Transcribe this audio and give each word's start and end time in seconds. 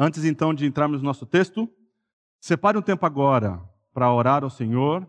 Antes 0.00 0.24
então 0.24 0.54
de 0.54 0.64
entrarmos 0.64 1.02
no 1.02 1.08
nosso 1.08 1.26
texto, 1.26 1.68
separe 2.38 2.78
um 2.78 2.82
tempo 2.82 3.04
agora 3.04 3.60
para 3.92 4.14
orar 4.14 4.44
ao 4.44 4.48
Senhor, 4.48 5.04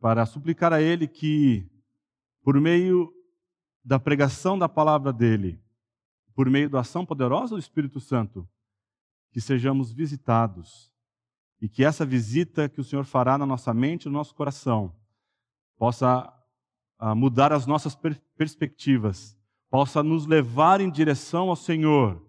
para 0.00 0.24
suplicar 0.24 0.72
a 0.72 0.80
Ele 0.80 1.06
que, 1.06 1.70
por 2.42 2.58
meio 2.58 3.12
da 3.84 3.98
pregação 3.98 4.58
da 4.58 4.70
palavra 4.70 5.12
dele, 5.12 5.60
por 6.34 6.48
meio 6.48 6.70
da 6.70 6.80
ação 6.80 7.04
poderosa 7.04 7.56
do 7.56 7.58
Espírito 7.58 8.00
Santo, 8.00 8.48
que 9.30 9.38
sejamos 9.38 9.92
visitados 9.92 10.90
e 11.60 11.68
que 11.68 11.84
essa 11.84 12.06
visita 12.06 12.70
que 12.70 12.80
o 12.80 12.84
Senhor 12.84 13.04
fará 13.04 13.36
na 13.36 13.44
nossa 13.44 13.74
mente 13.74 14.06
e 14.06 14.08
no 14.08 14.14
nosso 14.14 14.34
coração 14.34 14.96
possa 15.76 16.32
uh, 16.98 17.14
mudar 17.14 17.52
as 17.52 17.66
nossas 17.66 17.94
per 17.94 18.18
perspectivas, 18.34 19.36
possa 19.68 20.02
nos 20.02 20.26
levar 20.26 20.80
em 20.80 20.90
direção 20.90 21.50
ao 21.50 21.56
Senhor 21.56 22.23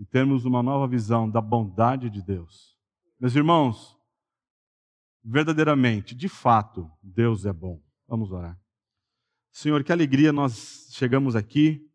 e 0.00 0.04
termos 0.06 0.46
uma 0.46 0.62
nova 0.62 0.88
visão 0.88 1.28
da 1.30 1.42
bondade 1.42 2.08
de 2.08 2.22
Deus. 2.22 2.74
Meus 3.20 3.36
irmãos, 3.36 3.94
verdadeiramente, 5.22 6.14
de 6.14 6.26
fato, 6.26 6.90
Deus 7.02 7.44
é 7.44 7.52
bom. 7.52 7.82
Vamos 8.08 8.32
orar. 8.32 8.58
Senhor, 9.52 9.84
que 9.84 9.92
alegria 9.92 10.32
nós 10.32 10.88
chegamos 10.92 11.36
aqui, 11.36 11.86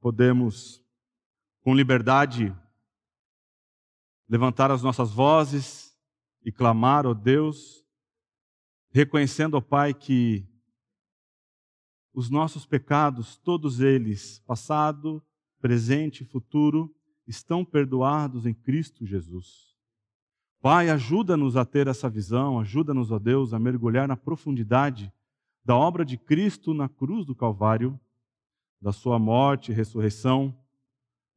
podemos, 0.00 0.84
com 1.62 1.76
liberdade, 1.76 2.52
levantar 4.28 4.72
as 4.72 4.82
nossas 4.82 5.12
vozes 5.12 5.96
e 6.44 6.50
clamar, 6.50 7.06
ó 7.06 7.10
oh 7.10 7.14
Deus, 7.14 7.86
reconhecendo, 8.90 9.54
ó 9.54 9.58
oh 9.58 9.62
Pai, 9.62 9.94
que 9.94 10.44
os 12.12 12.28
nossos 12.30 12.66
pecados, 12.66 13.36
todos 13.36 13.78
eles, 13.78 14.40
passado, 14.40 15.24
presente 15.60 16.24
e 16.24 16.26
futuro, 16.26 16.92
estão 17.28 17.64
perdoados 17.64 18.46
em 18.46 18.54
Cristo 18.54 19.04
Jesus. 19.04 19.76
Pai, 20.60 20.88
ajuda-nos 20.88 21.56
a 21.56 21.64
ter 21.64 21.86
essa 21.86 22.08
visão, 22.08 22.58
ajuda-nos, 22.58 23.12
ó 23.12 23.18
Deus, 23.18 23.52
a 23.52 23.58
mergulhar 23.58 24.08
na 24.08 24.16
profundidade 24.16 25.12
da 25.64 25.76
obra 25.76 26.04
de 26.04 26.16
Cristo 26.16 26.72
na 26.72 26.88
cruz 26.88 27.24
do 27.24 27.34
Calvário, 27.34 28.00
da 28.80 28.90
sua 28.90 29.18
morte 29.18 29.70
e 29.70 29.74
ressurreição, 29.74 30.56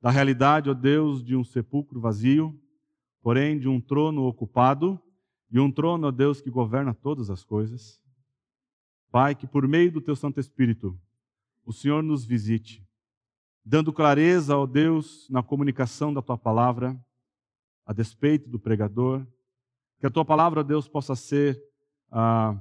da 0.02 0.10
realidade, 0.10 0.70
ó 0.70 0.74
Deus, 0.74 1.24
de 1.24 1.36
um 1.36 1.44
sepulcro 1.44 2.00
vazio, 2.00 2.58
porém 3.22 3.60
de 3.60 3.68
um 3.68 3.80
trono 3.80 4.24
ocupado, 4.24 5.00
e 5.52 5.60
um 5.60 5.70
trono, 5.70 6.08
ó 6.08 6.12
Deus, 6.12 6.42
que 6.42 6.50
governa 6.50 6.94
todas 6.94 7.30
as 7.30 7.44
coisas. 7.44 8.02
Pai, 9.12 9.36
que 9.36 9.46
por 9.46 9.68
meio 9.68 9.92
do 9.92 10.00
teu 10.00 10.16
Santo 10.16 10.40
Espírito, 10.40 10.98
o 11.66 11.74
Senhor 11.74 12.02
nos 12.02 12.24
visite, 12.24 12.84
dando 13.64 13.94
clareza, 13.94 14.58
ó 14.58 14.66
Deus, 14.66 15.28
na 15.30 15.44
comunicação 15.44 16.14
da 16.14 16.22
tua 16.22 16.38
palavra, 16.38 17.00
a 17.86 17.94
despeito 17.94 18.50
do 18.50 18.60
pregador, 18.60 19.26
que 20.00 20.08
a 20.08 20.10
tua 20.10 20.26
palavra, 20.26 20.64
Deus, 20.64 20.88
possa 20.88 21.16
ser 21.16 21.62
ah, 22.12 22.60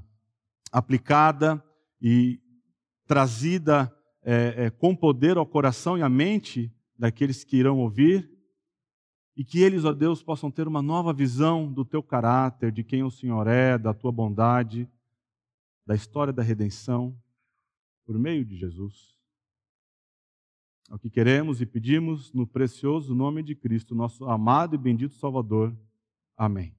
aplicada 0.71 1.63
e 2.01 2.41
trazida 3.07 3.95
é, 4.23 4.67
é, 4.67 4.71
com 4.71 4.95
poder 4.95 5.37
ao 5.37 5.47
coração 5.47 5.97
e 5.97 6.03
à 6.03 6.09
mente 6.09 6.73
daqueles 6.99 7.43
que 7.45 7.57
irão 7.57 7.79
ouvir, 7.79 8.31
e 9.37 9.45
que 9.45 9.61
eles, 9.61 9.85
ó 9.85 9.93
Deus, 9.93 10.23
possam 10.23 10.51
ter 10.51 10.69
uma 10.69 10.83
nova 10.83 11.15
visão 11.15 11.73
do 11.73 11.85
teu 11.85 12.03
caráter, 12.03 12.71
de 12.71 12.85
quem 12.85 13.03
o 13.03 13.11
Senhor 13.11 13.47
é, 13.47 13.79
da 13.79 13.95
tua 13.95 14.13
bondade, 14.13 14.87
da 15.87 15.95
história 15.95 16.33
da 16.33 16.43
redenção, 16.43 17.17
por 18.05 18.19
meio 18.19 18.45
de 18.45 18.57
Jesus. 18.57 19.20
É 20.91 20.95
o 20.95 20.99
que 20.99 21.09
queremos 21.09 21.61
e 21.61 21.67
pedimos 21.67 22.33
no 22.33 22.45
precioso 22.45 23.15
nome 23.15 23.45
de 23.45 23.55
Cristo, 23.55 23.95
nosso 23.95 24.25
amado 24.25 24.75
e 24.75 24.79
bendito 24.79 25.15
Salvador. 25.15 25.73
Amém. 26.37 26.75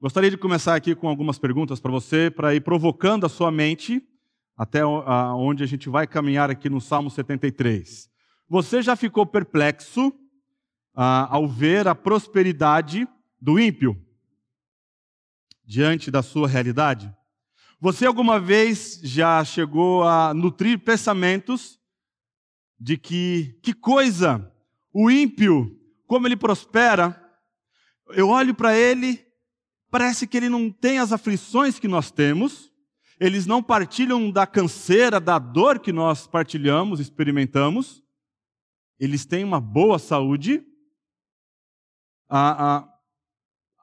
Gostaria 0.00 0.30
de 0.30 0.38
começar 0.38 0.74
aqui 0.74 0.94
com 0.94 1.06
algumas 1.06 1.38
perguntas 1.38 1.78
para 1.78 1.92
você, 1.92 2.30
para 2.30 2.54
ir 2.54 2.62
provocando 2.62 3.26
a 3.26 3.28
sua 3.28 3.50
mente 3.50 4.02
até 4.56 4.86
onde 4.86 5.62
a 5.62 5.66
gente 5.66 5.86
vai 5.90 6.06
caminhar 6.06 6.50
aqui 6.50 6.70
no 6.70 6.80
Salmo 6.80 7.10
73. 7.10 8.08
Você 8.48 8.80
já 8.80 8.96
ficou 8.96 9.26
perplexo 9.26 10.10
ah, 10.94 11.28
ao 11.30 11.46
ver 11.46 11.86
a 11.86 11.94
prosperidade 11.94 13.06
do 13.38 13.60
ímpio 13.60 14.02
diante 15.62 16.10
da 16.10 16.22
sua 16.22 16.48
realidade? 16.48 17.14
Você 17.78 18.06
alguma 18.06 18.40
vez 18.40 18.98
já 19.04 19.44
chegou 19.44 20.04
a 20.04 20.32
nutrir 20.32 20.78
pensamentos 20.78 21.78
de 22.78 22.96
que, 22.96 23.58
que 23.62 23.72
coisa, 23.72 24.52
o 24.92 25.10
ímpio, 25.10 25.78
como 26.06 26.26
ele 26.26 26.36
prospera, 26.36 27.22
eu 28.10 28.28
olho 28.28 28.54
para 28.54 28.76
ele 28.76 29.26
Parece 29.90 30.26
que 30.26 30.36
ele 30.36 30.48
não 30.48 30.70
tem 30.70 30.98
as 30.98 31.12
aflições 31.12 31.78
que 31.78 31.88
nós 31.88 32.10
temos, 32.10 32.72
eles 33.18 33.46
não 33.46 33.62
partilham 33.62 34.30
da 34.30 34.46
canseira, 34.46 35.20
da 35.20 35.38
dor 35.38 35.78
que 35.78 35.92
nós 35.92 36.26
partilhamos, 36.26 37.00
experimentamos, 37.00 38.02
eles 38.98 39.24
têm 39.24 39.44
uma 39.44 39.60
boa 39.60 39.98
saúde, 39.98 40.62
a, 42.28 42.76
a, 42.76 42.88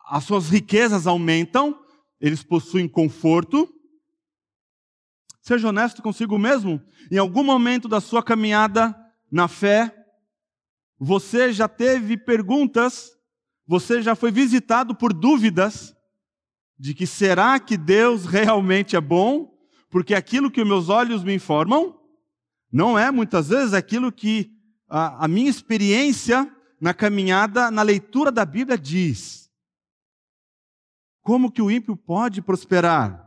as 0.10 0.24
suas 0.26 0.50
riquezas 0.50 1.08
aumentam, 1.08 1.84
eles 2.20 2.44
possuem 2.44 2.88
conforto. 2.88 3.68
Seja 5.44 5.70
honesto 5.70 6.02
consigo 6.02 6.40
mesmo. 6.40 6.82
Em 7.12 7.20
algum 7.20 7.44
momento 7.44 7.88
da 7.88 8.02
sua 8.02 8.24
caminhada 8.24 8.96
na 9.32 9.48
fé, 9.48 9.96
você 10.98 11.54
já 11.54 11.68
teve 11.68 12.18
perguntas 12.18 13.14
você 13.66 14.02
já 14.02 14.16
foi 14.16 14.32
visitado 14.32 14.94
por 14.94 15.14
dúvidas 15.14 15.96
de 16.78 16.94
que 16.94 17.08
será 17.08 17.60
que 17.60 17.78
Deus 17.78 18.26
realmente 18.28 18.96
é 18.96 19.02
bom? 19.02 19.54
Porque 19.90 20.14
aquilo 20.14 20.52
que 20.52 20.64
meus 20.66 20.90
olhos 20.90 21.24
me 21.24 21.34
informam 21.34 21.98
não 22.72 22.98
é 22.98 23.12
muitas 23.12 23.50
vezes 23.50 23.74
aquilo 23.74 24.12
que 24.12 24.52
a, 24.90 25.26
a 25.26 25.28
minha 25.28 25.50
experiência 25.50 26.52
na 26.82 26.94
caminhada, 26.94 27.72
na 27.72 27.82
leitura 27.84 28.32
da 28.32 28.44
Bíblia 28.44 28.78
diz. 28.78 29.50
Como 31.22 31.52
que 31.52 31.62
o 31.62 31.72
ímpio 31.72 31.96
pode 31.96 32.42
prosperar? 32.42 33.23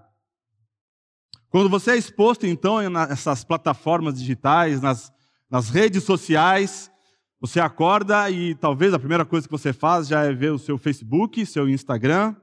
Quando 1.57 1.71
você 1.71 1.93
é 1.93 1.97
exposto, 1.97 2.47
então, 2.47 2.87
nessas 2.91 3.43
plataformas 3.43 4.19
digitais, 4.19 4.83
nas, 4.83 5.11
nas 5.49 5.71
redes 5.71 6.05
sociais, 6.05 6.93
você 7.41 7.59
acorda 7.59 8.31
e 8.31 8.55
talvez 8.55 8.93
a 8.93 8.99
primeira 8.99 9.25
coisa 9.25 9.49
que 9.49 9.53
você 9.53 9.73
faz 9.73 10.07
já 10.07 10.23
é 10.25 10.35
ver 10.35 10.53
o 10.53 10.59
seu 10.59 10.77
Facebook, 10.77 11.47
seu 11.47 11.67
Instagram. 11.67 12.37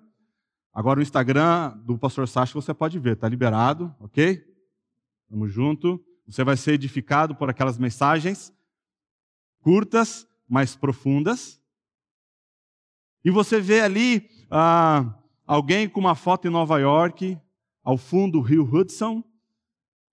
Agora 0.74 1.00
o 1.00 1.04
Instagram 1.04 1.78
do 1.86 1.96
pastor 1.96 2.28
Sacha 2.28 2.56
você 2.56 2.74
pode 2.74 2.98
ver, 2.98 3.14
está 3.14 3.30
liberado, 3.30 3.96
ok? 4.00 4.44
Vamos 5.30 5.54
junto. 5.54 6.04
Você 6.26 6.44
vai 6.44 6.58
ser 6.58 6.72
edificado 6.72 7.36
por 7.36 7.52
aquelas 7.52 7.78
mensagens 7.78 8.52
curtas, 9.62 10.28
mas 10.50 10.76
profundas. 10.76 11.62
E 13.24 13.30
você 13.30 13.62
vê 13.62 13.82
ali 13.82 14.28
ah, 14.50 15.14
alguém 15.46 15.88
com 15.88 16.00
uma 16.00 16.16
foto 16.16 16.48
em 16.48 16.52
Nova 16.52 16.80
York, 16.80 17.40
ao 17.84 17.98
fundo 17.98 18.40
o 18.40 18.42
rio 18.42 18.64
Hudson 18.64 19.24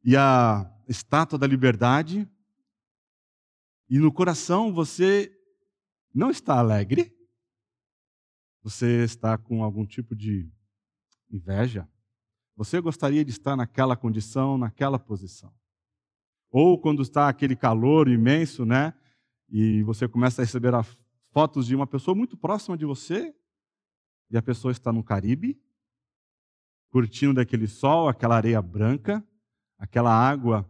e 0.02 0.16
a 0.16 0.70
estátua 0.88 1.38
da 1.38 1.46
liberdade 1.46 2.28
e 3.88 3.98
no 3.98 4.12
coração 4.12 4.72
você 4.72 5.36
não 6.14 6.30
está 6.30 6.58
alegre, 6.58 7.12
você 8.62 9.04
está 9.04 9.38
com 9.38 9.64
algum 9.64 9.86
tipo 9.86 10.14
de 10.14 10.48
inveja, 11.30 11.88
você 12.56 12.80
gostaria 12.80 13.24
de 13.24 13.30
estar 13.30 13.56
naquela 13.56 13.96
condição, 13.96 14.58
naquela 14.58 14.98
posição. 14.98 15.52
Ou 16.50 16.78
quando 16.80 17.02
está 17.02 17.28
aquele 17.28 17.56
calor 17.56 18.08
imenso, 18.08 18.64
né? 18.64 18.92
E 19.48 19.82
você 19.82 20.06
começa 20.06 20.42
a 20.42 20.44
receber 20.44 20.72
fotos 21.30 21.66
de 21.66 21.74
uma 21.74 21.86
pessoa 21.86 22.14
muito 22.14 22.36
próxima 22.36 22.76
de 22.76 22.84
você, 22.84 23.34
e 24.30 24.36
a 24.36 24.42
pessoa 24.42 24.70
está 24.70 24.92
no 24.92 25.02
Caribe, 25.02 25.60
curtindo 26.90 27.34
daquele 27.34 27.66
sol, 27.66 28.08
aquela 28.08 28.36
areia 28.36 28.60
branca, 28.60 29.24
aquela 29.78 30.12
água 30.12 30.68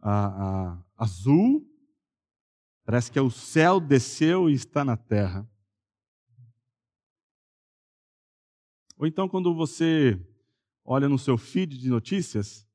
a, 0.00 0.72
a, 0.72 0.84
azul, 0.96 1.68
Parece 2.88 3.12
que 3.12 3.20
o 3.20 3.30
céu 3.30 3.78
desceu 3.78 4.48
e 4.48 4.54
está 4.54 4.82
na 4.82 4.96
terra. 4.96 5.46
Ou 8.96 9.06
então, 9.06 9.28
quando 9.28 9.54
você 9.54 10.18
olha 10.82 11.06
no 11.06 11.18
seu 11.18 11.36
feed 11.36 11.76
de 11.76 11.90
notícias 11.90 12.66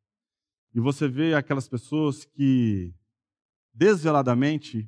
e 0.71 0.79
você 0.79 1.07
vê 1.07 1.33
aquelas 1.33 1.67
pessoas 1.67 2.25
que 2.25 2.93
desveladamente 3.73 4.87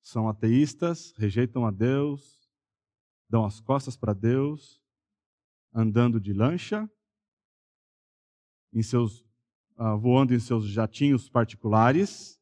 são 0.00 0.28
ateístas, 0.28 1.12
rejeitam 1.16 1.66
a 1.66 1.72
Deus, 1.72 2.48
dão 3.28 3.44
as 3.44 3.58
costas 3.58 3.96
para 3.96 4.14
Deus, 4.14 4.80
andando 5.74 6.20
de 6.20 6.32
lancha, 6.32 6.88
em 8.72 8.82
seus, 8.82 9.20
uh, 9.78 9.98
voando 9.98 10.34
em 10.34 10.38
seus 10.38 10.66
jatinhos 10.66 11.28
particulares, 11.28 12.38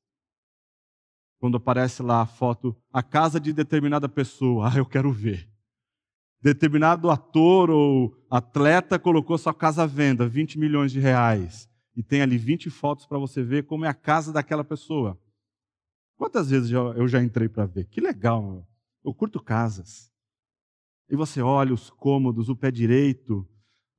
quando 1.39 1.57
aparece 1.57 2.03
lá 2.03 2.23
a 2.23 2.27
foto, 2.27 2.77
a 2.93 3.03
casa 3.03 3.39
de 3.39 3.53
determinada 3.53 4.09
pessoa. 4.09 4.69
Ah, 4.75 4.79
eu 4.79 4.87
quero 4.87 5.11
ver. 5.13 5.49
Determinado 6.41 7.11
ator 7.11 7.71
ou 7.71 8.17
atleta 8.31 8.99
colocou 8.99 9.37
sua 9.39 9.55
casa 9.55 9.83
à 9.83 9.87
venda, 9.87 10.29
20 10.29 10.59
milhões 10.59 10.93
de 10.93 11.01
reais. 11.01 11.69
E 11.97 12.03
tem 12.03 12.23
ali 12.23 12.39
20 12.39 12.71
fotos 12.71 13.07
para 13.07 13.19
você 13.19 13.43
ver 13.43 13.65
como 13.65 13.85
é 13.85 13.89
a 13.89 13.95
casa 13.95 14.33
daquela 14.33 14.63
pessoa. 14.63 15.19
Quantas 16.17 16.51
vezes 16.51 16.71
eu 16.71 17.09
já 17.09 17.23
entrei 17.23 17.49
para 17.49 17.67
ver? 17.67 17.87
Que 17.87 18.01
legal, 18.01 18.67
eu 19.05 19.13
curto 19.13 19.43
casas. 19.43 20.13
E 21.11 21.17
você 21.17 21.41
olha 21.41 21.73
os 21.73 21.91
cômodos, 21.91 22.49
o 22.49 22.57
pé 22.57 22.71
direito, 22.71 23.49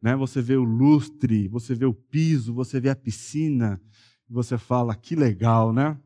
né? 0.01 0.15
você 0.15 0.41
vê 0.41 0.55
o 0.55 0.63
lustre, 0.63 1.47
você 1.47 1.75
vê 1.75 1.85
o 1.85 1.93
piso, 1.93 2.53
você 2.53 2.79
vê 2.79 2.89
a 2.89 2.95
piscina, 2.95 3.81
e 4.29 4.33
você 4.33 4.57
fala, 4.57 4.95
que 4.95 5.15
legal, 5.15 5.73
né? 5.73 5.99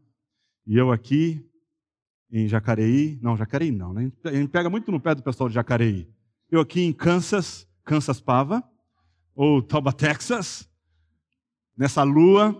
E 0.65 0.77
eu 0.77 0.91
aqui, 0.91 1.45
em 2.31 2.47
Jacareí, 2.47 3.19
não, 3.21 3.35
Jacareí 3.35 3.71
não, 3.71 3.93
né? 3.93 4.11
A 4.23 4.31
gente 4.31 4.49
pega 4.49 4.69
muito 4.69 4.91
no 4.91 4.99
pé 4.99 5.13
do 5.13 5.21
pessoal 5.21 5.49
de 5.49 5.55
Jacareí. 5.55 6.09
Eu 6.49 6.61
aqui 6.61 6.81
em 6.81 6.93
Kansas, 6.93 7.67
Kansas 7.83 8.21
Pava, 8.21 8.63
ou 9.35 9.61
Tauba, 9.61 9.91
Texas, 9.91 10.69
nessa 11.75 12.03
lua, 12.03 12.55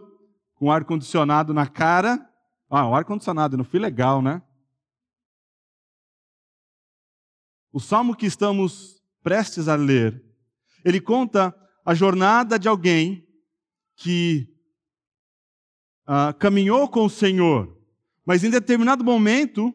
com 0.56 0.72
ar-condicionado 0.72 1.54
na 1.54 1.66
cara. 1.68 2.30
Ah, 2.70 2.88
o 2.88 2.96
ar-condicionado, 2.96 3.56
não 3.56 3.64
fui 3.64 3.80
legal, 3.80 4.22
né? 4.22 4.42
O 7.72 7.80
salmo 7.80 8.16
que 8.16 8.26
estamos 8.26 9.02
prestes 9.24 9.68
a 9.68 9.76
ler, 9.76 10.24
ele 10.84 11.00
conta 11.00 11.56
a 11.86 11.94
jornada 11.94 12.58
de 12.58 12.68
alguém 12.68 13.28
que 13.96 14.48
ah, 16.06 16.34
caminhou 16.38 16.88
com 16.88 17.06
o 17.06 17.10
Senhor, 17.10 17.78
mas 18.26 18.44
em 18.44 18.50
determinado 18.50 19.04
momento, 19.04 19.74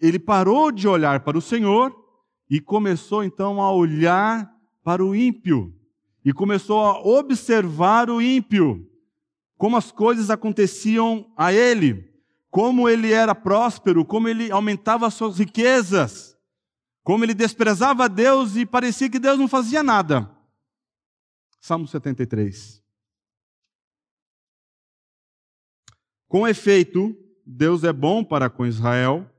ele 0.00 0.18
parou 0.18 0.72
de 0.72 0.88
olhar 0.88 1.20
para 1.20 1.38
o 1.38 1.42
Senhor 1.42 1.94
e 2.50 2.60
começou 2.60 3.22
então 3.22 3.60
a 3.60 3.72
olhar 3.72 4.50
para 4.82 5.04
o 5.04 5.14
ímpio. 5.14 5.74
E 6.24 6.32
começou 6.32 6.80
a 6.80 7.00
observar 7.00 8.08
o 8.08 8.20
ímpio, 8.20 8.88
como 9.56 9.76
as 9.76 9.90
coisas 9.90 10.30
aconteciam 10.30 11.32
a 11.36 11.52
ele, 11.52 12.08
como 12.50 12.88
ele 12.88 13.12
era 13.12 13.34
próspero, 13.34 14.04
como 14.04 14.28
ele 14.28 14.50
aumentava 14.50 15.06
as 15.06 15.14
suas 15.14 15.38
riquezas, 15.38 16.36
como 17.02 17.24
ele 17.24 17.34
desprezava 17.34 18.08
Deus 18.08 18.56
e 18.56 18.66
parecia 18.66 19.08
que 19.08 19.18
Deus 19.18 19.38
não 19.38 19.48
fazia 19.48 19.82
nada. 19.82 20.30
Salmo 21.62 21.86
73. 21.86 22.82
Com 26.26 26.48
efeito, 26.48 27.16
Deus 27.46 27.84
é 27.84 27.92
bom 27.92 28.24
para 28.24 28.50
com 28.50 28.66
Israel, 28.66 29.30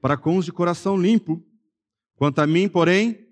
para 0.00 0.16
com 0.16 0.36
os 0.36 0.44
de 0.44 0.50
coração 0.50 1.00
limpo. 1.00 1.40
Quanto 2.16 2.40
a 2.40 2.46
mim, 2.46 2.68
porém, 2.68 3.24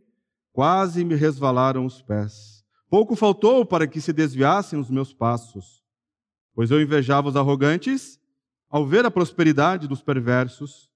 quase 0.53 1.05
me 1.05 1.17
resvalaram 1.17 1.85
os 1.85 2.01
pés. 2.01 2.65
Pouco 2.89 3.17
faltou 3.17 3.67
para 3.67 3.89
que 3.89 4.01
se 4.01 4.13
desviassem 4.13 4.79
os 4.79 4.89
meus 4.89 5.13
passos, 5.13 5.83
pois 6.55 6.71
eu 6.71 6.81
invejava 6.81 7.29
os 7.29 7.35
arrogantes 7.35 8.21
ao 8.71 8.87
ver 8.87 9.05
a 9.05 9.11
prosperidade 9.11 9.89
dos 9.89 10.01
perversos. 10.01 10.89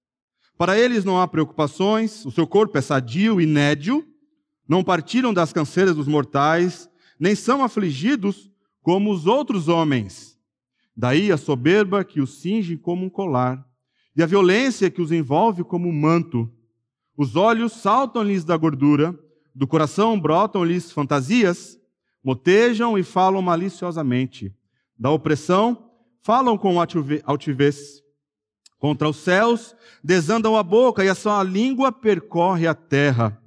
Para 0.56 0.78
eles 0.78 1.04
não 1.04 1.20
há 1.20 1.26
preocupações, 1.26 2.24
o 2.24 2.30
seu 2.30 2.46
corpo 2.46 2.78
é 2.78 2.80
sadio 2.80 3.40
e 3.40 3.46
nédio, 3.46 4.06
não 4.68 4.84
partiram 4.84 5.34
das 5.34 5.52
canseiras 5.52 5.96
dos 5.96 6.06
mortais, 6.06 6.88
nem 7.22 7.36
são 7.36 7.62
afligidos 7.62 8.50
como 8.82 9.12
os 9.12 9.28
outros 9.28 9.68
homens. 9.68 10.36
Daí 10.96 11.30
a 11.30 11.36
soberba 11.36 12.02
que 12.02 12.20
os 12.20 12.40
cinge 12.40 12.76
como 12.76 13.06
um 13.06 13.08
colar, 13.08 13.64
e 14.16 14.24
a 14.24 14.26
violência 14.26 14.90
que 14.90 15.00
os 15.00 15.12
envolve 15.12 15.62
como 15.62 15.88
um 15.88 15.92
manto. 15.92 16.52
Os 17.16 17.36
olhos 17.36 17.74
saltam-lhes 17.74 18.42
da 18.42 18.56
gordura, 18.56 19.16
do 19.54 19.68
coração 19.68 20.18
brotam-lhes 20.18 20.90
fantasias, 20.90 21.78
motejam 22.24 22.98
e 22.98 23.04
falam 23.04 23.40
maliciosamente. 23.40 24.52
Da 24.98 25.08
opressão, 25.08 25.92
falam 26.22 26.58
com 26.58 26.74
altivez. 26.80 28.02
Contra 28.80 29.08
os 29.08 29.18
céus, 29.18 29.76
desandam 30.02 30.56
a 30.56 30.62
boca 30.64 31.04
e 31.04 31.08
a 31.08 31.14
sua 31.14 31.40
língua 31.44 31.92
percorre 31.92 32.66
a 32.66 32.74
terra. 32.74 33.40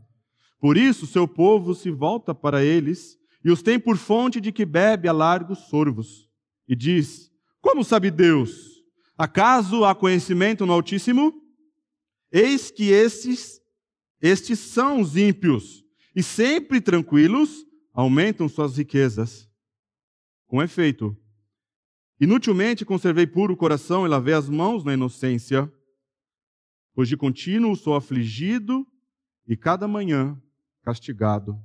Por 0.61 0.77
isso, 0.77 1.05
seu 1.05 1.27
povo 1.27 1.75
se 1.75 1.91
volta 1.91 2.33
para 2.33 2.63
eles 2.63 3.19
e 3.45 3.51
os 3.51 3.61
tem 3.61 3.79
por 3.79 3.95
fonte 3.95 4.41
de 4.41 4.51
que 4.51 4.65
bebe 4.65 5.07
a 5.07 5.11
largos 5.11 5.59
sorvos. 5.69 6.27
E 6.67 6.75
diz: 6.75 7.31
como 7.61 7.83
sabe 7.83 8.09
Deus? 8.09 8.83
Acaso 9.15 9.85
há 9.85 9.93
conhecimento 9.93 10.65
no 10.65 10.73
Altíssimo? 10.73 11.31
Eis 12.31 12.71
que 12.71 12.89
estes, 12.89 13.61
estes 14.19 14.57
são 14.57 14.99
os 14.99 15.15
ímpios, 15.15 15.85
e 16.15 16.23
sempre 16.23 16.81
tranquilos 16.81 17.65
aumentam 17.93 18.49
suas 18.49 18.77
riquezas. 18.77 19.47
Com 20.47 20.61
efeito, 20.61 21.15
inutilmente 22.19 22.83
conservei 22.83 23.27
puro 23.27 23.53
o 23.53 23.57
coração 23.57 24.05
e 24.05 24.09
lavei 24.09 24.33
as 24.33 24.49
mãos 24.49 24.83
na 24.83 24.93
inocência, 24.93 25.71
pois 26.95 27.07
de 27.07 27.15
contínuo 27.15 27.75
sou 27.75 27.95
afligido 27.95 28.87
e 29.47 29.55
cada 29.55 29.87
manhã 29.87 30.41
castigado. 30.81 31.63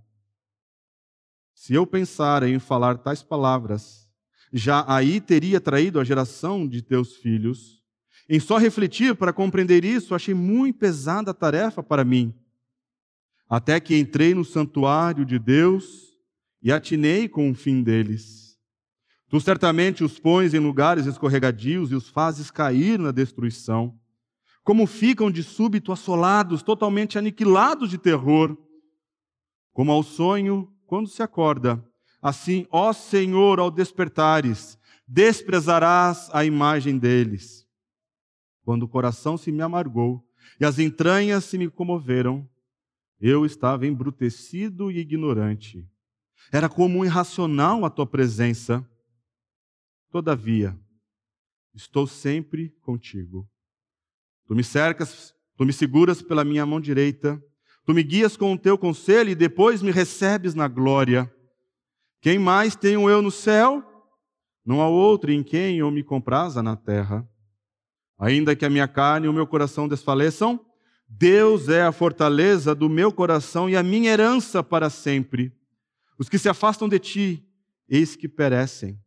Se 1.54 1.74
eu 1.74 1.86
pensar 1.86 2.42
em 2.42 2.58
falar 2.58 2.98
tais 2.98 3.22
palavras, 3.22 4.10
já 4.52 4.84
aí 4.88 5.20
teria 5.20 5.60
traído 5.60 6.00
a 6.00 6.04
geração 6.04 6.66
de 6.66 6.82
teus 6.82 7.16
filhos. 7.16 7.82
Em 8.28 8.40
só 8.40 8.58
refletir 8.58 9.14
para 9.14 9.32
compreender 9.32 9.84
isso, 9.84 10.14
achei 10.14 10.34
muito 10.34 10.78
pesada 10.78 11.30
a 11.30 11.34
tarefa 11.34 11.82
para 11.82 12.04
mim. 12.04 12.34
Até 13.48 13.80
que 13.80 13.96
entrei 13.96 14.34
no 14.34 14.44
santuário 14.44 15.24
de 15.24 15.38
Deus 15.38 16.10
e 16.62 16.70
atinei 16.70 17.28
com 17.28 17.50
o 17.50 17.54
fim 17.54 17.82
deles. 17.82 18.56
Tu 19.28 19.40
certamente 19.40 20.02
os 20.02 20.18
pões 20.18 20.54
em 20.54 20.58
lugares 20.58 21.06
escorregadios 21.06 21.92
e 21.92 21.94
os 21.94 22.08
fazes 22.08 22.50
cair 22.50 22.98
na 22.98 23.12
destruição. 23.12 23.96
Como 24.62 24.86
ficam 24.86 25.30
de 25.30 25.42
súbito 25.42 25.92
assolados, 25.92 26.62
totalmente 26.62 27.16
aniquilados 27.16 27.90
de 27.90 27.96
terror. 27.96 28.56
Como 29.72 29.92
ao 29.92 30.02
sonho, 30.02 30.68
quando 30.90 31.08
se 31.08 31.22
acorda, 31.22 31.82
Assim, 32.22 32.66
ó 32.70 32.92
Senhor, 32.92 33.58
ao 33.58 33.70
despertares, 33.70 34.78
desprezarás 35.08 36.28
a 36.32 36.44
imagem 36.44 36.98
deles. 36.98 37.66
Quando 38.62 38.82
o 38.82 38.88
coração 38.88 39.38
se 39.38 39.50
me 39.50 39.62
amargou 39.62 40.22
e 40.60 40.64
as 40.64 40.78
entranhas 40.78 41.44
se 41.44 41.56
me 41.56 41.70
comoveram, 41.70 42.48
eu 43.18 43.46
estava 43.46 43.86
embrutecido 43.86 44.90
e 44.90 44.98
ignorante. 44.98 45.88
Era 46.52 46.68
comum 46.68 47.04
irracional 47.04 47.84
a 47.84 47.90
tua 47.90 48.06
presença. 48.06 48.86
Todavia, 50.10 50.78
estou 51.74 52.06
sempre 52.06 52.70
contigo. 52.82 53.48
Tu 54.46 54.54
me 54.54 54.64
cercas, 54.64 55.34
tu 55.56 55.64
me 55.64 55.72
seguras 55.72 56.20
pela 56.20 56.44
minha 56.44 56.66
mão 56.66 56.80
direita, 56.80 57.42
tu 57.84 57.94
me 57.94 58.02
guias 58.02 58.36
com 58.36 58.52
o 58.52 58.58
teu 58.58 58.76
conselho 58.76 59.30
e 59.30 59.34
depois 59.34 59.82
me 59.82 59.90
recebes 59.90 60.54
na 60.54 60.68
glória. 60.68 61.32
Quem 62.20 62.38
mais 62.38 62.76
tenho 62.76 63.08
eu 63.08 63.22
no 63.22 63.30
céu? 63.30 63.82
Não 64.64 64.80
há 64.82 64.88
outro 64.88 65.32
em 65.32 65.42
quem 65.42 65.78
eu 65.78 65.90
me 65.90 66.02
compraza 66.02 66.62
na 66.62 66.76
terra. 66.76 67.28
Ainda 68.18 68.54
que 68.54 68.64
a 68.64 68.70
minha 68.70 68.86
carne 68.86 69.26
e 69.26 69.28
o 69.28 69.32
meu 69.32 69.46
coração 69.46 69.88
desfaleçam, 69.88 70.60
Deus 71.08 71.68
é 71.68 71.82
a 71.82 71.90
fortaleza 71.90 72.74
do 72.74 72.88
meu 72.88 73.10
coração 73.12 73.68
e 73.68 73.76
a 73.76 73.82
minha 73.82 74.10
herança 74.10 74.62
para 74.62 74.88
sempre. 74.88 75.52
Os 76.18 76.28
que 76.28 76.38
se 76.38 76.48
afastam 76.48 76.88
de 76.88 76.98
ti, 76.98 77.44
eis 77.88 78.14
que 78.14 78.28
perecem. 78.28 79.00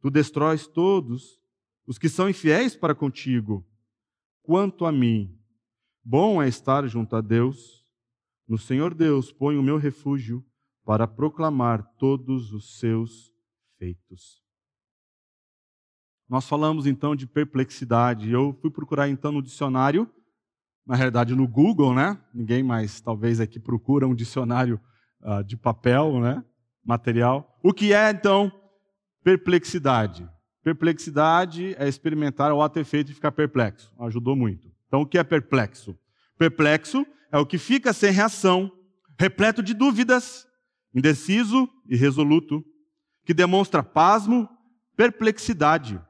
Tu 0.00 0.10
destróis 0.10 0.66
todos 0.66 1.40
os 1.86 1.98
que 1.98 2.08
são 2.08 2.28
infiéis 2.28 2.76
para 2.76 2.94
contigo. 2.94 3.66
Quanto 4.42 4.86
a 4.86 4.92
mim, 4.92 5.36
bom 6.02 6.40
é 6.40 6.48
estar 6.48 6.86
junto 6.86 7.16
a 7.16 7.20
Deus. 7.20 7.84
No 8.48 8.56
Senhor 8.56 8.94
Deus 8.94 9.32
ponho 9.32 9.60
o 9.60 9.62
meu 9.62 9.76
refúgio 9.76 10.44
para 10.84 11.06
proclamar 11.08 11.82
todos 11.98 12.52
os 12.52 12.78
seus 12.78 13.32
feitos. 13.76 14.40
Nós 16.28 16.48
falamos 16.48 16.86
então 16.86 17.16
de 17.16 17.26
perplexidade. 17.26 18.30
Eu 18.30 18.56
fui 18.60 18.70
procurar 18.70 19.08
então 19.08 19.32
no 19.32 19.42
dicionário, 19.42 20.08
na 20.86 20.94
realidade 20.94 21.34
no 21.34 21.46
Google, 21.46 21.92
né? 21.92 22.20
Ninguém 22.32 22.62
mais 22.62 23.00
talvez 23.00 23.40
aqui 23.40 23.58
procura 23.58 24.06
um 24.06 24.14
dicionário 24.14 24.80
uh, 25.22 25.42
de 25.42 25.56
papel, 25.56 26.20
né? 26.20 26.44
Material. 26.84 27.58
O 27.62 27.72
que 27.72 27.92
é 27.92 28.10
então 28.10 28.52
perplexidade? 29.24 30.28
Perplexidade 30.62 31.74
é 31.78 31.88
experimentar 31.88 32.52
o 32.52 32.62
ato 32.62 32.78
efeito 32.78 33.08
de 33.08 33.14
ficar 33.14 33.32
perplexo. 33.32 33.92
Ajudou 34.00 34.36
muito. 34.36 34.68
Então 34.86 35.02
o 35.02 35.06
que 35.06 35.18
é 35.18 35.24
perplexo? 35.24 35.96
Perplexo 36.38 37.06
é 37.32 37.38
o 37.38 37.46
que 37.46 37.58
fica 37.58 37.92
sem 37.92 38.10
reação, 38.10 38.70
repleto 39.18 39.62
de 39.62 39.74
dúvidas, 39.74 40.46
indeciso 40.94 41.68
e 41.88 41.96
resoluto, 41.96 42.64
que 43.24 43.34
demonstra 43.34 43.82
pasmo, 43.82 44.48
perplexidade. 44.96 46.00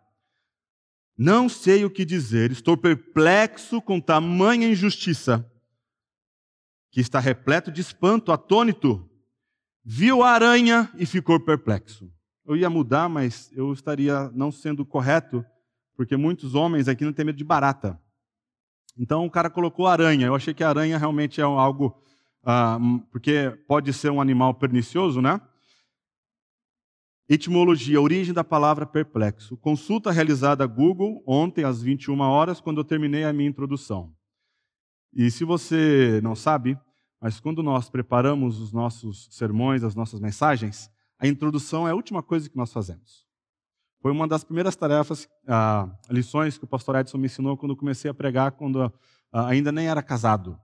Não 1.17 1.49
sei 1.49 1.85
o 1.85 1.91
que 1.91 2.05
dizer, 2.05 2.51
estou 2.53 2.77
perplexo 2.77 3.81
com 3.81 4.01
tamanha 4.01 4.69
injustiça, 4.69 5.51
que 6.91 7.01
está 7.01 7.19
repleto 7.19 7.73
de 7.73 7.81
espanto, 7.81 8.33
atônito. 8.33 9.09
Viu 9.85 10.23
a 10.23 10.31
aranha 10.31 10.91
e 10.97 11.07
ficou 11.07 11.41
perplexo. 11.41 12.13
Eu 12.45 12.57
ia 12.57 12.69
mudar, 12.69 13.09
mas 13.09 13.51
eu 13.53 13.73
estaria 13.73 14.31
não 14.35 14.53
sendo 14.53 14.85
correto, 14.85 15.45
porque 15.97 16.17
muitos 16.17 16.55
homens 16.55 16.87
aqui 16.87 17.05
não 17.05 17.13
têm 17.13 17.25
medo 17.25 17.39
de 17.39 17.45
barata. 17.45 18.01
Então 18.99 19.27
o 19.27 19.31
cara 19.31 19.51
colocou 19.51 19.87
aranha. 19.87 20.27
Eu 20.27 20.35
achei 20.35 20.55
que 20.55 20.65
aranha 20.65 20.99
realmente 20.99 21.41
é 21.41 21.45
algo, 21.45 22.01
ah, 22.45 22.79
porque 23.11 23.51
pode 23.69 23.93
ser 23.93 24.11
um 24.11 24.21
animal 24.21 24.55
pernicioso, 24.55 25.21
né? 25.21 25.41
Etimologia, 27.29 28.01
origem 28.01 28.33
da 28.33 28.45
palavra 28.45 28.87
perplexo. 28.87 29.57
Consulta 29.57 30.13
realizada 30.13 30.63
a 30.63 30.67
Google 30.67 31.23
ontem 31.27 31.65
às 31.65 31.83
21 31.83 32.21
horas, 32.21 32.61
quando 32.61 32.79
eu 32.79 32.85
terminei 32.85 33.25
a 33.25 33.33
minha 33.33 33.49
introdução. 33.49 34.15
E 35.13 35.31
se 35.31 35.45
você 35.45 36.21
não 36.23 36.37
sabe, 36.37 36.79
mas 37.21 37.41
quando 37.41 37.63
nós 37.63 37.91
preparamos 37.91 38.61
os 38.61 38.73
nossos 38.73 39.29
sermões, 39.33 39.83
as 39.83 39.97
nossas 39.97 40.21
mensagens, 40.21 40.89
a 41.19 41.27
introdução 41.27 41.89
é 41.89 41.91
a 41.91 41.95
última 41.95 42.23
coisa 42.23 42.49
que 42.49 42.57
nós 42.57 42.73
fazemos. 42.73 43.26
Foi 44.07 44.13
uma 44.13 44.29
das 44.29 44.45
primeiras 44.45 44.77
tarefas, 44.77 45.29
ah, 45.49 45.89
lições 46.09 46.57
que 46.57 46.63
o 46.63 46.67
pastor 46.69 46.95
Edson 46.95 47.19
me 47.19 47.27
ensinou 47.27 47.57
quando 47.57 47.73
eu 47.73 47.77
comecei 47.77 48.09
a 48.09 48.15
pregar, 48.15 48.53
quando 48.53 48.81
ah, 49.33 49.49
ainda 49.49 49.73
nem 49.73 49.89
era 49.89 50.01
casado. 50.01 50.57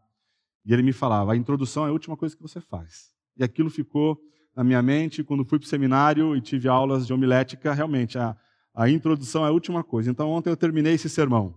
E 0.65 0.73
ele 0.73 0.81
me 0.81 0.93
falava: 0.93 1.33
a 1.33 1.37
introdução 1.37 1.85
é 1.85 1.89
a 1.89 1.93
última 1.93 2.17
coisa 2.17 2.37
que 2.37 2.41
você 2.41 2.61
faz. 2.61 3.11
E 3.37 3.43
aquilo 3.43 3.69
ficou 3.69 4.17
na 4.55 4.63
minha 4.63 4.81
mente 4.81 5.25
quando 5.25 5.45
fui 5.45 5.59
para 5.59 5.67
o 5.67 5.69
seminário 5.69 6.37
e 6.37 6.41
tive 6.41 6.69
aulas 6.69 7.05
de 7.05 7.13
homilética. 7.13 7.73
Realmente, 7.73 8.17
a, 8.17 8.37
a 8.73 8.89
introdução 8.89 9.45
é 9.45 9.49
a 9.49 9.53
última 9.53 9.83
coisa. 9.83 10.09
Então, 10.09 10.31
ontem 10.31 10.49
eu 10.49 10.57
terminei 10.57 10.95
esse 10.95 11.09
sermão. 11.09 11.53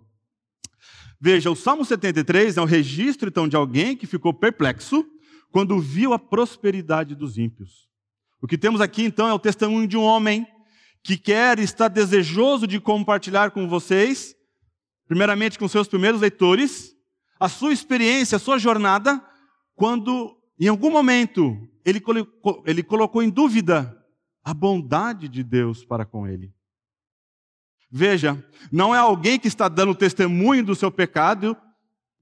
Veja, 1.21 1.51
o 1.51 1.55
Salmo 1.55 1.85
73 1.85 2.57
é 2.57 2.61
um 2.63 2.65
registro 2.65 3.29
então 3.29 3.47
de 3.47 3.55
alguém 3.55 3.95
que 3.95 4.07
ficou 4.07 4.33
perplexo 4.33 5.05
quando 5.51 5.79
viu 5.79 6.13
a 6.13 6.17
prosperidade 6.17 7.13
dos 7.13 7.37
ímpios. 7.37 7.87
O 8.41 8.47
que 8.47 8.57
temos 8.57 8.81
aqui 8.81 9.03
então 9.03 9.27
é 9.27 9.33
o 9.33 9.37
testemunho 9.37 9.87
de 9.87 9.95
um 9.95 10.01
homem 10.01 10.47
que 11.05 11.17
quer 11.17 11.59
estar 11.59 11.87
desejoso 11.87 12.65
de 12.65 12.79
compartilhar 12.79 13.51
com 13.51 13.69
vocês, 13.69 14.35
primeiramente 15.07 15.59
com 15.59 15.67
seus 15.67 15.87
primeiros 15.87 16.19
leitores, 16.19 16.95
a 17.39 17.47
sua 17.47 17.71
experiência, 17.71 18.37
a 18.37 18.39
sua 18.39 18.57
jornada, 18.57 19.23
quando 19.75 20.35
em 20.59 20.67
algum 20.67 20.89
momento 20.89 21.55
ele, 21.85 21.99
colocou, 22.01 22.63
ele 22.65 22.81
colocou 22.81 23.21
em 23.21 23.29
dúvida 23.29 23.95
a 24.43 24.51
bondade 24.51 25.29
de 25.29 25.43
Deus 25.43 25.85
para 25.85 26.07
com 26.07 26.27
ele. 26.27 26.51
Veja, 27.91 28.43
não 28.71 28.95
é 28.95 28.97
alguém 28.97 29.37
que 29.37 29.47
está 29.47 29.67
dando 29.67 29.93
testemunho 29.93 30.65
do 30.65 30.73
seu 30.73 30.89
pecado 30.89 31.55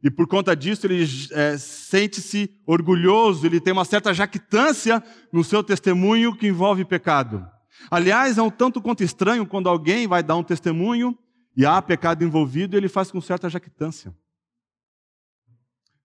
e 0.04 0.12
por 0.12 0.28
conta 0.28 0.54
disso 0.54 0.88
ele 0.88 1.06
é, 1.32 1.58
sente-se 1.58 2.54
orgulhoso, 2.68 3.46
ele 3.46 3.62
tem 3.62 3.72
uma 3.72 3.86
certa 3.86 4.14
jactância 4.14 5.02
no 5.32 5.42
seu 5.42 5.64
testemunho 5.64 6.36
que 6.36 6.48
envolve 6.48 6.84
pecado. 6.84 7.53
Aliás, 7.90 8.38
é 8.38 8.42
um 8.42 8.50
tanto 8.50 8.82
quanto 8.82 9.04
estranho 9.04 9.46
quando 9.46 9.68
alguém 9.68 10.08
vai 10.08 10.24
dar 10.24 10.36
um 10.36 10.44
testemunho 10.44 11.18
e 11.56 11.66
há 11.66 11.82
pecado 11.82 12.24
envolvido 12.24 12.76
e 12.76 12.78
ele 12.78 12.90
faz 12.90 13.12
com 13.12 13.22
certa 13.22 13.50
jactância. 13.50 14.16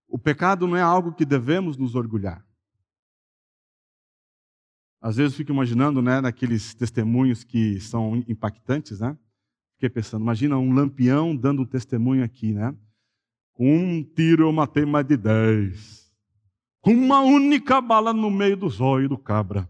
O 0.06 0.18
pecado 0.18 0.66
não 0.66 0.76
é 0.76 0.82
algo 0.82 1.12
que 1.12 1.24
devemos 1.24 1.76
nos 1.76 1.94
orgulhar. 1.94 2.44
Às 5.00 5.16
vezes 5.16 5.32
eu 5.32 5.36
fico 5.36 5.52
imaginando, 5.52 6.02
né, 6.02 6.20
naqueles 6.20 6.74
testemunhos 6.74 7.44
que 7.44 7.80
são 7.80 8.16
impactantes, 8.26 9.00
né? 9.00 9.16
Fiquei 9.74 9.88
pensando, 9.88 10.22
imagina 10.22 10.58
um 10.58 10.72
lampião 10.74 11.36
dando 11.36 11.62
um 11.62 11.66
testemunho 11.66 12.24
aqui, 12.24 12.52
né? 12.52 12.74
Com 13.52 13.76
um 13.76 14.02
tiro 14.02 14.44
eu 14.44 14.52
matei 14.52 14.84
mais 14.84 15.06
de 15.06 15.16
dez. 15.16 16.12
Com 16.80 16.92
uma 16.92 17.20
única 17.20 17.80
bala 17.80 18.12
no 18.12 18.30
meio 18.30 18.56
do 18.56 18.68
zóio 18.68 19.08
do 19.08 19.16
cabra. 19.16 19.68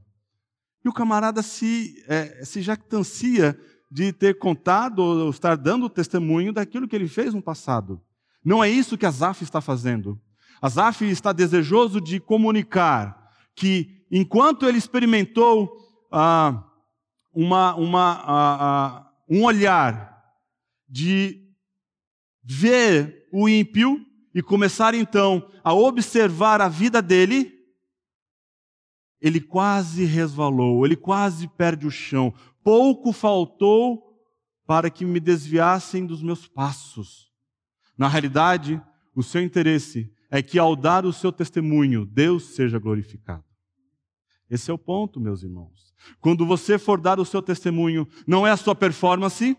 E 0.85 0.89
o 0.89 0.93
camarada 0.93 1.43
se, 1.43 2.05
é, 2.09 2.45
se 2.45 2.63
jactancia 2.63 3.59
de 3.91 4.13
ter 4.13 4.39
contado 4.39 4.99
ou 5.01 5.31
estar 5.31 5.57
dando 5.57 5.89
testemunho 5.89 6.53
daquilo 6.53 6.87
que 6.87 6.95
ele 6.95 7.09
fez 7.09 7.33
no 7.33 7.43
passado. 7.43 8.01
Não 8.45 8.63
é 8.63 8.71
isso 8.71 8.99
que 8.99 9.07
Azaf 9.07 9.43
está 9.43 9.61
fazendo. 9.61 10.21
Azaf 10.61 11.05
está 11.05 11.33
desejoso 11.33 12.01
de 12.01 12.21
comunicar 12.21 13.31
que 13.55 14.05
enquanto 14.11 14.67
ele 14.67 14.79
experimentou 14.79 15.71
ah, 16.13 16.65
uma, 17.33 17.75
uma, 17.75 18.13
ah, 18.25 18.57
ah, 18.61 19.11
um 19.29 19.45
olhar 19.45 20.23
de 20.89 21.45
ver 22.43 23.29
o 23.33 23.49
ímpio 23.49 24.01
e 24.35 24.43
começar 24.43 24.95
então 24.95 25.51
a 25.63 25.75
observar 25.75 26.61
a 26.61 26.69
vida 26.69 27.03
dele, 27.03 27.58
ele 29.21 29.41
quase 29.41 30.05
resvalou, 30.05 30.85
ele 30.85 30.97
quase 30.97 31.49
perde 31.49 31.87
o 31.87 31.91
chão. 31.91 32.33
Pouco 32.63 33.13
faltou 33.13 34.09
para 34.67 34.91
que 34.91 35.05
me 35.05 35.19
desviassem 35.19 36.07
dos 36.07 36.23
meus 36.23 36.47
passos. 36.47 37.31
Na 37.97 38.07
realidade, 38.07 38.81
o 39.15 39.23
seu 39.23 39.43
interesse 39.43 40.13
é 40.31 40.43
que 40.43 40.59
ao 40.59 40.77
dar 40.77 41.05
o 41.05 41.13
seu 41.13 41.33
testemunho, 41.33 42.05
Deus 42.05 42.55
seja 42.55 42.79
glorificado. 42.79 43.45
Esse 44.51 44.71
é 44.71 44.75
o 44.75 44.79
ponto, 44.79 45.21
meus 45.21 45.43
irmãos. 45.43 45.93
Quando 46.21 46.47
você 46.47 46.79
for 46.79 47.01
dar 47.01 47.19
o 47.19 47.25
seu 47.25 47.43
testemunho, 47.43 48.07
não 48.27 48.47
é 48.47 48.51
a 48.51 48.57
sua 48.57 48.75
performance, 48.75 49.57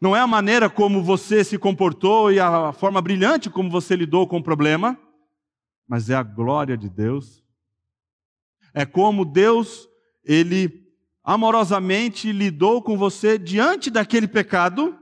não 0.00 0.16
é 0.16 0.20
a 0.20 0.26
maneira 0.26 0.70
como 0.70 1.02
você 1.02 1.44
se 1.44 1.58
comportou 1.58 2.32
e 2.32 2.40
a 2.40 2.72
forma 2.72 3.00
brilhante 3.00 3.50
como 3.50 3.68
você 3.68 3.94
lidou 3.94 4.26
com 4.26 4.38
o 4.38 4.42
problema, 4.42 4.98
mas 5.86 6.08
é 6.08 6.14
a 6.14 6.22
glória 6.22 6.76
de 6.76 6.88
Deus. 6.88 7.41
É 8.74 8.84
como 8.86 9.24
Deus, 9.24 9.88
ele 10.24 10.82
amorosamente 11.22 12.32
lidou 12.32 12.82
com 12.82 12.96
você 12.96 13.38
diante 13.38 13.90
daquele 13.90 14.26
pecado 14.26 14.98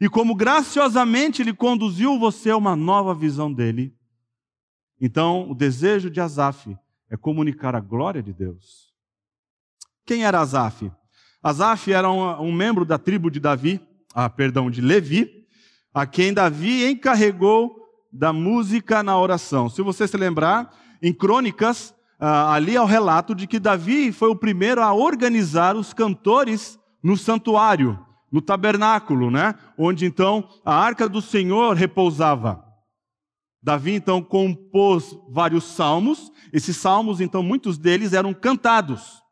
e 0.00 0.08
como 0.08 0.34
graciosamente 0.34 1.42
ele 1.42 1.52
conduziu 1.52 2.18
você 2.18 2.50
a 2.50 2.56
uma 2.56 2.74
nova 2.74 3.14
visão 3.14 3.52
dele. 3.52 3.94
Então, 5.00 5.50
o 5.50 5.54
desejo 5.54 6.10
de 6.10 6.20
Asaf 6.20 6.76
é 7.10 7.16
comunicar 7.16 7.74
a 7.74 7.80
glória 7.80 8.22
de 8.22 8.32
Deus. 8.32 8.92
Quem 10.06 10.24
era 10.24 10.40
Asaf? 10.40 10.90
Asaf 11.42 11.92
era 11.92 12.10
um, 12.10 12.48
um 12.48 12.52
membro 12.52 12.84
da 12.84 12.98
tribo 12.98 13.30
de 13.30 13.38
Davi, 13.38 13.80
ah, 14.14 14.30
perdão, 14.30 14.70
de 14.70 14.80
Levi, 14.80 15.46
a 15.92 16.06
quem 16.06 16.32
Davi 16.32 16.84
encarregou 16.90 17.76
da 18.12 18.32
música 18.32 19.02
na 19.02 19.18
oração. 19.18 19.68
Se 19.68 19.82
você 19.82 20.08
se 20.08 20.16
lembrar, 20.16 20.74
em 21.02 21.12
Crônicas, 21.12 21.93
ah, 22.18 22.54
ali 22.54 22.76
é 22.76 22.80
o 22.80 22.86
relato 22.86 23.34
de 23.34 23.46
que 23.46 23.58
Davi 23.58 24.12
foi 24.12 24.28
o 24.28 24.36
primeiro 24.36 24.82
a 24.82 24.92
organizar 24.92 25.76
os 25.76 25.92
cantores 25.92 26.78
no 27.02 27.16
santuário, 27.16 27.98
no 28.32 28.40
tabernáculo, 28.40 29.30
né? 29.30 29.54
Onde 29.76 30.06
então 30.06 30.48
a 30.64 30.74
arca 30.74 31.08
do 31.08 31.20
Senhor 31.20 31.74
repousava. 31.74 32.64
Davi 33.62 33.94
então 33.94 34.22
compôs 34.22 35.18
vários 35.28 35.64
salmos. 35.64 36.30
Esses 36.52 36.76
salmos, 36.76 37.20
então, 37.20 37.42
muitos 37.42 37.78
deles 37.78 38.12
eram 38.12 38.32
cantados. 38.32 39.22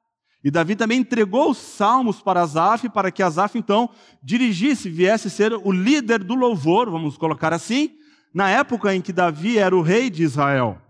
E 0.45 0.51
Davi 0.51 0.75
também 0.75 0.99
entregou 0.99 1.51
os 1.51 1.59
salmos 1.59 2.21
para 2.21 2.43
Asaf, 2.43 2.89
para 2.89 3.13
que 3.13 3.23
Asaf 3.23 3.57
então 3.57 3.91
dirigisse, 4.21 4.91
viesse 4.91 5.31
ser 5.31 5.53
o 5.53 5.71
líder 5.71 6.25
do 6.25 6.35
louvor, 6.35 6.91
vamos 6.91 7.17
colocar 7.17 7.53
assim, 7.53 7.93
na 8.35 8.51
época 8.51 8.93
em 8.93 9.01
que 9.01 9.13
Davi 9.13 9.57
era 9.57 9.77
o 9.77 9.83
rei 9.83 10.11
de 10.11 10.25
Israel. 10.25 10.82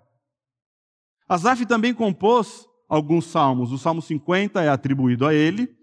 Asaf 1.32 1.64
também 1.64 1.94
compôs 1.94 2.68
alguns 2.86 3.24
salmos. 3.24 3.72
O 3.72 3.78
Salmo 3.78 4.02
50 4.02 4.62
é 4.62 4.68
atribuído 4.68 5.26
a 5.26 5.32
ele, 5.32 5.74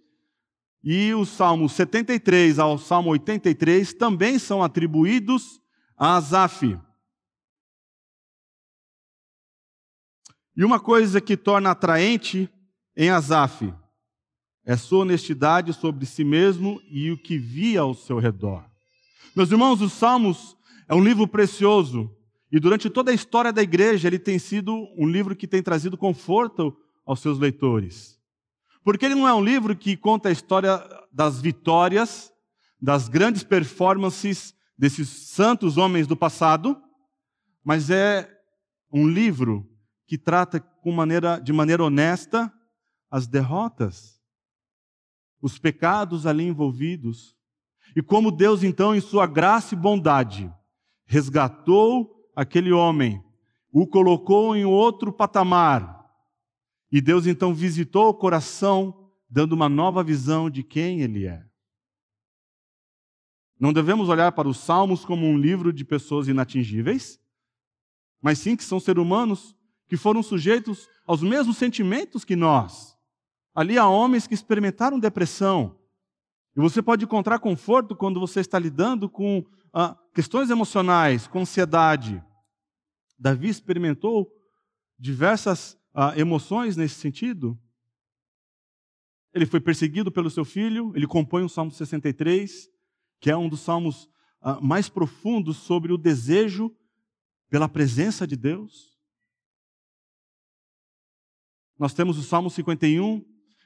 e 0.83 1.11
os 1.15 1.29
Salmos 1.29 1.71
73 1.71 2.59
ao 2.59 2.77
Salmo 2.77 3.09
83 3.09 3.95
também 3.95 4.37
são 4.37 4.61
atribuídos 4.61 5.59
a 5.97 6.17
Asaf. 6.17 6.79
E 10.55 10.63
uma 10.63 10.79
coisa 10.79 11.19
que 11.19 11.35
torna 11.35 11.71
atraente 11.71 12.47
em 12.95 13.09
Asaf 13.09 13.73
é 14.63 14.77
sua 14.77 14.99
honestidade 14.99 15.73
sobre 15.73 16.05
si 16.05 16.23
mesmo 16.23 16.79
e 16.91 17.09
o 17.09 17.17
que 17.17 17.39
via 17.39 17.81
ao 17.81 17.95
seu 17.95 18.19
redor. 18.19 18.63
Meus 19.35 19.49
irmãos, 19.49 19.81
os 19.81 19.93
Salmos 19.93 20.55
é 20.87 20.93
um 20.93 21.03
livro 21.03 21.27
precioso 21.27 22.15
e 22.51 22.59
durante 22.59 22.89
toda 22.89 23.11
a 23.11 23.13
história 23.13 23.53
da 23.53 23.61
igreja 23.61 24.07
ele 24.07 24.17
tem 24.17 24.39
sido 24.39 24.87
um 24.97 25.07
livro 25.07 25.35
que 25.35 25.47
tem 25.47 25.61
trazido 25.61 25.97
conforto 25.97 26.75
aos 27.05 27.19
seus 27.19 27.37
leitores. 27.37 28.19
Porque 28.83 29.05
ele 29.05 29.15
não 29.15 29.27
é 29.27 29.33
um 29.33 29.43
livro 29.43 29.75
que 29.75 29.95
conta 29.95 30.29
a 30.29 30.31
história 30.31 30.83
das 31.11 31.39
vitórias, 31.39 32.31
das 32.81 33.07
grandes 33.07 33.43
performances 33.43 34.55
desses 34.77 35.09
santos 35.09 35.77
homens 35.77 36.07
do 36.07 36.15
passado, 36.15 36.81
mas 37.63 37.89
é 37.89 38.29
um 38.91 39.07
livro 39.07 39.69
que 40.07 40.17
trata 40.17 40.59
com 40.59 40.91
maneira, 40.91 41.37
de 41.37 41.53
maneira 41.53 41.83
honesta 41.83 42.51
as 43.11 43.27
derrotas, 43.27 44.19
os 45.41 45.59
pecados 45.59 46.25
ali 46.25 46.45
envolvidos. 46.45 47.35
E 47.95 48.01
como 48.01 48.31
Deus, 48.31 48.63
então, 48.63 48.95
em 48.95 49.01
sua 49.01 49.27
graça 49.27 49.75
e 49.75 49.77
bondade, 49.77 50.51
resgatou 51.05 52.18
aquele 52.35 52.71
homem, 52.71 53.23
o 53.71 53.85
colocou 53.85 54.55
em 54.55 54.65
outro 54.65 55.11
patamar. 55.11 55.99
E 56.91 56.99
Deus, 56.99 57.27
então, 57.27 57.53
visitou 57.53 58.09
o 58.09 58.13
coração, 58.13 59.11
dando 59.29 59.53
uma 59.53 59.69
nova 59.69 60.03
visão 60.03 60.49
de 60.49 60.63
quem 60.63 61.01
ele 61.01 61.25
é. 61.25 61.45
Não 63.59 63.73
devemos 63.73 64.07
olhar 64.07 64.31
para 64.31 64.47
os 64.47 64.57
Salmos 64.57 65.03
como 65.03 65.25
um 65.25 65.37
livro 65.37 65.73
de 65.73 65.83
pessoas 65.83 66.27
inatingíveis, 66.27 67.19
mas 68.21 68.39
sim 68.39 68.55
que 68.55 68.63
são 68.63 68.79
seres 68.79 69.03
humanos 69.03 69.55
que 69.87 69.97
foram 69.97 70.23
sujeitos 70.23 70.87
aos 71.05 71.21
mesmos 71.21 71.57
sentimentos 71.57 72.23
que 72.23 72.35
nós. 72.35 72.95
Ali 73.53 73.77
há 73.77 73.87
homens 73.87 74.27
que 74.27 74.33
experimentaram 74.33 74.99
depressão. 74.99 75.77
E 76.55 76.61
você 76.61 76.81
pode 76.81 77.03
encontrar 77.03 77.39
conforto 77.39 77.95
quando 77.95 78.19
você 78.19 78.39
está 78.39 78.57
lidando 78.57 79.09
com 79.09 79.45
ah, 79.73 79.97
questões 80.13 80.49
emocionais, 80.49 81.27
com 81.27 81.41
ansiedade. 81.41 82.23
Davi 83.17 83.49
experimentou 83.49 84.31
diversas 84.97 85.77
ah, 85.93 86.17
emoções 86.17 86.75
nesse 86.75 86.95
sentido. 86.95 87.59
Ele 89.33 89.45
foi 89.45 89.59
perseguido 89.59 90.11
pelo 90.11 90.29
seu 90.29 90.43
filho, 90.43 90.91
ele 90.95 91.05
compõe 91.05 91.43
o 91.43 91.49
Salmo 91.49 91.71
63, 91.71 92.67
que 93.19 93.29
é 93.29 93.37
um 93.37 93.47
dos 93.47 93.61
salmos 93.61 94.09
ah, 94.41 94.59
mais 94.61 94.89
profundos 94.89 95.57
sobre 95.57 95.93
o 95.93 95.97
desejo 95.97 96.75
pela 97.49 97.67
presença 97.67 98.25
de 98.25 98.35
Deus. 98.35 98.97
Nós 101.77 101.93
temos 101.93 102.17
o 102.17 102.23
Salmo 102.23 102.49
51, 102.49 103.23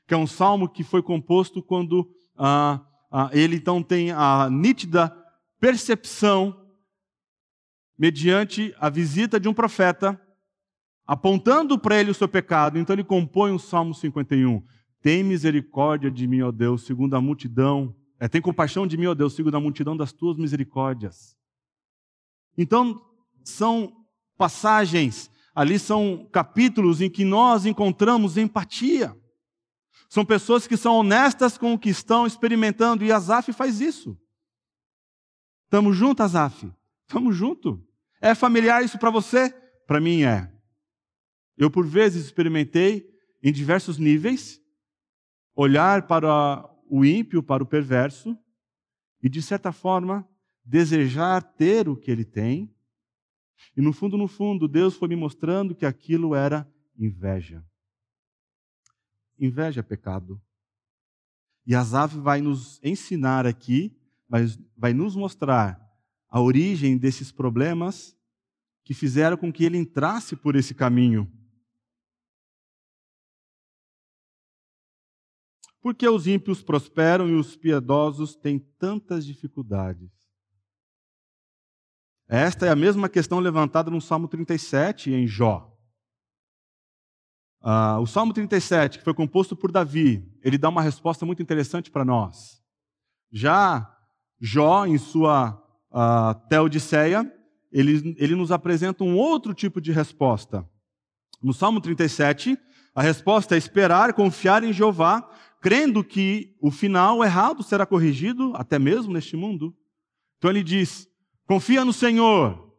que 0.08 0.14
é 0.14 0.18
um 0.18 0.28
salmo 0.28 0.70
que 0.70 0.84
foi 0.84 1.02
composto 1.02 1.64
quando 1.64 2.10
ah, 2.38 2.86
ah, 3.12 3.30
ele 3.32 3.56
então 3.56 3.82
tem 3.82 4.12
a 4.12 4.50
nítida 4.50 5.16
percepção, 5.64 6.54
mediante 7.98 8.76
a 8.82 8.90
visita 8.90 9.40
de 9.40 9.48
um 9.48 9.54
profeta, 9.54 10.20
apontando 11.08 11.80
para 11.80 11.98
ele 11.98 12.12
o 12.12 12.14
seu 12.14 12.28
pecado. 12.28 12.78
Então 12.78 12.94
ele 12.94 13.02
compõe 13.02 13.54
o 13.54 13.58
Salmo 13.60 13.96
51. 13.96 14.62
Tem 15.02 15.24
misericórdia 15.24 16.12
de 16.12 16.28
mim, 16.28 16.42
ó 16.42 16.52
Deus, 16.52 16.86
segundo 16.86 17.16
a 17.16 17.22
multidão. 17.22 17.96
É, 18.20 18.28
tem 18.28 18.42
compaixão 18.42 18.86
de 18.86 18.98
mim, 18.98 19.06
ó 19.06 19.14
Deus, 19.14 19.36
segundo 19.36 19.56
a 19.56 19.60
multidão 19.62 19.96
das 19.96 20.12
tuas 20.12 20.36
misericórdias. 20.36 21.34
Então, 22.58 23.02
são 23.42 24.06
passagens 24.38 25.32
Ali 25.56 25.78
são 25.78 26.28
capítulos 26.32 27.00
em 27.00 27.10
que 27.10 27.24
nós 27.24 27.66
encontramos 27.68 28.38
empatia. 28.38 29.16
São 30.10 30.26
pessoas 30.26 30.66
que 30.66 30.76
são 30.76 30.96
honestas 30.96 31.60
com 31.60 31.74
o 31.74 31.80
que 31.80 31.90
estão 31.90 32.26
experimentando, 32.26 33.06
e 33.06 33.12
Azaf 33.12 33.54
faz 33.54 33.80
isso. 33.80 34.18
Estamos 35.74 35.98
juntos, 35.98 36.24
Azaf? 36.24 36.72
Estamos 37.02 37.36
juntos. 37.36 37.80
É 38.22 38.36
familiar 38.36 38.86
isso 38.86 39.00
para 39.00 39.10
você? 39.10 39.50
Para 39.88 40.00
mim 40.00 40.22
é. 40.22 40.54
Eu, 41.58 41.72
por 41.72 41.84
vezes, 41.84 42.26
experimentei 42.26 43.10
em 43.42 43.52
diversos 43.52 43.98
níveis 43.98 44.62
olhar 45.56 46.06
para 46.06 46.64
o 46.88 47.04
ímpio, 47.04 47.42
para 47.42 47.64
o 47.64 47.66
perverso, 47.66 48.38
e, 49.20 49.28
de 49.28 49.42
certa 49.42 49.72
forma, 49.72 50.30
desejar 50.64 51.42
ter 51.42 51.90
o 51.90 51.98
que 51.98 52.12
ele 52.12 52.24
tem, 52.24 52.72
e 53.76 53.82
no 53.82 53.94
fundo, 53.94 54.16
no 54.16 54.28
fundo, 54.28 54.68
Deus 54.68 54.94
foi 54.94 55.08
me 55.08 55.16
mostrando 55.16 55.74
que 55.74 55.88
aquilo 55.88 56.36
era 56.36 56.72
inveja. 56.96 57.66
Inveja 59.40 59.80
é 59.80 59.84
pecado. 59.84 60.40
E 61.66 61.74
Asaf 61.74 62.16
vai 62.20 62.42
nos 62.42 62.80
ensinar 62.84 63.48
aqui, 63.48 63.98
vai, 64.34 64.46
vai 64.76 64.94
nos 64.96 65.16
mostrar 65.16 65.80
a 66.28 66.42
origem 66.42 66.98
desses 66.98 67.32
problemas 67.32 68.18
que 68.84 68.92
fizeram 68.92 69.38
com 69.38 69.54
que 69.54 69.64
ele 69.64 69.78
entrasse 69.78 70.36
por 70.36 70.56
esse 70.56 70.74
caminho. 70.74 71.32
Porque 75.80 76.08
os 76.08 76.26
ímpios 76.26 76.64
prosperam 76.64 77.30
e 77.30 77.36
os 77.36 77.56
piedosos 77.56 78.36
têm 78.36 78.58
tantas 78.58 79.24
dificuldades? 79.24 80.10
Esta 82.28 82.66
é 82.66 82.70
a 82.70 82.76
mesma 82.76 83.08
questão 83.08 83.40
levantada 83.40 83.92
no 83.92 84.02
Salmo 84.02 84.28
37 84.28 85.12
em 85.12 85.28
Jó. 85.28 85.78
Ah, 87.62 88.00
o 88.00 88.08
Salmo 88.08 88.34
37, 88.34 88.98
que 88.98 89.04
foi 89.04 89.14
composto 89.14 89.56
por 89.56 89.72
Davi, 89.72 90.28
ele 90.42 90.58
dá 90.58 90.70
uma 90.70 90.82
resposta 90.82 91.24
muito 91.24 91.44
interessante 91.44 91.92
para 91.92 92.04
nós. 92.04 92.64
Já 93.32 93.94
Jó, 94.46 94.86
em 94.86 94.98
sua 94.98 95.52
uh, 95.90 96.48
Teodiceia, 96.50 97.34
ele, 97.72 98.14
ele 98.18 98.36
nos 98.36 98.52
apresenta 98.52 99.02
um 99.02 99.16
outro 99.16 99.54
tipo 99.54 99.80
de 99.80 99.90
resposta. 99.90 100.70
No 101.42 101.54
Salmo 101.54 101.80
37, 101.80 102.60
a 102.94 103.02
resposta 103.02 103.56
é 103.56 103.58
esperar, 103.58 104.14
confiar 104.14 104.62
em 104.66 104.74
Jeová, 104.74 105.22
crendo 105.62 106.04
que 106.04 106.58
o 106.62 106.70
final 106.70 107.24
errado 107.24 107.64
será 107.64 107.86
corrigido, 107.86 108.52
até 108.58 108.78
mesmo 108.78 109.14
neste 109.14 109.38
mundo. 109.38 109.74
Então 110.38 110.50
ele 110.50 110.62
diz: 110.62 111.08
Confia 111.48 111.86
no 111.86 111.94
Senhor. 111.94 112.70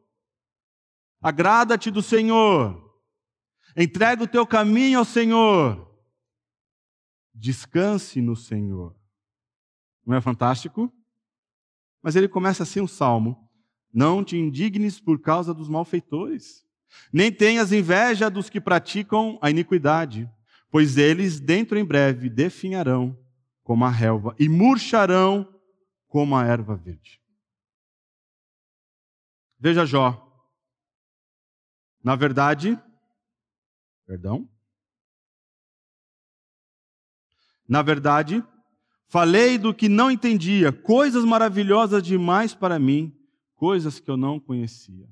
Agrada-te 1.23 1.91
do 1.91 2.03
Senhor. 2.03 2.79
Entrega 3.75 4.23
o 4.23 4.29
teu 4.29 4.47
caminho 4.47 4.99
ao 4.99 5.05
Senhor. 5.07 5.91
Descanse 7.35 8.21
no 8.21 8.37
Senhor. 8.37 8.95
Não 10.07 10.15
é 10.15 10.21
fantástico? 10.21 10.93
Mas 12.05 12.17
ele 12.17 12.29
começa 12.29 12.65
assim 12.65 12.83
o 12.83 12.87
salmo: 12.87 13.49
Não 13.91 14.23
te 14.23 14.37
indignes 14.37 15.01
por 15.01 15.19
causa 15.19 15.55
dos 15.55 15.71
malfeitores, 15.71 16.63
nem 17.11 17.33
tenhas 17.33 17.73
inveja 17.73 18.29
dos 18.29 18.51
que 18.51 18.61
praticam 18.61 19.39
a 19.41 19.49
iniquidade, 19.49 20.31
pois 20.71 20.99
eles 20.99 21.41
dentro 21.41 21.79
em 21.79 21.85
breve 21.85 22.29
definharão 22.29 23.19
como 23.63 23.87
a 23.87 23.91
relva 23.91 24.37
e 24.39 24.51
murcharão 24.51 25.49
como 26.07 26.37
a 26.37 26.45
erva 26.45 26.77
verde. 26.77 27.23
Veja 29.59 29.87
Jó. 29.87 30.21
Na 32.03 32.15
verdade, 32.17 32.79
perdão. 34.07 34.47
Na 37.67 37.81
verdade, 37.81 38.45
falei 39.15 39.57
do 39.59 39.73
que 39.73 39.89
não 39.89 40.11
entendia, 40.11 40.73
coisas 40.73 41.25
maravilhosas 41.25 42.03
demais 42.03 42.53
para 42.53 42.81
mim, 42.81 43.17
coisas 43.55 44.01
que 44.01 44.11
eu 44.11 44.17
não 44.17 44.41
conhecia. 44.41 45.09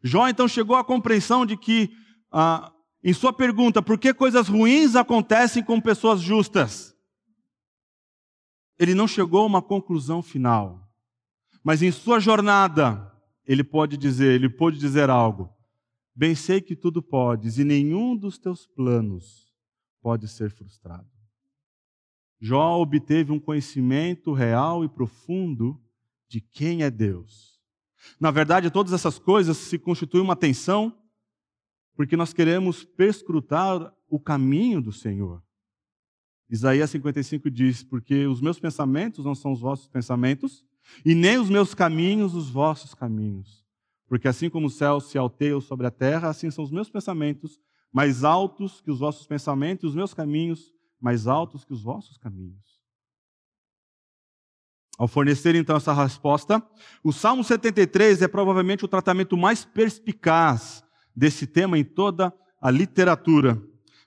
Jó 0.00 0.28
então 0.28 0.46
chegou 0.46 0.76
à 0.76 0.84
compreensão 0.84 1.44
de 1.44 1.56
que, 1.56 1.90
ah, 2.30 2.72
em 3.02 3.12
sua 3.12 3.32
pergunta, 3.32 3.82
por 3.82 3.98
que 3.98 4.14
coisas 4.14 4.46
ruins 4.46 4.94
acontecem 4.94 5.60
com 5.60 5.80
pessoas 5.80 6.20
justas? 6.20 6.94
Ele 8.78 8.94
não 8.94 9.08
chegou 9.08 9.42
a 9.42 9.46
uma 9.46 9.60
conclusão 9.60 10.22
final, 10.22 10.88
mas 11.64 11.82
em 11.82 11.90
sua 11.90 12.20
jornada, 12.20 13.12
ele 13.44 13.64
pode 13.64 13.96
dizer, 13.96 14.36
ele 14.36 14.48
pode 14.48 14.78
dizer 14.78 15.10
algo. 15.10 15.52
Bem 16.14 16.36
sei 16.36 16.60
que 16.60 16.76
tudo 16.76 17.02
podes 17.02 17.58
e 17.58 17.64
nenhum 17.64 18.16
dos 18.16 18.38
teus 18.38 18.68
planos 18.68 19.52
pode 20.00 20.28
ser 20.28 20.52
frustrado. 20.52 21.21
Jó 22.44 22.80
obteve 22.80 23.30
um 23.30 23.38
conhecimento 23.38 24.32
real 24.32 24.84
e 24.84 24.88
profundo 24.88 25.80
de 26.28 26.40
quem 26.40 26.82
é 26.82 26.90
Deus. 26.90 27.60
Na 28.18 28.32
verdade, 28.32 28.68
todas 28.68 28.92
essas 28.92 29.16
coisas 29.16 29.56
se 29.56 29.78
constituem 29.78 30.24
uma 30.24 30.34
tensão 30.34 30.92
porque 31.94 32.16
nós 32.16 32.32
queremos 32.32 32.84
perscrutar 32.84 33.94
o 34.08 34.18
caminho 34.18 34.82
do 34.82 34.90
Senhor. 34.90 35.40
Isaías 36.50 36.90
55 36.90 37.48
diz: 37.48 37.84
Porque 37.84 38.26
os 38.26 38.40
meus 38.40 38.58
pensamentos 38.58 39.24
não 39.24 39.36
são 39.36 39.52
os 39.52 39.60
vossos 39.60 39.86
pensamentos, 39.86 40.64
e 41.04 41.14
nem 41.14 41.38
os 41.38 41.48
meus 41.48 41.74
caminhos 41.74 42.34
os 42.34 42.50
vossos 42.50 42.92
caminhos. 42.92 43.64
Porque 44.08 44.26
assim 44.26 44.50
como 44.50 44.66
o 44.66 44.70
céu 44.70 44.98
se 44.98 45.16
alteia 45.16 45.60
sobre 45.60 45.86
a 45.86 45.92
terra, 45.92 46.28
assim 46.28 46.50
são 46.50 46.64
os 46.64 46.72
meus 46.72 46.90
pensamentos 46.90 47.60
mais 47.92 48.24
altos 48.24 48.80
que 48.80 48.90
os 48.90 48.98
vossos 48.98 49.28
pensamentos, 49.28 49.84
e 49.84 49.86
os 49.86 49.94
meus 49.94 50.12
caminhos 50.12 50.72
mais 51.02 51.26
altos 51.26 51.64
que 51.64 51.72
os 51.72 51.82
vossos 51.82 52.16
caminhos. 52.16 52.80
Ao 54.98 55.08
fornecer 55.08 55.54
então 55.54 55.76
essa 55.76 55.92
resposta, 55.92 56.62
o 57.02 57.12
Salmo 57.12 57.42
73 57.42 58.22
é 58.22 58.28
provavelmente 58.28 58.84
o 58.84 58.88
tratamento 58.88 59.36
mais 59.36 59.64
perspicaz 59.64 60.84
desse 61.14 61.46
tema 61.46 61.78
em 61.78 61.84
toda 61.84 62.32
a 62.60 62.70
literatura. 62.70 63.60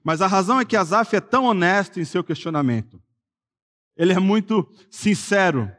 Mas 0.04 0.22
a 0.22 0.28
razão 0.28 0.60
é 0.60 0.66
que 0.66 0.78
Asaf 0.78 1.16
é 1.16 1.20
tão 1.22 1.46
honesto 1.46 2.00
em 2.00 2.06
seu 2.06 2.24
questionamento. 2.24 3.02
Ele 3.98 4.14
é 4.14 4.20
muito 4.20 4.72
sincero 4.90 5.70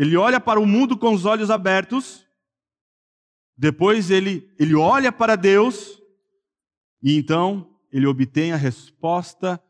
ele 0.00 0.16
olha 0.16 0.40
para 0.40 0.58
o 0.58 0.64
mundo 0.64 0.96
com 0.96 1.12
os 1.12 1.26
olhos 1.26 1.50
abertos, 1.50 2.26
depois 3.54 4.10
ele, 4.10 4.50
ele 4.58 4.74
olha 4.74 5.12
para 5.12 5.36
Deus, 5.36 6.00
e 7.02 7.18
então 7.18 7.70
ele 7.92 8.06
obtém 8.06 8.50
a 8.50 8.56
resposta 8.56 9.62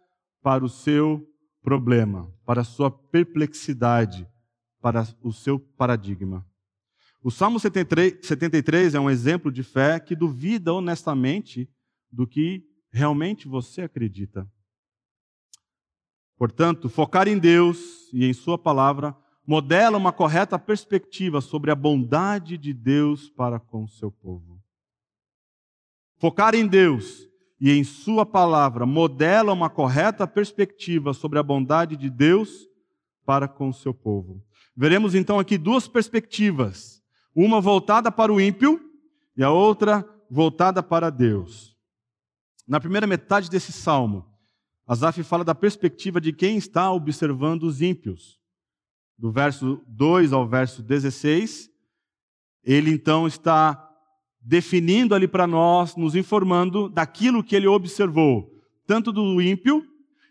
para 0.42 0.64
o 0.64 0.68
seu 0.68 1.26
problema, 1.62 2.32
para 2.44 2.62
a 2.62 2.64
sua 2.64 2.90
perplexidade, 2.90 4.26
para 4.80 5.06
o 5.22 5.32
seu 5.32 5.58
paradigma. 5.58 6.46
O 7.22 7.30
Salmo 7.30 7.60
73, 7.60 8.26
73 8.26 8.94
é 8.94 9.00
um 9.00 9.10
exemplo 9.10 9.52
de 9.52 9.62
fé 9.62 10.00
que 10.00 10.16
duvida 10.16 10.72
honestamente 10.72 11.68
do 12.10 12.26
que 12.26 12.64
realmente 12.90 13.46
você 13.46 13.82
acredita. 13.82 14.50
Portanto, 16.36 16.88
focar 16.88 17.28
em 17.28 17.38
Deus 17.38 18.10
e 18.12 18.24
em 18.24 18.32
Sua 18.32 18.56
palavra 18.58 19.14
modela 19.46 19.98
uma 19.98 20.12
correta 20.12 20.58
perspectiva 20.58 21.40
sobre 21.40 21.70
a 21.70 21.74
bondade 21.74 22.56
de 22.56 22.72
Deus 22.72 23.28
para 23.28 23.60
com 23.60 23.86
seu 23.86 24.10
povo. 24.10 24.62
Focar 26.18 26.54
em 26.54 26.66
Deus 26.66 27.29
e 27.60 27.70
em 27.70 27.84
Sua 27.84 28.24
palavra 28.24 28.86
modela 28.86 29.52
uma 29.52 29.68
correta 29.68 30.26
perspectiva 30.26 31.12
sobre 31.12 31.38
a 31.38 31.42
bondade 31.42 31.96
de 31.96 32.08
Deus 32.08 32.66
para 33.26 33.46
com 33.46 33.68
o 33.68 33.74
seu 33.74 33.92
povo. 33.92 34.42
Veremos 34.74 35.14
então 35.14 35.38
aqui 35.38 35.58
duas 35.58 35.86
perspectivas: 35.86 37.02
uma 37.34 37.60
voltada 37.60 38.10
para 38.10 38.32
o 38.32 38.40
ímpio 38.40 38.80
e 39.36 39.42
a 39.42 39.50
outra 39.50 40.08
voltada 40.30 40.82
para 40.82 41.10
Deus. 41.10 41.76
Na 42.66 42.80
primeira 42.80 43.06
metade 43.06 43.50
desse 43.50 43.72
salmo, 43.72 44.24
Asaf 44.86 45.22
fala 45.22 45.44
da 45.44 45.54
perspectiva 45.54 46.20
de 46.20 46.32
quem 46.32 46.56
está 46.56 46.90
observando 46.90 47.64
os 47.64 47.82
ímpios. 47.82 48.40
Do 49.18 49.30
verso 49.30 49.82
2 49.86 50.32
ao 50.32 50.48
verso 50.48 50.82
16, 50.82 51.70
ele 52.64 52.90
então 52.90 53.26
está 53.26 53.89
definindo 54.40 55.14
ali 55.14 55.28
para 55.28 55.46
nós, 55.46 55.96
nos 55.96 56.14
informando 56.14 56.88
daquilo 56.88 57.44
que 57.44 57.54
ele 57.54 57.66
observou, 57.66 58.50
tanto 58.86 59.12
do 59.12 59.40
ímpio 59.40 59.86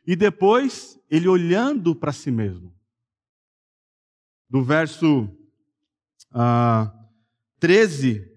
e 0.05 0.15
depois 0.15 0.99
ele 1.09 1.27
olhando 1.27 1.95
para 1.95 2.11
si 2.11 2.31
mesmo. 2.31 2.73
Do 4.49 4.63
verso 4.63 5.29
ah, 6.31 6.91
13 7.59 8.27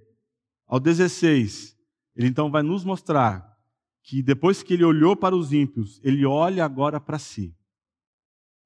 ao 0.67 0.79
16, 0.79 1.77
ele 2.15 2.29
então 2.29 2.51
vai 2.51 2.63
nos 2.63 2.85
mostrar 2.85 3.53
que 4.03 4.23
depois 4.23 4.63
que 4.63 4.75
ele 4.75 4.85
olhou 4.85 5.17
para 5.17 5.35
os 5.35 5.53
ímpios, 5.53 6.01
ele 6.03 6.27
olha 6.27 6.65
agora 6.65 7.01
para 7.01 7.19
si. 7.19 7.55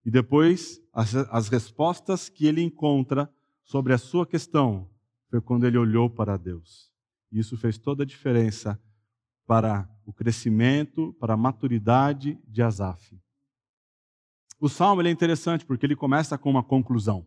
E 0.05 0.11
depois, 0.11 0.81
as, 0.93 1.15
as 1.15 1.49
respostas 1.49 2.29
que 2.29 2.47
ele 2.47 2.63
encontra 2.63 3.31
sobre 3.65 3.93
a 3.93 3.99
sua 3.99 4.27
questão 4.27 4.89
foi 5.29 5.41
quando 5.41 5.67
ele 5.67 5.77
olhou 5.77 6.09
para 6.09 6.37
Deus. 6.37 6.86
Isso 7.31 7.57
fez 7.57 7.79
toda 7.79 8.03
a 8.03 8.07
diferença 8.07 8.81
para 9.47 9.89
o 10.05 10.13
crescimento, 10.13 11.15
para 11.21 11.35
a 11.35 11.37
maturidade 11.37 12.39
de 12.47 12.63
Asaf. 12.63 13.19
O 14.59 14.69
salmo 14.69 15.03
é 15.03 15.11
interessante 15.11 15.65
porque 15.65 15.85
ele 15.85 15.97
começa 15.97 16.39
com 16.39 16.51
uma 16.51 16.63
conclusão. 16.63 17.27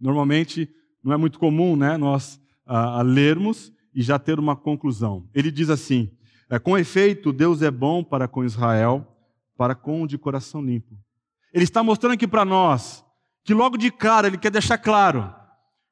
Normalmente 0.00 0.68
não 1.02 1.12
é 1.12 1.16
muito 1.16 1.38
comum 1.38 1.76
né, 1.76 1.96
nós 1.96 2.40
a, 2.66 2.98
a 2.98 3.02
lermos 3.02 3.72
e 3.94 4.02
já 4.02 4.18
ter 4.18 4.38
uma 4.38 4.56
conclusão. 4.56 5.28
Ele 5.32 5.50
diz 5.50 5.70
assim: 5.70 6.10
é, 6.50 6.58
Com 6.58 6.76
efeito, 6.76 7.32
Deus 7.32 7.62
é 7.62 7.70
bom 7.70 8.02
para 8.02 8.26
com 8.26 8.44
Israel, 8.44 9.06
para 9.56 9.74
com 9.74 10.02
o 10.02 10.06
de 10.06 10.18
coração 10.18 10.62
limpo. 10.62 10.98
Ele 11.52 11.64
está 11.64 11.82
mostrando 11.82 12.14
aqui 12.14 12.26
para 12.26 12.44
nós 12.44 13.04
que 13.44 13.54
logo 13.54 13.76
de 13.76 13.90
cara 13.90 14.26
ele 14.26 14.38
quer 14.38 14.50
deixar 14.50 14.78
claro: 14.78 15.32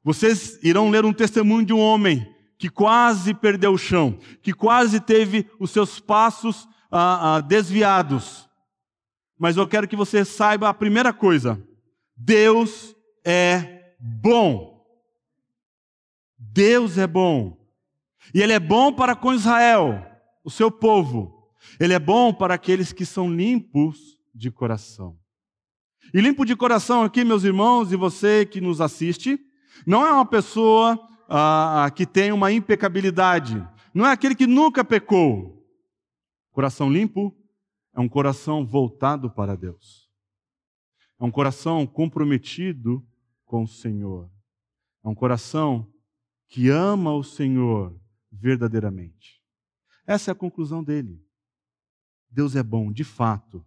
vocês 0.03 0.59
irão 0.65 0.91
ler 0.91 1.05
um 1.05 1.13
testemunho 1.13 1.65
de 1.65 1.73
um 1.73 1.79
homem 1.79 2.27
que 2.63 2.69
quase 2.69 3.35
perdeu 3.35 3.73
o 3.73 3.77
chão, 3.77 4.17
que 4.41 4.53
quase 4.53 5.01
teve 5.01 5.51
os 5.59 5.73
seus 5.73 5.99
passos 5.99 6.69
ah, 6.93 7.35
ah, 7.35 7.41
desviados. 7.41 8.49
Mas 9.37 9.57
eu 9.57 9.67
quero 9.67 9.89
que 9.89 9.97
você 9.97 10.25
saiba 10.25 10.69
a 10.69 10.75
primeira 10.75 11.13
coisa: 11.13 11.61
Deus 12.17 12.95
é 13.25 13.97
bom. 13.99 14.81
Deus 16.39 16.99
é 16.99 17.07
bom. 17.09 17.59
E 18.33 18.41
Ele 18.41 18.53
é 18.53 18.61
bom 18.61 18.93
para 18.93 19.17
com 19.17 19.35
Israel, 19.35 20.07
o 20.45 20.51
seu 20.51 20.71
povo. 20.71 21.51
Ele 21.81 21.95
é 21.95 21.99
bom 21.99 22.33
para 22.33 22.55
aqueles 22.55 22.93
que 22.93 23.05
são 23.05 23.29
limpos 23.29 24.17
de 24.33 24.53
coração. 24.53 25.19
E 26.15 26.21
limpo 26.21 26.45
de 26.45 26.55
coração 26.55 27.03
aqui, 27.03 27.25
meus 27.25 27.43
irmãos, 27.43 27.91
e 27.91 27.97
você 27.97 28.47
que 28.47 28.61
nos 28.61 28.81
assiste, 28.81 29.37
não 29.85 30.07
é 30.07 30.13
uma 30.13 30.25
pessoa 30.25 31.09
ah, 31.35 31.91
que 31.91 32.05
tem 32.05 32.31
uma 32.31 32.53
impecabilidade, 32.53 33.67
não 33.95 34.07
é 34.07 34.13
aquele 34.13 34.35
que 34.35 34.47
nunca 34.47 34.85
pecou. 34.85 35.67
Coração 36.51 36.93
limpo 36.93 37.35
é 37.95 38.01
um 38.01 38.09
coração 38.09 38.67
voltado 38.67 39.31
para 39.31 39.57
Deus, 39.57 40.11
é 41.19 41.25
um 41.25 41.31
coração 41.31 41.87
comprometido 41.87 43.03
com 43.47 43.63
o 43.63 43.67
Senhor, 43.69 44.31
é 45.03 45.09
um 45.09 45.15
coração 45.15 45.91
que 46.49 46.69
ama 46.69 47.15
o 47.15 47.25
Senhor 47.25 47.99
verdadeiramente. 48.31 49.41
Essa 50.07 50.31
é 50.31 50.33
a 50.33 50.35
conclusão 50.35 50.85
dele. 50.85 51.19
Deus 52.31 52.57
é 52.57 52.63
bom, 52.63 52.93
de 52.93 53.05
fato. 53.05 53.65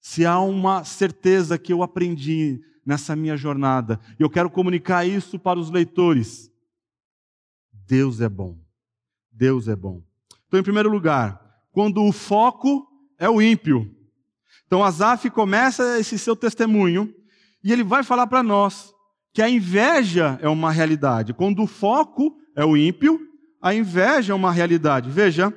Se 0.00 0.26
há 0.26 0.40
uma 0.40 0.82
certeza 0.82 1.56
que 1.56 1.72
eu 1.72 1.84
aprendi 1.84 2.60
nessa 2.84 3.14
minha 3.14 3.36
jornada, 3.36 4.00
eu 4.18 4.28
quero 4.28 4.50
comunicar 4.50 5.04
isso 5.04 5.38
para 5.38 5.60
os 5.60 5.70
leitores, 5.70 6.50
Deus 7.88 8.20
é 8.20 8.28
bom. 8.28 8.58
Deus 9.32 9.66
é 9.66 9.74
bom. 9.74 10.02
Então, 10.46 10.60
em 10.60 10.62
primeiro 10.62 10.90
lugar, 10.90 11.42
quando 11.72 12.04
o 12.04 12.12
foco 12.12 12.86
é 13.18 13.30
o 13.30 13.40
ímpio. 13.40 13.90
Então, 14.66 14.84
Asaf 14.84 15.30
começa 15.30 15.98
esse 15.98 16.18
seu 16.18 16.36
testemunho 16.36 17.12
e 17.64 17.72
ele 17.72 17.82
vai 17.82 18.04
falar 18.04 18.26
para 18.26 18.42
nós 18.42 18.92
que 19.32 19.40
a 19.40 19.48
inveja 19.48 20.38
é 20.42 20.48
uma 20.50 20.70
realidade. 20.70 21.32
Quando 21.32 21.62
o 21.62 21.66
foco 21.66 22.36
é 22.54 22.62
o 22.62 22.76
ímpio, 22.76 23.18
a 23.60 23.74
inveja 23.74 24.34
é 24.34 24.36
uma 24.36 24.52
realidade. 24.52 25.08
Veja, 25.08 25.50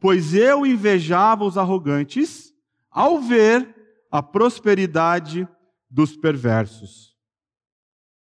pois 0.00 0.32
eu 0.32 0.64
invejava 0.64 1.44
os 1.44 1.58
arrogantes 1.58 2.54
ao 2.90 3.20
ver 3.20 3.68
a 4.10 4.22
prosperidade 4.22 5.46
dos 5.90 6.16
perversos. 6.16 7.14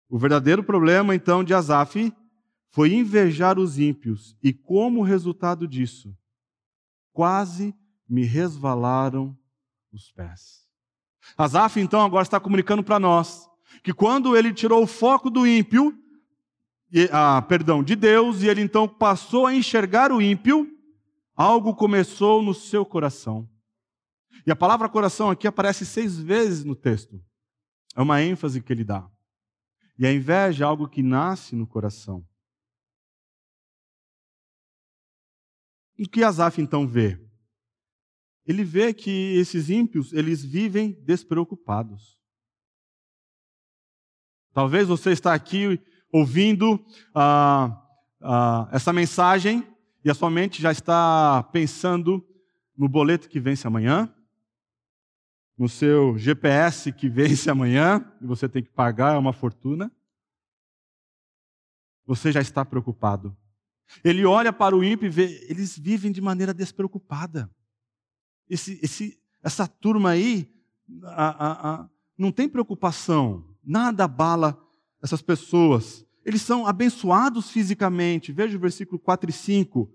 O 0.09 0.19
verdadeiro 0.19 0.63
problema, 0.63 1.15
então, 1.15 1.45
de 1.45 1.53
Asaf 1.53 2.11
foi 2.77 2.93
invejar 2.93 3.57
os 3.57 3.79
ímpios, 3.79 4.37
e 4.43 4.53
como 4.53 5.01
resultado 5.01 5.67
disso, 5.67 6.15
quase 7.11 7.73
me 8.07 8.23
resvalaram 8.23 9.35
os 9.91 10.11
pés. 10.11 10.67
Asaf, 11.35 11.79
então, 11.79 12.05
agora 12.05 12.21
está 12.21 12.39
comunicando 12.39 12.83
para 12.83 12.99
nós 12.99 13.49
que 13.81 13.91
quando 13.91 14.37
ele 14.37 14.53
tirou 14.53 14.83
o 14.83 14.85
foco 14.85 15.31
do 15.31 15.47
ímpio, 15.47 15.91
ah, 17.11 17.41
perdão, 17.41 17.81
de 17.81 17.95
Deus, 17.95 18.43
e 18.43 18.47
ele 18.47 18.61
então 18.61 18.87
passou 18.87 19.47
a 19.47 19.55
enxergar 19.55 20.11
o 20.11 20.21
ímpio, 20.21 20.69
algo 21.35 21.73
começou 21.73 22.43
no 22.43 22.53
seu 22.53 22.85
coração. 22.85 23.49
E 24.45 24.51
a 24.51 24.55
palavra 24.55 24.87
coração 24.87 25.31
aqui 25.31 25.47
aparece 25.47 25.83
seis 25.83 26.15
vezes 26.19 26.63
no 26.63 26.75
texto. 26.75 27.19
É 27.95 28.01
uma 28.03 28.21
ênfase 28.21 28.61
que 28.61 28.71
ele 28.71 28.83
dá. 28.83 29.09
E 29.97 30.05
a 30.05 30.13
inveja 30.13 30.63
é 30.63 30.67
algo 30.67 30.87
que 30.87 31.01
nasce 31.01 31.55
no 31.55 31.65
coração. 31.65 32.23
O 35.99 36.07
que 36.07 36.23
Asaf 36.23 36.61
então 36.61 36.87
vê? 36.87 37.19
Ele 38.45 38.63
vê 38.63 38.93
que 38.93 39.35
esses 39.35 39.69
ímpios, 39.69 40.13
eles 40.13 40.43
vivem 40.43 40.93
despreocupados. 41.03 42.17
Talvez 44.53 44.87
você 44.87 45.11
está 45.11 45.33
aqui 45.33 45.79
ouvindo 46.11 46.83
ah, 47.13 47.83
ah, 48.21 48.69
essa 48.71 48.93
mensagem 48.93 49.67
e 50.03 50.09
a 50.09 50.13
sua 50.13 50.29
mente 50.29 50.61
já 50.61 50.71
está 50.71 51.43
pensando 51.51 52.25
no 52.77 52.87
boleto 52.87 53.27
que 53.27 53.39
vence 53.39 53.67
amanhã, 53.67 54.13
no 55.57 55.67
seu 55.67 56.17
GPS 56.17 56.93
que 56.93 57.09
vence 57.09 57.49
amanhã 57.49 58.05
e 58.21 58.25
você 58.25 58.47
tem 58.47 58.63
que 58.63 58.69
pagar 58.69 59.15
é 59.15 59.17
uma 59.17 59.33
fortuna. 59.33 59.91
Você 62.05 62.31
já 62.31 62.39
está 62.39 62.63
preocupado. 62.63 63.35
Ele 64.03 64.25
olha 64.25 64.51
para 64.51 64.75
o 64.75 64.83
ímpio 64.83 65.07
e 65.07 65.09
vê, 65.09 65.45
eles 65.49 65.77
vivem 65.77 66.11
de 66.11 66.21
maneira 66.21 66.53
despreocupada. 66.53 67.49
Esse, 68.49 68.79
esse, 68.81 69.19
essa 69.43 69.67
turma 69.67 70.11
aí 70.11 70.51
não 72.17 72.31
tem 72.31 72.47
preocupação 72.47 73.45
nada 73.63 74.05
abala 74.05 74.57
essas 75.01 75.21
pessoas. 75.21 76.05
Eles 76.25 76.41
são 76.41 76.65
abençoados 76.65 77.51
fisicamente. 77.51 78.31
Veja 78.31 78.57
o 78.57 78.59
versículo 78.59 78.99
4 78.99 79.29
e 79.29 79.33
5. 79.33 79.91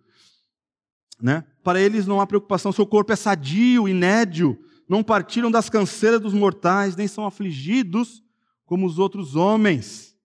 Né? 1.20 1.44
Para 1.62 1.80
eles 1.80 2.06
não 2.06 2.20
há 2.20 2.26
preocupação, 2.26 2.72
seu 2.72 2.86
corpo 2.86 3.12
é 3.12 3.16
sadio 3.16 3.88
e 3.88 3.94
nédio, 3.94 4.58
não 4.88 5.02
partiram 5.02 5.50
das 5.50 5.70
canseiras 5.70 6.20
dos 6.20 6.34
mortais, 6.34 6.96
nem 6.96 7.06
são 7.06 7.24
afligidos 7.24 8.22
como 8.64 8.86
os 8.86 8.98
outros 8.98 9.36
homens. 9.36 10.16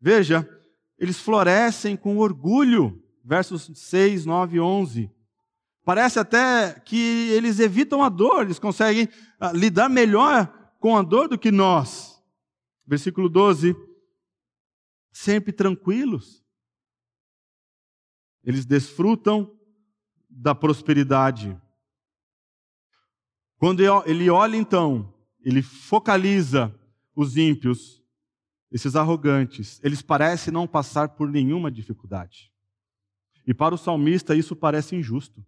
Veja, 0.00 0.48
eles 0.98 1.18
florescem 1.20 1.96
com 1.96 2.18
orgulho. 2.18 3.02
Versos 3.24 3.70
6, 3.74 4.24
9 4.24 4.56
e 4.56 4.60
11. 4.60 5.10
Parece 5.84 6.18
até 6.18 6.80
que 6.80 7.30
eles 7.30 7.60
evitam 7.60 8.02
a 8.02 8.08
dor, 8.08 8.42
eles 8.42 8.58
conseguem 8.58 9.08
ah, 9.38 9.52
lidar 9.52 9.88
melhor 9.88 10.46
com 10.78 10.96
a 10.96 11.02
dor 11.02 11.28
do 11.28 11.38
que 11.38 11.50
nós. 11.50 12.22
Versículo 12.86 13.28
12. 13.28 13.76
Sempre 15.12 15.52
tranquilos. 15.52 16.44
Eles 18.44 18.64
desfrutam 18.64 19.54
da 20.28 20.54
prosperidade. 20.54 21.58
Quando 23.58 23.82
ele 24.06 24.30
olha 24.30 24.56
então, 24.56 25.12
ele 25.40 25.62
focaliza 25.62 26.74
os 27.14 27.36
ímpios, 27.36 27.97
esses 28.70 28.96
arrogantes, 28.96 29.80
eles 29.82 30.02
parecem 30.02 30.52
não 30.52 30.66
passar 30.66 31.10
por 31.10 31.30
nenhuma 31.30 31.70
dificuldade. 31.70 32.52
E 33.46 33.54
para 33.54 33.74
o 33.74 33.78
salmista 33.78 34.34
isso 34.34 34.54
parece 34.54 34.94
injusto. 34.94 35.44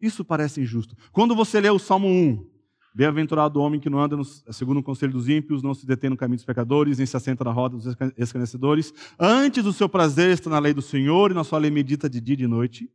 Isso 0.00 0.24
parece 0.24 0.60
injusto. 0.60 0.96
Quando 1.12 1.34
você 1.34 1.60
lê 1.60 1.70
o 1.70 1.78
Salmo 1.78 2.08
1, 2.08 2.54
Bem-aventurado 2.96 3.58
o 3.58 3.62
homem 3.64 3.80
que 3.80 3.90
não 3.90 3.98
anda 3.98 4.16
no, 4.16 4.24
segundo 4.24 4.78
o 4.78 4.82
conselho 4.82 5.12
dos 5.12 5.28
ímpios, 5.28 5.64
não 5.64 5.74
se 5.74 5.84
detém 5.84 6.08
no 6.08 6.16
caminho 6.16 6.36
dos 6.36 6.44
pecadores, 6.44 6.98
nem 6.98 7.06
se 7.06 7.16
assenta 7.16 7.42
na 7.42 7.50
roda 7.50 7.76
dos 7.76 7.86
escarnecedores. 8.16 8.94
Antes 9.18 9.64
do 9.64 9.72
seu 9.72 9.88
prazer 9.88 10.30
está 10.30 10.48
na 10.48 10.60
lei 10.60 10.72
do 10.72 10.80
Senhor 10.80 11.32
e 11.32 11.34
na 11.34 11.42
sua 11.42 11.58
lei 11.58 11.72
medita 11.72 12.08
de 12.08 12.20
dia 12.20 12.34
e 12.34 12.36
de 12.36 12.46
noite. 12.46 12.88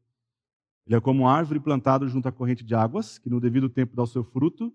Ele 0.87 0.95
é 0.95 1.01
como 1.01 1.23
uma 1.23 1.33
árvore 1.33 1.59
plantada 1.59 2.07
junto 2.07 2.29
à 2.29 2.31
corrente 2.31 2.63
de 2.63 2.73
águas, 2.73 3.17
que 3.17 3.29
no 3.29 3.41
devido 3.41 3.67
tempo 3.67 3.93
dá 3.93 4.01
o 4.01 4.07
seu 4.07 4.23
fruto, 4.23 4.73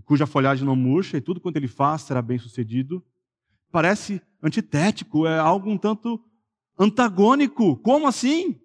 cuja 0.00 0.26
folhagem 0.26 0.64
não 0.64 0.74
murcha, 0.74 1.16
e 1.16 1.20
tudo 1.20 1.40
quanto 1.40 1.56
ele 1.56 1.68
faz 1.68 2.02
será 2.02 2.22
bem 2.22 2.38
sucedido. 2.38 3.04
Parece 3.70 4.22
antitético, 4.42 5.26
é 5.26 5.38
algo 5.38 5.70
um 5.70 5.76
tanto 5.76 6.22
antagônico. 6.78 7.76
Como 7.78 8.06
assim? 8.06 8.58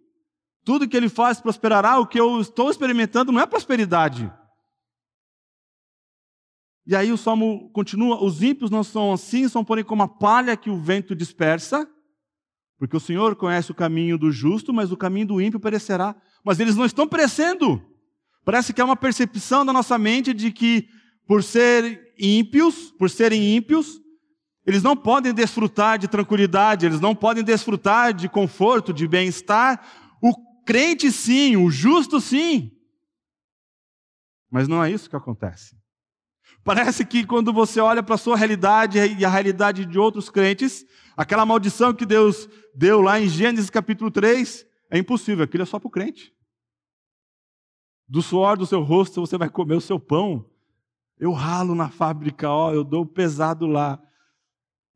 Tudo 0.63 0.87
que 0.87 0.95
ele 0.95 1.09
faz 1.09 1.41
prosperará, 1.41 1.99
o 1.99 2.07
que 2.07 2.19
eu 2.19 2.39
estou 2.39 2.69
experimentando 2.69 3.31
não 3.31 3.41
é 3.41 3.45
prosperidade. 3.45 4.31
E 6.85 6.95
aí 6.95 7.11
o 7.11 7.17
salmo 7.17 7.69
continua: 7.71 8.23
os 8.23 8.41
ímpios 8.41 8.71
não 8.71 8.83
são 8.83 9.11
assim, 9.11 9.47
são 9.49 9.63
porém 9.63 9.83
como 9.83 10.03
a 10.03 10.07
palha 10.07 10.55
que 10.55 10.69
o 10.69 10.77
vento 10.77 11.13
dispersa, 11.13 11.85
porque 12.77 12.95
o 12.95 12.99
Senhor 12.99 13.35
conhece 13.35 13.71
o 13.71 13.75
caminho 13.75 14.17
do 14.17 14.31
justo, 14.31 14.73
mas 14.73 14.91
o 14.91 14.97
caminho 14.97 15.27
do 15.27 15.41
ímpio 15.41 15.59
perecerá. 15.59 16.15
Mas 16.43 16.59
eles 16.59 16.75
não 16.75 16.85
estão 16.85 17.07
perecendo. 17.07 17.81
Parece 18.45 18.73
que 18.73 18.79
é 18.79 18.83
uma 18.83 18.95
percepção 18.95 19.65
da 19.65 19.73
nossa 19.73 19.97
mente 19.97 20.33
de 20.33 20.51
que, 20.51 20.87
por 21.27 21.43
serem 21.43 21.99
ímpios, 22.17 22.91
por 22.91 23.09
serem 23.09 23.55
ímpios, 23.55 23.99
eles 24.65 24.83
não 24.83 24.97
podem 24.97 25.33
desfrutar 25.33 25.97
de 25.97 26.07
tranquilidade, 26.07 26.85
eles 26.85 26.99
não 26.99 27.15
podem 27.15 27.43
desfrutar 27.43 28.13
de 28.13 28.27
conforto, 28.27 28.93
de 28.93 29.07
bem-estar. 29.07 29.85
O 30.21 30.33
crente, 30.65 31.11
sim, 31.11 31.55
o 31.55 31.69
justo, 31.69 32.19
sim. 32.19 32.71
Mas 34.51 34.67
não 34.67 34.83
é 34.83 34.91
isso 34.91 35.09
que 35.09 35.15
acontece. 35.15 35.77
Parece 36.63 37.05
que 37.05 37.25
quando 37.25 37.53
você 37.53 37.79
olha 37.79 38.03
para 38.03 38.15
a 38.15 38.17
sua 38.17 38.35
realidade 38.35 38.97
e 38.97 39.23
a 39.23 39.29
realidade 39.29 39.85
de 39.85 39.97
outros 39.97 40.29
crentes, 40.29 40.85
aquela 41.15 41.45
maldição 41.45 41.93
que 41.93 42.05
Deus 42.05 42.49
deu 42.75 43.01
lá 43.01 43.19
em 43.21 43.29
Gênesis 43.29 43.69
capítulo 43.69 44.11
3 44.11 44.65
é 44.91 44.97
impossível, 44.97 45.45
aquilo 45.45 45.63
é 45.63 45.65
só 45.65 45.79
para 45.79 45.87
o 45.87 45.91
crente. 45.91 46.33
Do 48.05 48.21
suor 48.21 48.57
do 48.57 48.65
seu 48.65 48.81
rosto 48.81 49.21
você 49.21 49.37
vai 49.37 49.49
comer 49.49 49.75
o 49.75 49.81
seu 49.81 49.99
pão. 49.99 50.45
Eu 51.19 51.31
ralo 51.31 51.73
na 51.73 51.89
fábrica, 51.89 52.49
ó, 52.49 52.73
eu 52.73 52.83
dou 52.83 53.05
pesado 53.05 53.65
lá. 53.65 54.01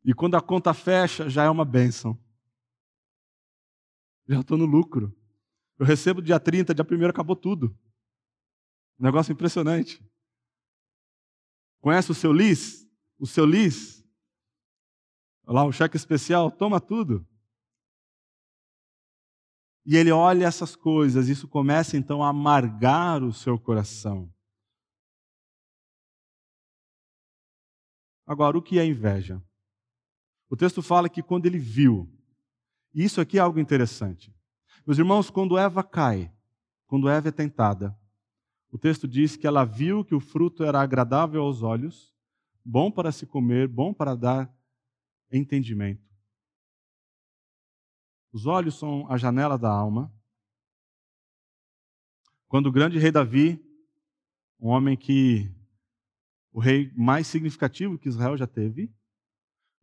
E 0.04 0.14
quando 0.14 0.36
a 0.36 0.40
conta 0.40 0.72
fecha, 0.72 1.28
já 1.28 1.44
é 1.44 1.50
uma 1.50 1.64
bênção. 1.64 2.18
Já 4.28 4.40
estou 4.40 4.56
no 4.56 4.64
lucro. 4.64 5.14
Eu 5.78 5.86
recebo 5.86 6.22
dia 6.22 6.38
30, 6.38 6.74
dia 6.74 6.84
1 6.84 7.08
acabou 7.08 7.34
tudo. 7.34 7.76
negócio 8.98 9.32
impressionante. 9.32 10.04
Conhece 11.80 12.10
o 12.12 12.14
seu 12.14 12.32
lis? 12.32 12.86
O 13.18 13.26
seu 13.26 13.44
lis? 13.44 14.04
Lá 15.44 15.64
o 15.64 15.72
cheque 15.72 15.96
especial, 15.96 16.50
toma 16.50 16.80
tudo. 16.80 17.26
E 19.84 19.96
ele 19.96 20.12
olha 20.12 20.46
essas 20.46 20.76
coisas, 20.76 21.28
isso 21.28 21.48
começa 21.48 21.96
então 21.96 22.22
a 22.22 22.28
amargar 22.28 23.22
o 23.24 23.32
seu 23.32 23.58
coração. 23.58 24.32
Agora, 28.32 28.56
o 28.56 28.62
que 28.62 28.78
é 28.78 28.86
inveja? 28.86 29.42
O 30.48 30.56
texto 30.56 30.80
fala 30.80 31.06
que 31.06 31.22
quando 31.22 31.44
ele 31.44 31.58
viu, 31.58 32.10
e 32.94 33.04
isso 33.04 33.20
aqui 33.20 33.36
é 33.36 33.42
algo 33.42 33.60
interessante. 33.60 34.34
Meus 34.86 34.98
irmãos, 34.98 35.28
quando 35.28 35.58
Eva 35.58 35.84
cai, 35.84 36.32
quando 36.86 37.10
Eva 37.10 37.28
é 37.28 37.30
tentada, 37.30 37.94
o 38.70 38.78
texto 38.78 39.06
diz 39.06 39.36
que 39.36 39.46
ela 39.46 39.66
viu 39.66 40.02
que 40.02 40.14
o 40.14 40.20
fruto 40.20 40.64
era 40.64 40.80
agradável 40.80 41.42
aos 41.42 41.62
olhos, 41.62 42.10
bom 42.64 42.90
para 42.90 43.12
se 43.12 43.26
comer, 43.26 43.68
bom 43.68 43.92
para 43.92 44.14
dar 44.14 44.50
entendimento. 45.30 46.10
Os 48.32 48.46
olhos 48.46 48.78
são 48.78 49.06
a 49.12 49.18
janela 49.18 49.58
da 49.58 49.70
alma. 49.70 50.10
Quando 52.48 52.68
o 52.68 52.72
grande 52.72 52.98
rei 52.98 53.10
Davi, 53.10 53.62
um 54.58 54.68
homem 54.68 54.96
que 54.96 55.54
o 56.52 56.60
rei 56.60 56.92
mais 56.94 57.26
significativo 57.26 57.98
que 57.98 58.08
Israel 58.08 58.36
já 58.36 58.46
teve, 58.46 58.92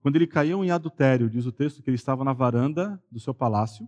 quando 0.02 0.16
ele 0.16 0.28
caiu 0.28 0.64
em 0.64 0.72
adultério, 0.72 1.30
diz 1.30 1.46
o 1.46 1.52
texto 1.52 1.82
que 1.82 1.90
ele 1.90 1.96
estava 1.96 2.24
na 2.24 2.32
varanda 2.32 3.04
do 3.12 3.20
seu 3.20 3.34
palácio, 3.34 3.86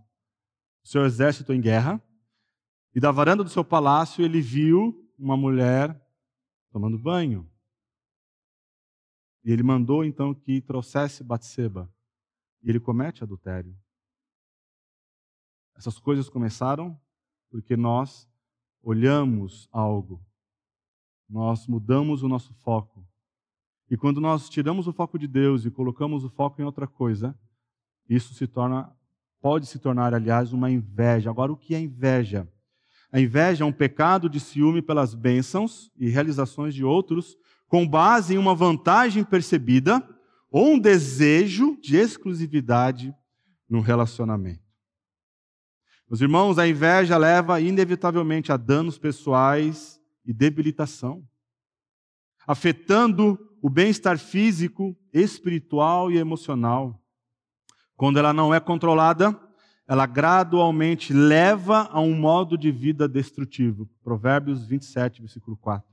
o 0.83 0.87
seu 0.87 1.05
exército 1.05 1.53
em 1.53 1.61
guerra, 1.61 2.01
e 2.93 2.99
da 2.99 3.11
varanda 3.11 3.43
do 3.43 3.49
seu 3.49 3.63
palácio 3.63 4.25
ele 4.25 4.41
viu 4.41 5.07
uma 5.17 5.37
mulher 5.37 5.99
tomando 6.71 6.97
banho. 6.97 7.49
E 9.43 9.51
ele 9.51 9.63
mandou 9.63 10.03
então 10.03 10.33
que 10.33 10.61
trouxesse 10.61 11.23
Batseba. 11.23 11.91
E 12.61 12.69
ele 12.69 12.79
comete 12.79 13.23
adultério. 13.23 13.75
Essas 15.75 15.97
coisas 15.97 16.29
começaram 16.29 16.99
porque 17.49 17.75
nós 17.75 18.29
olhamos 18.83 19.67
algo. 19.71 20.23
Nós 21.31 21.65
mudamos 21.65 22.23
o 22.23 22.27
nosso 22.27 22.53
foco. 22.55 23.07
E 23.89 23.95
quando 23.95 24.19
nós 24.19 24.49
tiramos 24.49 24.85
o 24.85 24.91
foco 24.91 25.17
de 25.17 25.27
Deus 25.27 25.65
e 25.65 25.71
colocamos 25.71 26.25
o 26.25 26.29
foco 26.29 26.61
em 26.61 26.65
outra 26.65 26.85
coisa, 26.85 27.33
isso 28.09 28.33
se 28.33 28.45
torna 28.45 28.93
pode 29.41 29.65
se 29.65 29.79
tornar, 29.79 30.13
aliás, 30.13 30.53
uma 30.53 30.69
inveja. 30.69 31.29
Agora, 31.29 31.51
o 31.51 31.57
que 31.57 31.73
é 31.73 31.79
inveja? 31.79 32.47
A 33.11 33.19
inveja 33.19 33.63
é 33.63 33.67
um 33.67 33.71
pecado 33.71 34.29
de 34.29 34.39
ciúme 34.39 34.81
pelas 34.81 35.15
bênçãos 35.15 35.91
e 35.97 36.09
realizações 36.09 36.75
de 36.75 36.83
outros, 36.83 37.35
com 37.67 37.87
base 37.87 38.35
em 38.35 38.37
uma 38.37 38.53
vantagem 38.53 39.23
percebida 39.23 40.07
ou 40.51 40.73
um 40.73 40.79
desejo 40.79 41.77
de 41.81 41.95
exclusividade 41.95 43.15
no 43.69 43.79
relacionamento. 43.79 44.61
Meus 46.09 46.21
irmãos, 46.21 46.59
a 46.59 46.67
inveja 46.67 47.17
leva 47.17 47.61
inevitavelmente 47.61 48.51
a 48.51 48.57
danos 48.57 48.97
pessoais 48.97 50.00
e 50.25 50.33
debilitação, 50.33 51.27
afetando 52.47 53.37
o 53.61 53.69
bem-estar 53.69 54.17
físico, 54.17 54.97
espiritual 55.13 56.11
e 56.11 56.17
emocional. 56.17 56.99
Quando 57.95 58.17
ela 58.17 58.33
não 58.33 58.53
é 58.53 58.59
controlada, 58.59 59.39
ela 59.87 60.05
gradualmente 60.05 61.13
leva 61.13 61.89
a 61.91 61.99
um 61.99 62.15
modo 62.15 62.57
de 62.57 62.71
vida 62.71 63.07
destrutivo. 63.07 63.89
Provérbios 64.03 64.65
27, 64.65 65.21
versículo 65.21 65.57
4. 65.57 65.87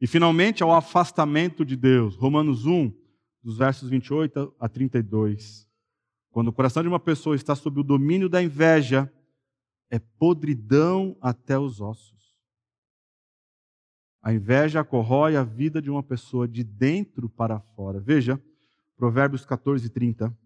E 0.00 0.06
finalmente 0.06 0.62
ao 0.62 0.72
afastamento 0.72 1.64
de 1.64 1.74
Deus. 1.74 2.14
Romanos 2.16 2.66
1, 2.66 2.92
dos 3.42 3.56
versos 3.56 3.88
28 3.88 4.54
a 4.60 4.68
32. 4.68 5.66
Quando 6.30 6.48
o 6.48 6.52
coração 6.52 6.82
de 6.82 6.88
uma 6.88 7.00
pessoa 7.00 7.34
está 7.34 7.54
sob 7.54 7.80
o 7.80 7.84
domínio 7.84 8.28
da 8.28 8.42
inveja, 8.42 9.12
é 9.90 9.98
podridão 9.98 11.16
até 11.20 11.58
os 11.58 11.80
ossos. 11.80 12.17
A 14.22 14.32
inveja 14.32 14.84
corrói 14.84 15.36
a 15.36 15.44
vida 15.44 15.80
de 15.80 15.90
uma 15.90 16.02
pessoa 16.02 16.46
de 16.46 16.64
dentro 16.64 17.28
para 17.28 17.60
fora. 17.60 18.00
Veja, 18.00 18.42
Provérbios 18.96 19.44
14, 19.44 19.88
30. 19.88 20.36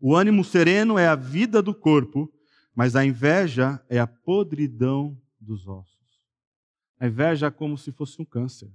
O 0.00 0.16
ânimo 0.16 0.42
sereno 0.42 0.98
é 0.98 1.06
a 1.06 1.14
vida 1.14 1.62
do 1.62 1.74
corpo, 1.74 2.32
mas 2.74 2.96
a 2.96 3.04
inveja 3.04 3.84
é 3.88 3.98
a 3.98 4.06
podridão 4.06 5.20
dos 5.38 5.68
ossos. 5.68 5.94
A 6.98 7.06
inveja 7.06 7.46
é 7.46 7.50
como 7.50 7.76
se 7.76 7.92
fosse 7.92 8.20
um 8.20 8.24
câncer. 8.24 8.72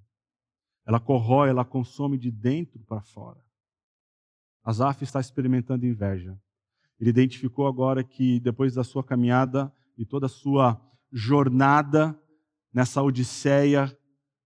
Ela 0.85 0.99
corrói, 0.99 1.49
ela 1.49 1.65
consome 1.65 2.17
de 2.17 2.31
dentro 2.31 2.79
para 2.83 3.01
fora. 3.01 3.39
Asaf 4.63 5.03
está 5.03 5.19
experimentando 5.19 5.85
inveja. 5.85 6.39
Ele 6.99 7.09
identificou 7.09 7.65
agora 7.65 8.03
que 8.03 8.39
depois 8.39 8.73
da 8.73 8.83
sua 8.83 9.03
caminhada 9.03 9.73
e 9.97 10.05
toda 10.05 10.27
a 10.27 10.29
sua 10.29 10.79
jornada 11.11 12.19
nessa 12.73 13.01
odisseia 13.01 13.95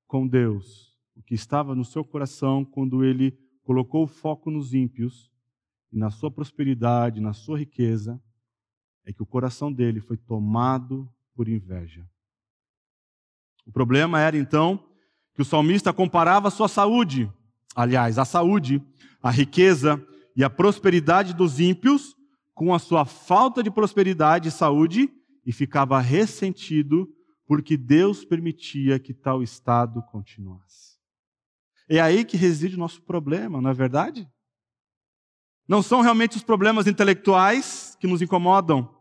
com 0.07 0.27
Deus, 0.27 0.97
o 1.15 1.21
que 1.21 1.33
estava 1.33 1.75
no 1.75 1.83
seu 1.83 2.03
coração 2.03 2.63
quando 2.63 3.03
ele 3.03 3.37
colocou 3.63 4.03
o 4.03 4.07
foco 4.07 4.51
nos 4.51 4.73
ímpios, 4.73 5.31
e 5.91 5.97
na 5.97 6.09
sua 6.09 6.31
prosperidade, 6.31 7.21
na 7.21 7.33
sua 7.33 7.59
riqueza, 7.59 8.19
é 9.05 9.13
que 9.13 9.21
o 9.21 9.25
coração 9.25 9.71
dele 9.71 9.99
foi 9.99 10.17
tomado 10.17 11.07
por 11.35 11.47
inveja. 11.47 12.07
O 13.65 13.71
problema 13.71 14.19
era 14.19 14.35
então 14.35 14.83
que 15.35 15.41
o 15.41 15.45
salmista 15.45 15.93
comparava 15.93 16.47
a 16.47 16.51
sua 16.51 16.67
saúde, 16.67 17.31
aliás, 17.75 18.17
a 18.17 18.25
saúde, 18.25 18.81
a 19.21 19.29
riqueza 19.29 20.03
e 20.35 20.43
a 20.43 20.49
prosperidade 20.49 21.33
dos 21.33 21.59
ímpios 21.59 22.15
com 22.53 22.73
a 22.73 22.79
sua 22.79 23.05
falta 23.05 23.63
de 23.63 23.71
prosperidade 23.71 24.49
e 24.49 24.51
saúde 24.51 25.09
e 25.45 25.51
ficava 25.51 25.99
ressentido 25.99 27.07
porque 27.53 27.77
Deus 27.77 28.25
permitia 28.25 28.97
que 28.97 29.13
tal 29.13 29.43
estado 29.43 30.01
continuasse. 30.01 30.97
É 31.87 32.01
aí 32.01 32.25
que 32.25 32.35
reside 32.35 32.73
o 32.73 32.79
nosso 32.79 32.99
problema, 33.03 33.61
não 33.61 33.69
é 33.69 33.73
verdade? 33.75 34.27
Não 35.67 35.83
são 35.83 36.01
realmente 36.01 36.35
os 36.35 36.41
problemas 36.41 36.87
intelectuais 36.87 37.95
que 37.99 38.07
nos 38.07 38.23
incomodam, 38.23 38.91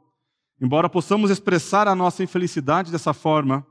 embora 0.61 0.87
possamos 0.87 1.31
expressar 1.31 1.89
a 1.89 1.95
nossa 1.95 2.23
infelicidade 2.23 2.93
dessa 2.93 3.15
forma. 3.15 3.67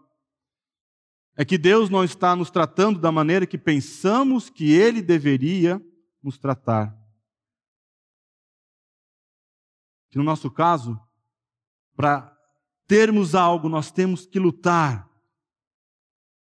É 1.37 1.45
que 1.45 1.59
Deus 1.59 1.87
não 1.87 2.03
está 2.03 2.35
nos 2.35 2.49
tratando 2.49 2.99
da 2.99 3.11
maneira 3.11 3.45
que 3.45 3.59
pensamos 3.59 4.49
que 4.49 4.71
Ele 4.73 4.99
deveria 4.99 5.79
nos 6.23 6.39
tratar. 6.39 6.91
Que 10.09 10.17
no 10.17 10.23
nosso 10.23 10.49
caso, 10.49 10.99
para 11.95 12.35
termos 12.91 13.35
algo, 13.35 13.69
nós 13.69 13.89
temos 13.89 14.25
que 14.25 14.37
lutar, 14.37 15.09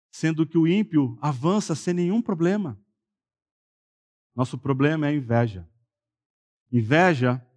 sendo 0.10 0.48
que 0.48 0.58
o 0.58 0.68
ímpio 0.68 1.16
avança 1.22 1.76
sem 1.76 1.94
nenhum 1.94 2.24
problema. 2.24 2.84
Nosso 4.34 4.58
problema 4.58 5.06
é 5.06 5.10
a 5.10 5.14
inveja. 5.14 5.70
Inveja 6.72 7.48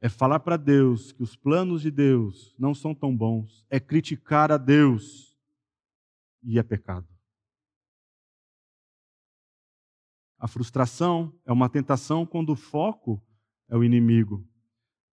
é 0.00 0.08
falar 0.08 0.40
para 0.40 0.56
Deus 0.56 1.12
que 1.12 1.22
os 1.22 1.36
planos 1.36 1.82
de 1.82 1.90
Deus 1.90 2.54
não 2.58 2.74
são 2.74 2.94
tão 2.94 3.14
bons, 3.14 3.66
é 3.68 3.78
criticar 3.78 4.50
a 4.50 4.56
Deus 4.56 5.38
e 6.42 6.58
é 6.58 6.62
pecado. 6.62 7.06
A 10.38 10.48
frustração 10.48 11.38
é 11.44 11.52
uma 11.52 11.68
tentação 11.68 12.24
quando 12.24 12.48
o 12.54 12.56
foco 12.56 13.22
é 13.68 13.76
o 13.76 13.84
inimigo. 13.84 14.48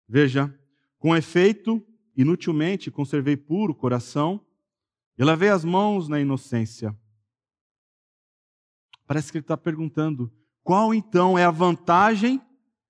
Veja, 0.05 0.53
com 0.99 1.15
efeito, 1.15 1.87
Inutilmente 2.15 2.91
conservei 2.91 3.37
puro 3.37 3.73
coração 3.73 4.45
e 5.17 5.23
lavei 5.23 5.49
as 5.49 5.63
mãos 5.63 6.07
na 6.07 6.19
inocência. 6.19 6.97
Parece 9.05 9.31
que 9.31 9.37
ele 9.37 9.43
está 9.43 9.57
perguntando: 9.57 10.31
qual 10.63 10.93
então 10.93 11.37
é 11.37 11.43
a 11.43 11.51
vantagem 11.51 12.41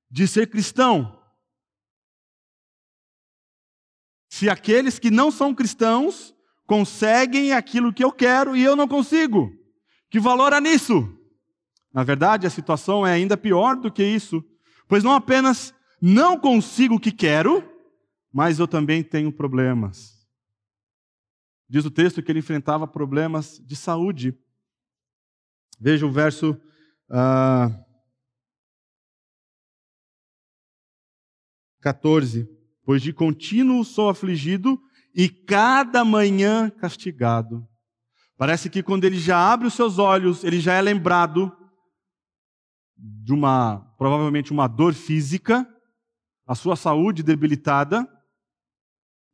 de 0.10 0.27
ser 0.27 0.49
cristão? 0.49 1.19
Se 4.29 4.49
aqueles 4.49 4.97
que 4.97 5.12
não 5.12 5.29
são 5.29 5.53
cristãos 5.53 6.36
conseguem 6.65 7.53
aquilo 7.53 7.93
que 7.93 8.03
eu 8.03 8.12
quero 8.12 8.55
e 8.55 8.63
eu 8.63 8.75
não 8.75 8.88
consigo, 8.88 9.51
que 10.10 10.19
valor 10.19 10.53
há 10.53 10.62
nisso? 10.62 11.17
Na 11.93 12.03
verdade, 12.03 12.47
a 12.47 12.49
situação 12.49 13.05
é 13.05 13.12
ainda 13.12 13.36
pior 13.36 13.75
do 13.75 13.91
que 13.91 14.03
isso, 14.03 14.43
pois 14.88 15.03
não 15.03 15.13
apenas 15.13 15.73
não 16.01 16.38
consigo 16.38 16.95
o 16.95 16.99
que 16.99 17.12
quero, 17.12 17.70
mas 18.31 18.59
eu 18.59 18.67
também 18.67 19.03
tenho 19.03 19.31
problemas. 19.31 20.21
Diz 21.69 21.85
o 21.85 21.91
texto 21.91 22.21
que 22.21 22.31
ele 22.31 22.39
enfrentava 22.39 22.87
problemas 22.87 23.59
de 23.65 23.75
saúde. 23.75 24.37
Veja 25.79 26.05
o 26.05 26.11
verso. 26.11 26.51
Uh, 27.09 27.91
14. 31.81 32.47
Pois 32.83 33.01
de 33.01 33.11
contínuo 33.11 33.83
sou 33.83 34.09
afligido 34.09 34.81
e 35.15 35.27
cada 35.29 36.05
manhã 36.05 36.69
castigado. 36.69 37.67
Parece 38.37 38.69
que 38.69 38.81
quando 38.81 39.05
ele 39.05 39.19
já 39.19 39.37
abre 39.37 39.67
os 39.67 39.73
seus 39.73 39.99
olhos, 39.99 40.43
ele 40.43 40.59
já 40.59 40.73
é 40.73 40.81
lembrado 40.81 41.55
de 42.97 43.33
uma, 43.33 43.79
provavelmente 43.97 44.51
uma 44.51 44.67
dor 44.67 44.93
física, 44.93 45.67
a 46.45 46.55
sua 46.55 46.75
saúde 46.75 47.23
debilitada, 47.23 48.07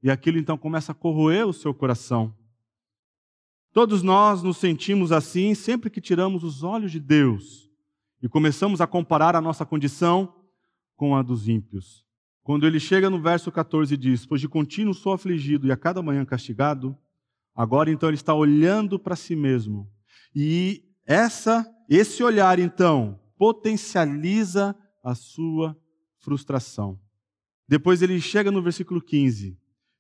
e 0.01 0.09
aquilo 0.09 0.37
então 0.37 0.57
começa 0.57 0.91
a 0.91 0.95
corroer 0.95 1.47
o 1.47 1.53
seu 1.53 1.73
coração. 1.73 2.35
Todos 3.73 4.01
nós 4.01 4.41
nos 4.41 4.57
sentimos 4.57 5.11
assim 5.11 5.53
sempre 5.53 5.89
que 5.89 6.01
tiramos 6.01 6.43
os 6.43 6.63
olhos 6.63 6.91
de 6.91 6.99
Deus 6.99 7.69
e 8.21 8.27
começamos 8.27 8.81
a 8.81 8.87
comparar 8.87 9.35
a 9.35 9.41
nossa 9.41 9.65
condição 9.65 10.33
com 10.95 11.15
a 11.15 11.21
dos 11.21 11.47
ímpios. 11.47 12.05
Quando 12.41 12.65
ele 12.65 12.79
chega 12.79 13.09
no 13.09 13.21
verso 13.21 13.51
14 13.51 13.93
e 13.93 13.97
diz: 13.97 14.25
Pois 14.25 14.41
de 14.41 14.47
contínuo 14.47 14.93
sou 14.93 15.13
afligido 15.13 15.67
e 15.67 15.71
a 15.71 15.77
cada 15.77 16.01
manhã 16.01 16.25
castigado, 16.25 16.97
agora 17.53 17.91
então 17.91 18.09
ele 18.09 18.15
está 18.15 18.33
olhando 18.33 18.97
para 18.97 19.15
si 19.15 19.35
mesmo. 19.35 19.91
E 20.33 20.83
essa, 21.05 21.65
esse 21.89 22.23
olhar 22.23 22.57
então 22.57 23.19
potencializa 23.37 24.75
a 25.03 25.13
sua 25.13 25.77
frustração. 26.19 26.99
Depois 27.67 28.01
ele 28.01 28.19
chega 28.19 28.49
no 28.49 28.61
versículo 28.61 29.01
15 29.01 29.57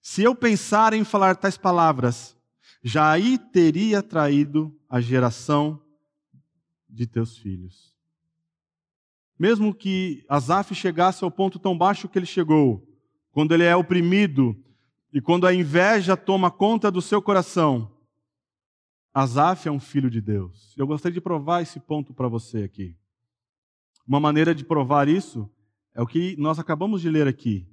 se 0.09 0.23
eu 0.23 0.33
pensar 0.33 0.93
em 0.93 1.03
falar 1.03 1.35
tais 1.35 1.57
palavras, 1.57 2.33
já 2.81 3.11
aí 3.11 3.37
teria 3.37 4.01
traído 4.01 4.73
a 4.89 5.01
geração 5.01 5.81
de 6.87 7.05
teus 7.05 7.37
filhos. 7.37 7.93
Mesmo 9.37 9.73
que 9.73 10.23
Asaf 10.29 10.73
chegasse 10.73 11.25
ao 11.25 11.29
ponto 11.29 11.59
tão 11.59 11.77
baixo 11.77 12.07
que 12.07 12.17
ele 12.17 12.25
chegou, 12.25 12.87
quando 13.33 13.53
ele 13.53 13.65
é 13.65 13.75
oprimido 13.75 14.55
e 15.11 15.19
quando 15.19 15.45
a 15.45 15.53
inveja 15.53 16.15
toma 16.15 16.49
conta 16.49 16.89
do 16.89 17.01
seu 17.01 17.21
coração, 17.21 17.91
Asaf 19.13 19.67
é 19.67 19.71
um 19.71 19.79
filho 19.79 20.09
de 20.09 20.21
Deus. 20.21 20.73
Eu 20.77 20.87
gostaria 20.87 21.15
de 21.15 21.21
provar 21.21 21.63
esse 21.63 21.81
ponto 21.81 22.13
para 22.13 22.29
você 22.29 22.63
aqui. 22.63 22.95
Uma 24.07 24.21
maneira 24.21 24.55
de 24.55 24.63
provar 24.63 25.09
isso 25.09 25.49
é 25.93 26.01
o 26.01 26.07
que 26.07 26.33
nós 26.37 26.59
acabamos 26.59 27.01
de 27.01 27.09
ler 27.09 27.27
aqui. 27.27 27.67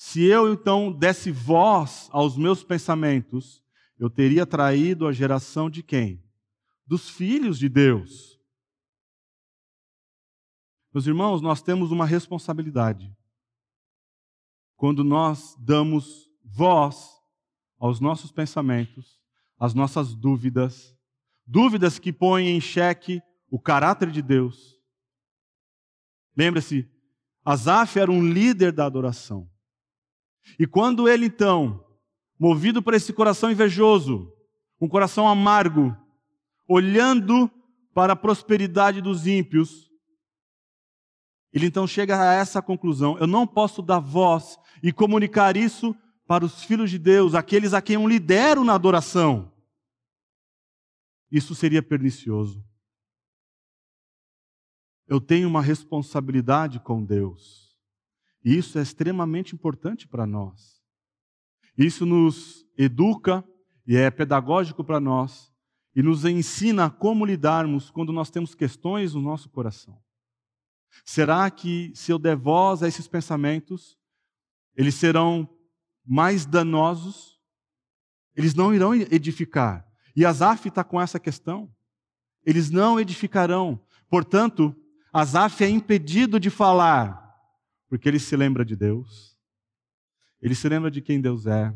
Se 0.00 0.22
eu 0.22 0.52
então 0.52 0.92
desse 0.92 1.32
voz 1.32 2.08
aos 2.12 2.36
meus 2.36 2.62
pensamentos, 2.62 3.60
eu 3.98 4.08
teria 4.08 4.46
traído 4.46 5.08
a 5.08 5.12
geração 5.12 5.68
de 5.68 5.82
quem? 5.82 6.22
Dos 6.86 7.10
filhos 7.10 7.58
de 7.58 7.68
Deus. 7.68 8.40
Meus 10.94 11.04
irmãos, 11.04 11.42
nós 11.42 11.60
temos 11.60 11.90
uma 11.90 12.06
responsabilidade. 12.06 13.12
Quando 14.76 15.02
nós 15.02 15.56
damos 15.58 16.30
voz 16.44 17.10
aos 17.76 17.98
nossos 17.98 18.30
pensamentos, 18.30 19.20
às 19.58 19.74
nossas 19.74 20.14
dúvidas, 20.14 20.96
dúvidas 21.44 21.98
que 21.98 22.12
põem 22.12 22.50
em 22.50 22.60
xeque 22.60 23.20
o 23.50 23.58
caráter 23.58 24.12
de 24.12 24.22
Deus. 24.22 24.80
Lembre-se, 26.36 26.88
Asaf 27.44 27.98
era 27.98 28.12
um 28.12 28.24
líder 28.24 28.70
da 28.70 28.86
adoração. 28.86 29.50
E 30.58 30.66
quando 30.66 31.08
ele 31.08 31.26
então, 31.26 31.84
movido 32.38 32.82
por 32.82 32.94
esse 32.94 33.12
coração 33.12 33.50
invejoso, 33.50 34.32
um 34.80 34.88
coração 34.88 35.28
amargo, 35.28 35.96
olhando 36.68 37.50
para 37.92 38.12
a 38.12 38.16
prosperidade 38.16 39.00
dos 39.00 39.26
ímpios, 39.26 39.90
ele 41.52 41.66
então 41.66 41.86
chega 41.86 42.20
a 42.20 42.34
essa 42.34 42.62
conclusão: 42.62 43.18
eu 43.18 43.26
não 43.26 43.46
posso 43.46 43.82
dar 43.82 43.98
voz 43.98 44.56
e 44.82 44.92
comunicar 44.92 45.56
isso 45.56 45.96
para 46.26 46.44
os 46.44 46.62
filhos 46.62 46.90
de 46.90 46.98
Deus, 46.98 47.34
aqueles 47.34 47.72
a 47.72 47.80
quem 47.80 47.94
eu 47.94 48.06
lidero 48.06 48.62
na 48.62 48.74
adoração. 48.74 49.52
Isso 51.30 51.54
seria 51.54 51.82
pernicioso. 51.82 52.64
Eu 55.06 55.20
tenho 55.20 55.48
uma 55.48 55.62
responsabilidade 55.62 56.78
com 56.80 57.02
Deus. 57.02 57.67
E 58.48 58.56
isso 58.56 58.78
é 58.78 58.82
extremamente 58.82 59.54
importante 59.54 60.08
para 60.08 60.26
nós. 60.26 60.80
Isso 61.76 62.06
nos 62.06 62.64
educa 62.78 63.44
e 63.86 63.94
é 63.94 64.10
pedagógico 64.10 64.82
para 64.82 64.98
nós 64.98 65.52
e 65.94 66.02
nos 66.02 66.24
ensina 66.24 66.88
como 66.88 67.26
lidarmos 67.26 67.90
quando 67.90 68.10
nós 68.10 68.30
temos 68.30 68.54
questões 68.54 69.12
no 69.12 69.20
nosso 69.20 69.50
coração. 69.50 70.02
Será 71.04 71.50
que 71.50 71.92
se 71.94 72.10
eu 72.10 72.18
der 72.18 72.36
voz 72.36 72.82
a 72.82 72.88
esses 72.88 73.06
pensamentos, 73.06 73.98
eles 74.74 74.94
serão 74.94 75.46
mais 76.02 76.46
danosos? 76.46 77.38
Eles 78.34 78.54
não 78.54 78.74
irão 78.74 78.94
edificar. 78.94 79.86
E 80.16 80.24
Asaf 80.24 80.68
está 80.68 80.82
com 80.82 80.98
essa 80.98 81.20
questão. 81.20 81.70
Eles 82.46 82.70
não 82.70 82.98
edificarão. 82.98 83.78
Portanto, 84.08 84.74
Asaf 85.12 85.62
é 85.62 85.68
impedido 85.68 86.40
de 86.40 86.48
falar 86.48 87.27
porque 87.88 88.08
ele 88.08 88.18
se 88.18 88.36
lembra 88.36 88.64
de 88.64 88.76
Deus, 88.76 89.36
ele 90.40 90.54
se 90.54 90.68
lembra 90.68 90.90
de 90.90 91.00
quem 91.00 91.20
Deus 91.20 91.46
é. 91.46 91.70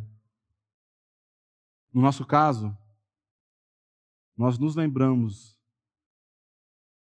No 1.93 2.01
nosso 2.01 2.25
caso, 2.25 2.77
nós 4.37 4.59
nos 4.59 4.77
lembramos 4.77 5.59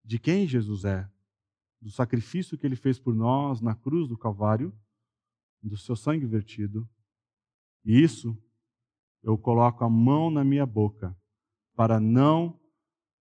de 0.03 0.17
quem 0.17 0.47
Jesus 0.47 0.85
é, 0.85 1.09
do 1.79 1.91
sacrifício 1.91 2.57
que 2.57 2.65
ele 2.65 2.75
fez 2.75 2.99
por 2.99 3.13
nós 3.15 3.61
na 3.61 3.75
cruz 3.75 4.07
do 4.07 4.17
Calvário, 4.17 4.75
do 5.61 5.77
seu 5.77 5.95
sangue 5.95 6.25
vertido. 6.25 6.89
E 7.85 8.01
isso 8.01 8.37
eu 9.23 9.37
coloco 9.37 9.83
a 9.83 9.89
mão 9.89 10.29
na 10.29 10.43
minha 10.43 10.65
boca 10.65 11.15
para 11.75 11.99
não 11.99 12.59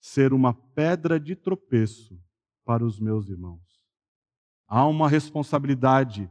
ser 0.01 0.32
uma 0.32 0.53
pedra 0.53 1.18
de 1.18 1.35
tropeço 1.35 2.20
para 2.64 2.85
os 2.85 3.01
meus 3.01 3.28
irmãos. 3.28 3.74
Há 4.66 4.86
uma 4.86 5.08
responsabilidade. 5.08 6.30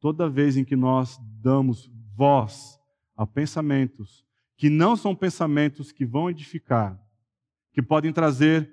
Toda 0.00 0.28
vez 0.28 0.56
em 0.56 0.64
que 0.64 0.76
nós 0.76 1.18
damos 1.40 1.90
voz 2.14 2.78
a 3.16 3.26
pensamentos 3.26 4.24
que 4.56 4.70
não 4.70 4.96
são 4.96 5.14
pensamentos 5.14 5.92
que 5.92 6.06
vão 6.06 6.30
edificar, 6.30 6.98
que 7.72 7.82
podem 7.82 8.12
trazer 8.12 8.70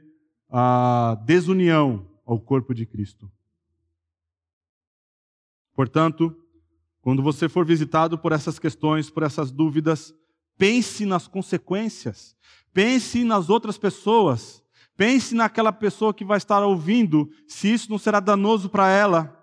a 0.49 1.17
desunião 1.25 2.07
ao 2.25 2.39
corpo 2.39 2.73
de 2.73 2.85
Cristo. 2.85 3.31
Portanto, 5.73 6.35
quando 7.01 7.23
você 7.23 7.49
for 7.49 7.65
visitado 7.65 8.17
por 8.17 8.31
essas 8.31 8.59
questões, 8.59 9.09
por 9.09 9.23
essas 9.23 9.51
dúvidas, 9.51 10.13
pense 10.57 11.05
nas 11.05 11.27
consequências, 11.27 12.35
pense 12.71 13.23
nas 13.23 13.49
outras 13.49 13.77
pessoas, 13.77 14.63
pense 15.01 15.33
naquela 15.33 15.73
pessoa 15.73 16.13
que 16.13 16.23
vai 16.23 16.37
estar 16.37 16.63
ouvindo, 16.63 17.27
se 17.47 17.73
isso 17.73 17.89
não 17.89 17.97
será 17.97 18.19
danoso 18.19 18.69
para 18.69 18.87
ela. 18.87 19.35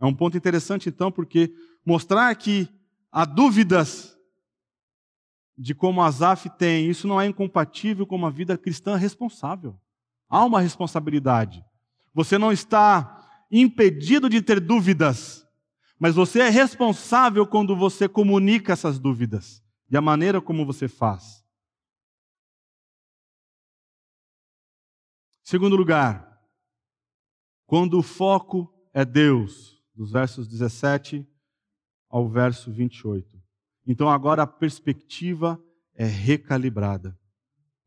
É 0.00 0.06
um 0.06 0.14
ponto 0.14 0.36
interessante, 0.36 0.88
então, 0.88 1.10
porque 1.10 1.52
mostrar 1.84 2.32
que 2.36 2.68
há 3.10 3.24
dúvidas 3.24 4.16
de 5.58 5.74
como 5.74 6.04
Asaf 6.04 6.50
tem, 6.50 6.88
isso 6.88 7.08
não 7.08 7.20
é 7.20 7.26
incompatível 7.26 8.06
com 8.06 8.14
uma 8.14 8.30
vida 8.30 8.56
cristã 8.56 8.94
responsável. 8.94 9.76
Há 10.28 10.44
uma 10.44 10.60
responsabilidade. 10.60 11.64
Você 12.14 12.38
não 12.38 12.52
está 12.52 13.44
impedido 13.50 14.28
de 14.28 14.40
ter 14.40 14.60
dúvidas, 14.60 15.44
mas 15.98 16.14
você 16.14 16.42
é 16.42 16.48
responsável 16.48 17.44
quando 17.44 17.74
você 17.74 18.08
comunica 18.08 18.72
essas 18.72 19.00
dúvidas 19.00 19.60
e 19.90 19.96
a 19.96 20.00
maneira 20.00 20.40
como 20.40 20.64
você 20.64 20.86
faz. 20.86 21.41
Segundo 25.42 25.76
lugar, 25.76 26.40
quando 27.66 27.98
o 27.98 28.02
foco 28.02 28.72
é 28.92 29.04
Deus, 29.04 29.82
dos 29.94 30.12
versos 30.12 30.48
17 30.48 31.26
ao 32.08 32.28
verso 32.28 32.70
28. 32.70 33.40
Então 33.86 34.08
agora 34.08 34.42
a 34.42 34.46
perspectiva 34.46 35.62
é 35.94 36.04
recalibrada. 36.04 37.18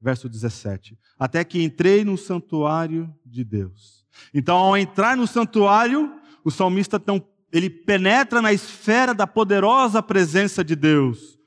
Verso 0.02 0.28
17. 0.28 1.00
Até 1.18 1.44
que 1.44 1.64
entrei 1.64 2.04
no 2.04 2.18
santuário 2.18 3.14
de 3.26 3.44
Deus. 3.44 4.06
Então, 4.34 4.58
ao 4.58 4.78
entrar 4.78 5.18
no 5.18 5.26
santuário, 5.26 6.20
o 6.44 6.52
salmista 6.52 7.00
tão, 7.00 7.26
ele 7.52 7.70
penetra 7.70 8.42
na 8.42 8.54
esfera 8.54 9.14
da 9.14 9.26
poderosa 9.26 10.04
presença 10.04 10.64
de 10.64 10.76
Deus. 10.76 11.40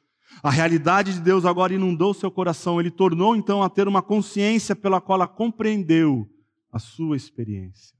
A 0.43 0.51
realidade 0.51 1.15
de 1.15 1.21
Deus 1.21 1.45
agora 1.45 1.75
inundou 1.75 2.15
seu 2.15 2.31
coração. 2.31 2.81
Ele 2.81 2.91
tornou 2.91 3.35
então 3.35 3.63
a 3.63 3.69
ter 3.69 3.89
uma 3.89 4.03
consciência 4.03 4.77
pela 4.77 5.01
qual 5.01 5.27
compreendeu 5.29 6.29
a 6.73 6.79
sua 6.79 7.17
experiência. 7.17 7.97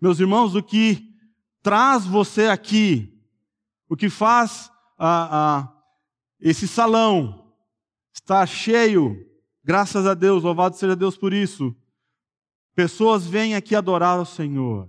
Meus 0.00 0.20
irmãos, 0.20 0.54
o 0.54 0.62
que 0.62 1.12
traz 1.62 2.06
você 2.06 2.46
aqui, 2.46 3.20
o 3.88 3.96
que 3.96 4.08
faz 4.08 4.70
a, 4.98 5.72
esse 6.40 6.66
salão 6.66 7.52
estar 8.12 8.46
cheio, 8.46 9.28
graças 9.64 10.06
a 10.06 10.14
Deus, 10.14 10.42
louvado 10.42 10.76
seja 10.76 10.96
Deus 10.96 11.16
por 11.16 11.32
isso. 11.32 11.74
Pessoas 12.74 13.26
vêm 13.26 13.54
aqui 13.54 13.74
adorar 13.74 14.20
o 14.20 14.26
Senhor. 14.26 14.88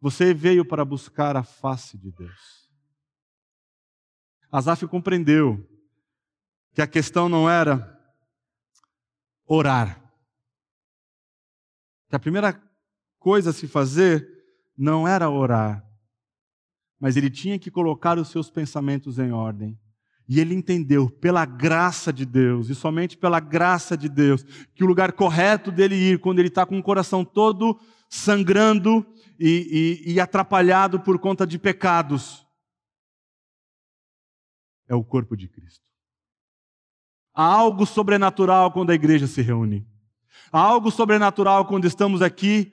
Você 0.00 0.32
veio 0.32 0.64
para 0.64 0.84
buscar 0.84 1.36
a 1.36 1.42
face 1.42 1.98
de 1.98 2.10
Deus. 2.12 2.67
Asaf 4.50 4.86
compreendeu 4.86 5.66
que 6.74 6.82
a 6.82 6.86
questão 6.86 7.28
não 7.28 7.48
era 7.48 7.98
orar. 9.46 10.02
Que 12.08 12.16
a 12.16 12.18
primeira 12.18 12.60
coisa 13.18 13.50
a 13.50 13.52
se 13.52 13.66
fazer 13.66 14.26
não 14.76 15.06
era 15.06 15.28
orar, 15.28 15.84
mas 17.00 17.16
ele 17.16 17.28
tinha 17.28 17.58
que 17.58 17.70
colocar 17.70 18.16
os 18.18 18.28
seus 18.28 18.48
pensamentos 18.48 19.18
em 19.18 19.32
ordem. 19.32 19.78
E 20.28 20.40
ele 20.40 20.54
entendeu, 20.54 21.08
pela 21.10 21.44
graça 21.44 22.12
de 22.12 22.24
Deus, 22.24 22.68
e 22.68 22.74
somente 22.74 23.16
pela 23.16 23.40
graça 23.40 23.96
de 23.96 24.08
Deus, 24.08 24.44
que 24.74 24.84
o 24.84 24.86
lugar 24.86 25.12
correto 25.12 25.72
dele 25.72 25.94
ir, 25.94 26.20
quando 26.20 26.38
ele 26.38 26.48
está 26.48 26.66
com 26.66 26.78
o 26.78 26.82
coração 26.82 27.24
todo 27.24 27.78
sangrando 28.10 29.04
e, 29.38 30.04
e, 30.06 30.12
e 30.12 30.20
atrapalhado 30.20 31.00
por 31.00 31.18
conta 31.18 31.46
de 31.46 31.58
pecados, 31.58 32.46
é 34.88 34.94
o 34.94 35.04
corpo 35.04 35.36
de 35.36 35.46
Cristo. 35.46 35.84
Há 37.34 37.44
algo 37.44 37.86
sobrenatural 37.86 38.72
quando 38.72 38.90
a 38.90 38.94
igreja 38.94 39.26
se 39.26 39.42
reúne. 39.42 39.86
Há 40.50 40.60
algo 40.60 40.90
sobrenatural 40.90 41.66
quando 41.66 41.86
estamos 41.86 42.22
aqui 42.22 42.72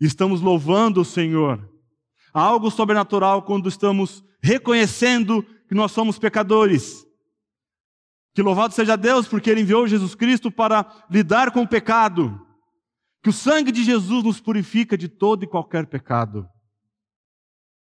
e 0.00 0.06
estamos 0.06 0.40
louvando 0.40 1.00
o 1.00 1.04
Senhor. 1.04 1.68
Há 2.32 2.40
algo 2.40 2.70
sobrenatural 2.70 3.42
quando 3.42 3.68
estamos 3.68 4.22
reconhecendo 4.40 5.42
que 5.66 5.74
nós 5.74 5.90
somos 5.92 6.18
pecadores. 6.18 7.04
Que 8.32 8.42
louvado 8.42 8.74
seja 8.74 8.96
Deus, 8.96 9.26
porque 9.26 9.50
Ele 9.50 9.62
enviou 9.62 9.88
Jesus 9.88 10.14
Cristo 10.14 10.50
para 10.50 10.86
lidar 11.10 11.50
com 11.50 11.62
o 11.62 11.68
pecado. 11.68 12.46
Que 13.22 13.30
o 13.30 13.32
sangue 13.32 13.72
de 13.72 13.82
Jesus 13.82 14.22
nos 14.22 14.40
purifica 14.40 14.96
de 14.96 15.08
todo 15.08 15.42
e 15.42 15.48
qualquer 15.48 15.86
pecado. 15.86 16.48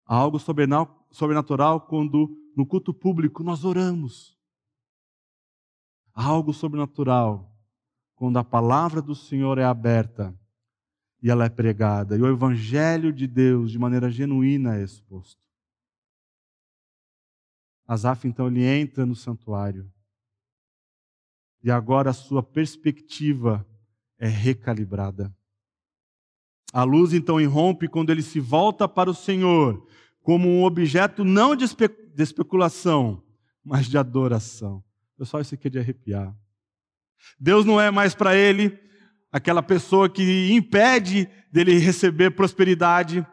Há 0.06 0.16
algo 0.16 0.40
sobrenatural 1.12 1.82
quando 1.82 2.41
no 2.56 2.66
culto 2.66 2.94
público 2.94 3.44
nós 3.44 3.64
oramos. 3.64 4.38
Há 6.14 6.26
algo 6.26 6.54
sobrenatural 6.54 7.52
quando 8.16 8.38
a 8.38 8.44
palavra 8.44 9.02
do 9.02 9.16
Senhor 9.16 9.58
é 9.58 9.64
aberta 9.64 10.38
e 11.22 11.30
ela 11.30 11.46
é 11.46 11.50
pregada, 11.50 12.18
e 12.18 12.22
o 12.22 12.28
Evangelho 12.28 13.14
de 13.14 13.28
Deus, 13.28 13.72
de 13.72 13.78
maneira 13.78 14.10
genuína, 14.10 14.78
é 14.78 14.84
exposto. 14.84 15.40
Asaf, 17.88 18.28
então, 18.28 18.48
ele 18.48 18.64
entra 18.64 19.06
no 19.06 19.16
santuário, 19.16 19.92
e 21.64 21.70
agora 21.70 22.10
a 22.10 22.14
sua 22.14 22.42
perspectiva 22.42 23.68
é 24.18 24.28
recalibrada. 24.28 25.36
A 26.74 26.84
luz 26.84 27.14
então 27.14 27.40
irrompe 27.40 27.88
quando 27.88 28.10
ele 28.10 28.24
se 28.24 28.40
volta 28.40 28.88
para 28.88 29.10
o 29.10 29.16
Senhor, 29.16 29.86
como 30.24 30.48
um 30.48 30.64
objeto 30.64 31.24
não 31.24 31.56
de, 31.56 31.66
de 32.14 32.24
especulação, 32.24 33.24
mas 33.64 33.88
de 33.88 33.98
adoração. 33.98 34.84
Pessoal, 35.18 35.42
isso 35.42 35.54
aqui 35.54 35.68
é 35.68 35.72
de 35.72 35.80
arrepiar. 35.80 36.36
Deus 37.40 37.66
não 37.66 37.80
é 37.80 37.92
mais 37.92 38.16
para 38.16 38.36
ele 38.36 38.78
aquela 39.32 39.64
pessoa 39.64 40.10
que 40.10 40.52
impede 40.52 41.30
dele 41.52 41.78
receber 41.78 42.32
prosperidade. 42.32 43.26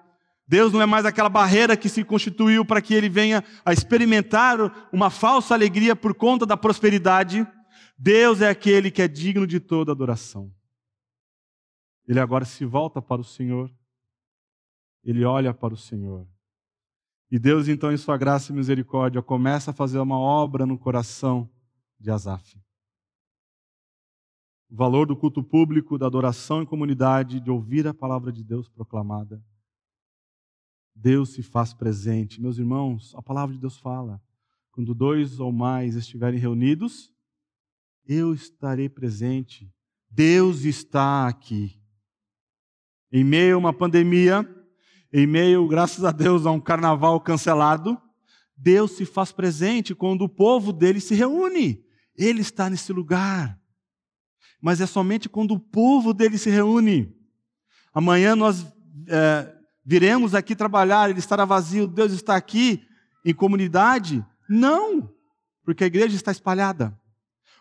Deus 0.47 0.73
não 0.73 0.81
é 0.81 0.87
mais 0.87 1.05
aquela 1.05 1.29
barreira 1.29 1.77
que 1.77 1.89
se 1.89 2.05
constituiu 2.05 2.65
para 2.65 2.81
que 2.81 2.95
ele 2.95 3.09
venha 3.09 3.45
a 3.65 3.73
experimentar 3.73 4.89
uma 4.93 5.11
falsa 5.11 5.55
alegria 5.55 5.97
por 5.97 6.15
conta 6.15 6.47
da 6.47 6.57
prosperidade. 6.57 7.47
Deus 7.99 8.41
é 8.41 8.49
aquele 8.49 8.91
que 8.91 9.03
é 9.03 9.09
digno 9.09 9.47
de 9.47 9.59
toda 9.61 9.93
adoração. 9.93 10.53
Ele 12.07 12.21
agora 12.21 12.45
se 12.45 12.65
volta 12.65 13.03
para 13.03 13.21
o 13.21 13.25
Senhor. 13.25 13.71
Ele 15.05 15.25
olha 15.25 15.53
para 15.53 15.75
o 15.75 15.77
Senhor. 15.77 16.27
E 17.31 17.39
Deus, 17.39 17.69
então, 17.69 17.93
em 17.93 17.97
sua 17.97 18.17
graça 18.17 18.53
e 18.53 18.55
misericórdia, 18.55 19.23
começa 19.23 19.71
a 19.71 19.75
fazer 19.75 19.99
uma 19.99 20.19
obra 20.19 20.65
no 20.65 20.79
coração 20.79 21.51
de 21.99 22.11
Asaf 22.11 22.59
o 24.71 24.77
valor 24.77 25.07
do 25.07 25.17
culto 25.17 25.43
público, 25.43 25.97
da 25.97 26.07
adoração 26.07 26.63
em 26.63 26.67
comunidade, 26.67 27.41
de 27.41 27.51
ouvir 27.51 27.87
a 27.87 27.95
palavra 27.95 28.31
de 28.31 28.45
Deus 28.45 28.69
proclamada. 28.69 29.43
Deus 30.95 31.31
se 31.31 31.43
faz 31.43 31.73
presente. 31.73 32.41
Meus 32.41 32.59
irmãos, 32.59 33.15
a 33.15 33.23
palavra 33.23 33.55
de 33.55 33.61
Deus 33.61 33.79
fala: 33.79 34.21
quando 34.71 34.95
dois 34.95 35.41
ou 35.41 35.51
mais 35.51 35.95
estiverem 35.95 36.39
reunidos, 36.39 37.11
eu 38.05 38.35
estarei 38.35 38.89
presente. 38.89 39.73
Deus 40.11 40.65
está 40.65 41.27
aqui. 41.27 41.81
Em 43.11 43.25
meio 43.25 43.55
a 43.55 43.59
uma 43.59 43.73
pandemia, 43.73 44.45
em 45.13 45.27
meio, 45.27 45.67
graças 45.69 46.05
a 46.05 46.11
Deus, 46.11 46.47
a 46.47 46.51
um 46.51 46.61
carnaval 46.61 47.21
cancelado, 47.21 48.01
Deus 48.57 48.93
se 48.93 49.05
faz 49.05 49.33
presente 49.33 49.95
quando 49.95 50.23
o 50.23 50.29
povo 50.29 50.73
dele 50.73 51.01
se 51.01 51.15
reúne. 51.15 51.83
Ele 52.17 52.41
está 52.41 52.69
nesse 52.69 52.93
lugar 52.93 53.59
mas 54.61 54.81
é 54.81 54.87
somente 54.87 55.29
quando 55.29 55.53
o 55.53 55.61
povo 55.61 56.13
dele 56.13 56.37
se 56.37 56.51
reúne. 56.51 57.15
Amanhã 57.95 58.35
nós 58.35 58.67
é, 59.07 59.53
viremos 59.85 60.35
aqui 60.35 60.55
trabalhar, 60.55 61.09
ele 61.09 61.19
estará 61.19 61.45
vazio, 61.45 61.87
Deus 61.87 62.13
está 62.13 62.37
aqui 62.37 62.83
em 63.25 63.33
comunidade? 63.33 64.25
Não, 64.49 65.11
porque 65.65 65.85
a 65.85 65.87
igreja 65.87 66.17
está 66.17 66.33
espalhada. 66.33 66.97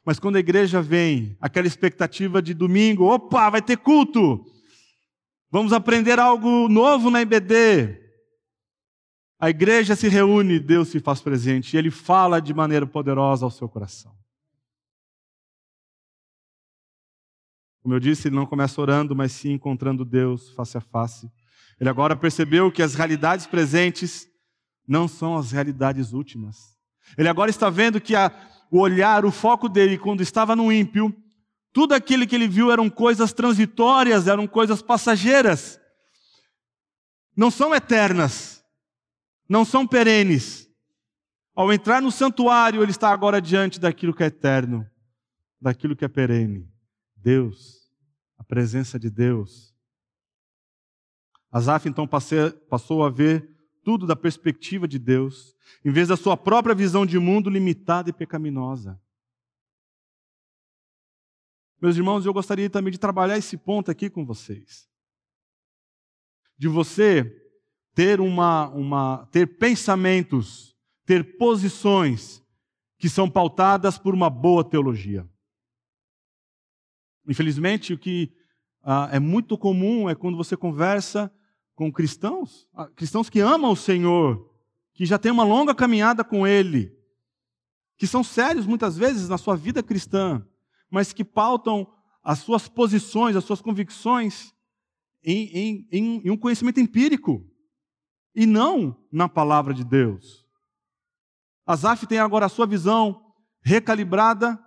Mas 0.03 0.19
quando 0.19 0.37
a 0.37 0.39
igreja 0.39 0.81
vem, 0.81 1.37
aquela 1.39 1.67
expectativa 1.67 2.41
de 2.41 2.53
domingo, 2.53 3.05
opa, 3.05 3.49
vai 3.49 3.61
ter 3.61 3.77
culto, 3.77 4.45
vamos 5.49 5.73
aprender 5.73 6.19
algo 6.19 6.67
novo 6.67 7.09
na 7.09 7.21
IBD. 7.21 8.05
A 9.39 9.49
igreja 9.49 9.95
se 9.95 10.07
reúne, 10.07 10.59
Deus 10.59 10.89
se 10.89 10.99
faz 10.99 11.21
presente, 11.21 11.73
e 11.73 11.77
Ele 11.77 11.91
fala 11.91 12.39
de 12.41 12.53
maneira 12.53 12.87
poderosa 12.87 13.45
ao 13.45 13.51
seu 13.51 13.69
coração. 13.69 14.17
Como 17.87 17.95
eu 17.95 18.01
disse, 18.01 18.27
ele 18.27 18.35
não 18.35 18.45
começa 18.45 18.81
orando, 18.81 19.15
mas 19.15 19.31
sim 19.31 19.53
encontrando 19.53 20.03
Deus 20.03 20.49
face 20.49 20.77
a 20.77 20.81
face. 20.81 21.31
Ele 21.79 21.89
agora 21.89 22.17
percebeu 22.17 22.69
que 22.69 22.83
as 22.83 22.95
realidades 22.95 23.47
presentes 23.47 24.27
não 24.85 25.07
são 25.07 25.37
as 25.37 25.53
realidades 25.53 26.11
últimas. 26.11 26.75
Ele 27.17 27.29
agora 27.29 27.49
está 27.49 27.69
vendo 27.69 28.01
que 28.01 28.13
a, 28.13 28.29
o 28.69 28.79
olhar, 28.79 29.23
o 29.23 29.31
foco 29.31 29.69
dele, 29.69 29.97
quando 29.97 30.21
estava 30.21 30.53
no 30.53 30.69
ímpio, 30.69 31.15
tudo 31.71 31.93
aquilo 31.93 32.25
que 32.25 32.35
ele 32.35 32.47
viu 32.47 32.71
eram 32.71 32.89
coisas 32.89 33.33
transitórias, 33.33 34.27
eram 34.27 34.47
coisas 34.47 34.81
passageiras. 34.81 35.79
Não 37.35 37.51
são 37.51 37.73
eternas, 37.73 38.63
não 39.47 39.63
são 39.63 39.85
perenes. 39.85 40.67
Ao 41.55 41.71
entrar 41.71 42.01
no 42.01 42.11
santuário, 42.11 42.81
ele 42.81 42.91
está 42.91 43.11
agora 43.11 43.41
diante 43.41 43.79
daquilo 43.79 44.13
que 44.13 44.23
é 44.23 44.27
eterno, 44.27 44.89
daquilo 45.59 45.95
que 45.95 46.05
é 46.05 46.07
perene. 46.07 46.71
Deus, 47.15 47.89
a 48.37 48.43
presença 48.43 48.99
de 48.99 49.09
Deus. 49.09 49.75
Asaf 51.51 51.87
então 51.87 52.07
passou 52.07 53.03
a 53.03 53.09
ver 53.09 53.49
tudo 53.83 54.05
da 54.05 54.15
perspectiva 54.15 54.87
de 54.87 54.99
Deus, 54.99 55.55
em 55.83 55.91
vez 55.91 56.09
da 56.09 56.17
sua 56.17 56.35
própria 56.35 56.75
visão 56.75 57.05
de 57.05 57.17
mundo 57.17 57.49
limitada 57.49 58.09
e 58.09 58.13
pecaminosa. 58.13 58.99
Meus 61.79 61.95
irmãos, 61.95 62.25
eu 62.25 62.33
gostaria 62.33 62.69
também 62.69 62.91
de 62.91 62.97
trabalhar 62.97 63.37
esse 63.37 63.55
ponto 63.55 63.91
aqui 63.91 64.09
com 64.09 64.25
vocês. 64.25 64.89
De 66.57 66.67
você 66.67 67.23
ter 67.93 68.19
uma, 68.19 68.67
uma 68.69 69.27
ter 69.31 69.57
pensamentos, 69.57 70.75
ter 71.05 71.37
posições 71.37 72.43
que 72.97 73.07
são 73.07 73.29
pautadas 73.29 73.97
por 73.97 74.13
uma 74.13 74.29
boa 74.29 74.63
teologia. 74.63 75.27
Infelizmente, 77.27 77.93
o 77.93 77.97
que 77.97 78.31
ah, 78.81 79.09
é 79.11 79.19
muito 79.19 79.57
comum 79.57 80.09
é 80.09 80.15
quando 80.15 80.37
você 80.37 80.57
conversa 80.57 81.31
com 81.75 81.91
cristãos, 81.91 82.67
ah, 82.73 82.87
cristãos 82.87 83.29
que 83.29 83.39
amam 83.39 83.71
o 83.71 83.75
Senhor, 83.75 84.51
que 84.93 85.05
já 85.05 85.19
têm 85.19 85.31
uma 85.31 85.43
longa 85.43 85.75
caminhada 85.75 86.23
com 86.23 86.47
Ele, 86.47 86.97
que 87.97 88.07
são 88.07 88.23
sérios 88.23 88.65
muitas 88.65 88.97
vezes 88.97 89.29
na 89.29 89.37
sua 89.37 89.55
vida 89.55 89.83
cristã, 89.83 90.43
mas 90.89 91.13
que 91.13 91.23
pautam 91.23 91.87
as 92.23 92.39
suas 92.39 92.67
posições, 92.67 93.35
as 93.35 93.43
suas 93.43 93.61
convicções 93.61 94.53
em, 95.23 95.47
em, 95.47 95.87
em, 95.91 96.21
em 96.25 96.29
um 96.29 96.37
conhecimento 96.37 96.79
empírico 96.79 97.45
e 98.35 98.45
não 98.45 98.97
na 99.11 99.27
palavra 99.27 99.73
de 99.73 99.83
Deus. 99.83 100.45
Asaf 101.65 102.05
tem 102.05 102.19
agora 102.19 102.45
a 102.45 102.49
sua 102.49 102.65
visão 102.65 103.33
recalibrada 103.61 104.57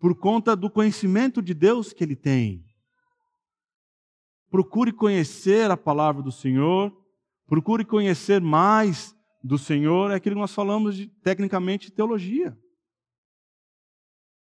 por 0.00 0.16
conta 0.16 0.56
do 0.56 0.70
conhecimento 0.70 1.42
de 1.42 1.54
Deus 1.54 1.92
que 1.92 2.02
ele 2.02 2.16
tem. 2.16 2.64
Procure 4.50 4.92
conhecer 4.92 5.70
a 5.70 5.76
palavra 5.76 6.22
do 6.22 6.32
Senhor, 6.32 6.92
procure 7.46 7.84
conhecer 7.84 8.40
mais 8.40 9.14
do 9.42 9.58
Senhor, 9.58 10.10
é 10.10 10.14
aquilo 10.16 10.36
que 10.36 10.40
nós 10.40 10.54
falamos 10.54 10.96
de, 10.96 11.06
tecnicamente, 11.22 11.92
teologia. 11.92 12.56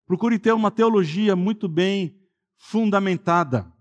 Procure 0.06 0.38
ter 0.38 0.52
uma 0.52 0.70
teologia 0.70 1.34
muito 1.34 1.68
bem 1.68 2.20
fundamentada. 2.58 3.72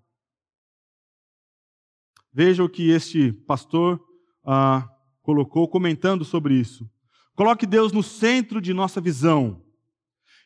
Veja 2.31 2.63
o 2.63 2.69
que 2.69 2.89
este 2.89 3.31
pastor 3.31 4.03
ah, 4.43 4.89
colocou 5.21 5.67
comentando 5.67 6.25
sobre 6.25 6.55
isso. 6.55 6.89
Coloque 7.35 7.65
Deus 7.65 7.91
no 7.91 8.03
centro 8.03 8.61
de 8.61 8.73
nossa 8.73 8.99
visão. 8.99 9.63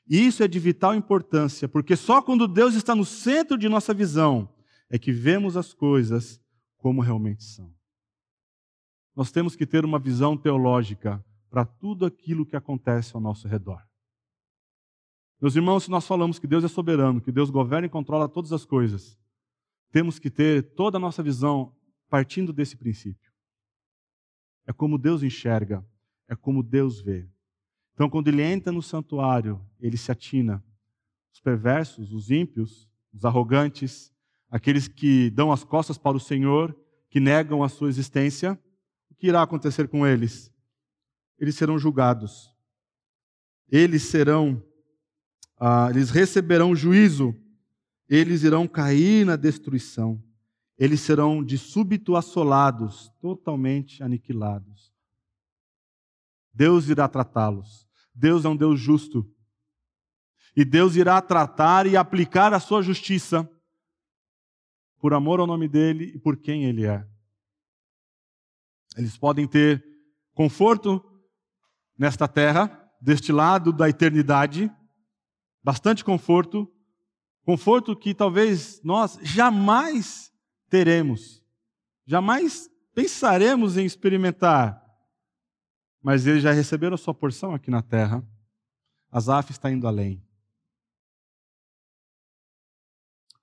E 0.10 0.26
isso 0.26 0.42
é 0.42 0.48
de 0.48 0.60
vital 0.60 0.96
importância, 0.96 1.68
porque 1.68 1.96
só 1.96 2.22
quando 2.22 2.48
Deus 2.48 2.76
está 2.76 2.96
no 2.96 3.06
centro 3.06 3.58
de 3.58 3.68
nossa 3.68 3.94
visão 3.94 4.54
é 4.90 4.98
que 4.98 5.12
vemos 5.12 5.58
as 5.58 5.74
coisas 5.74 6.42
como 6.78 7.02
realmente 7.02 7.44
são. 7.44 7.74
Nós 9.16 9.32
temos 9.32 9.56
que 9.56 9.66
ter 9.66 9.84
uma 9.84 10.00
visão 10.00 10.38
teológica 10.38 11.24
para 11.50 11.66
tudo 11.66 12.06
aquilo 12.06 12.46
que 12.46 12.56
acontece 12.56 13.16
ao 13.16 13.22
nosso 13.22 13.48
redor. 13.48 13.87
Meus 15.40 15.56
irmãos, 15.56 15.84
se 15.84 15.92
nós 15.92 16.08
falamos 16.08 16.40
que 16.40 16.48
Deus 16.48 16.64
é 16.64 16.68
soberano, 16.68 17.22
que 17.22 17.32
Deus 17.32 17.50
governa 17.50 17.86
e 17.86 17.90
controla 17.90 18.28
todas 18.28 18.52
as 18.52 18.66
coisas, 18.66 19.18
temos 19.92 20.18
que 20.18 20.32
ter 20.32 20.74
toda 20.74 20.98
a 20.98 21.00
nossa 21.00 21.22
visão 21.22 21.76
partindo 22.10 22.52
desse 22.52 22.76
princípio. 22.76 23.32
É 24.66 24.74
como 24.74 24.98
Deus 24.98 25.22
enxerga, 25.22 25.86
é 26.28 26.36
como 26.36 26.64
Deus 26.64 27.00
vê. 27.00 27.30
Então, 27.94 28.10
quando 28.10 28.28
ele 28.28 28.42
entra 28.42 28.72
no 28.72 28.82
santuário, 28.82 29.64
ele 29.80 29.96
se 29.96 30.12
atina. 30.12 30.64
Os 31.32 31.40
perversos, 31.40 32.12
os 32.12 32.32
ímpios, 32.32 32.90
os 33.14 33.24
arrogantes, 33.24 34.12
aqueles 34.50 34.88
que 34.88 35.30
dão 35.30 35.52
as 35.52 35.64
costas 35.64 35.98
para 35.98 36.18
o 36.18 36.20
Senhor, 36.20 36.76
que 37.10 37.20
negam 37.20 37.64
a 37.64 37.70
sua 37.70 37.90
existência, 37.90 38.60
o 39.10 39.16
que 39.16 39.28
irá 39.28 39.42
acontecer 39.42 39.88
com 39.88 40.06
eles? 40.06 40.54
Eles 41.40 41.56
serão 41.56 41.78
julgados. 41.78 42.54
Eles 43.70 44.04
serão 44.04 44.64
ah, 45.60 45.88
eles 45.90 46.10
receberão 46.10 46.76
juízo, 46.76 47.36
eles 48.08 48.44
irão 48.44 48.68
cair 48.68 49.26
na 49.26 49.36
destruição, 49.36 50.24
eles 50.78 51.02
serão 51.02 51.44
de 51.44 51.58
súbito 51.58 52.16
assolados, 52.16 53.12
totalmente 53.20 54.04
aniquilados. 54.04 54.94
Deus 56.54 56.90
irá 56.90 57.08
tratá-los. 57.08 57.88
Deus 58.14 58.44
é 58.46 58.50
um 58.50 58.56
Deus 58.56 58.80
justo. 58.80 59.32
E 60.56 60.66
Deus 60.66 60.96
irá 60.96 61.22
tratar 61.22 61.86
e 61.86 61.96
aplicar 61.96 62.52
a 62.52 62.60
sua 62.60 62.82
justiça 62.82 63.48
por 65.00 65.14
amor 65.14 65.40
ao 65.40 65.46
nome 65.46 65.68
dele 65.68 66.14
e 66.16 66.20
por 66.20 66.38
quem 66.38 66.66
ele 66.66 66.86
é. 66.86 67.08
Eles 68.98 69.16
podem 69.16 69.48
ter 69.48 69.86
conforto 70.34 71.04
nesta 71.96 72.28
terra, 72.28 72.92
deste 73.00 73.32
lado 73.32 73.72
da 73.72 73.88
eternidade, 73.88 74.72
bastante 75.64 76.04
conforto, 76.04 76.72
conforto 77.44 77.96
que 77.96 78.14
talvez 78.14 78.82
nós 78.84 79.20
jamais 79.22 80.34
teremos, 80.70 81.44
jamais 82.06 82.70
pensaremos 82.94 83.78
em 83.78 83.86
experimentar, 83.86 84.84
mas 86.02 86.26
eles 86.26 86.44
já 86.44 86.52
receberam 86.52 86.96
a 86.96 86.98
sua 86.98 87.14
porção 87.14 87.54
aqui 87.54 87.70
na 87.70 87.82
terra. 87.82 88.26
Asaf 89.12 89.52
está 89.52 89.72
indo 89.72 89.88
além. 89.88 90.24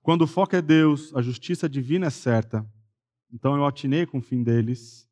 Quando 0.01 0.21
o 0.21 0.27
foco 0.27 0.55
é 0.55 0.61
Deus, 0.61 1.13
a 1.15 1.21
justiça 1.21 1.67
divina 1.67 2.07
é 2.07 2.09
certa. 2.11 2.63
Então 3.33 3.55
eu 3.55 3.65
atinei 3.65 4.05
com 4.05 4.19
o 4.19 4.21
fim 4.21 4.43
deles. 4.43 5.09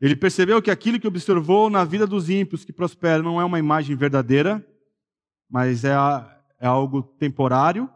Ele 0.00 0.14
percebeu 0.14 0.62
que 0.62 0.70
aquilo 0.70 1.00
que 1.00 1.08
observou 1.08 1.68
na 1.68 1.84
vida 1.84 2.06
dos 2.06 2.30
ímpios 2.30 2.64
que 2.64 2.72
prosperam 2.72 3.24
não 3.24 3.40
é 3.40 3.44
uma 3.44 3.58
imagem 3.58 3.96
verdadeira, 3.96 4.64
mas 5.48 5.84
é, 5.84 5.92
é 6.58 6.66
algo 6.66 7.02
temporário, 7.02 7.90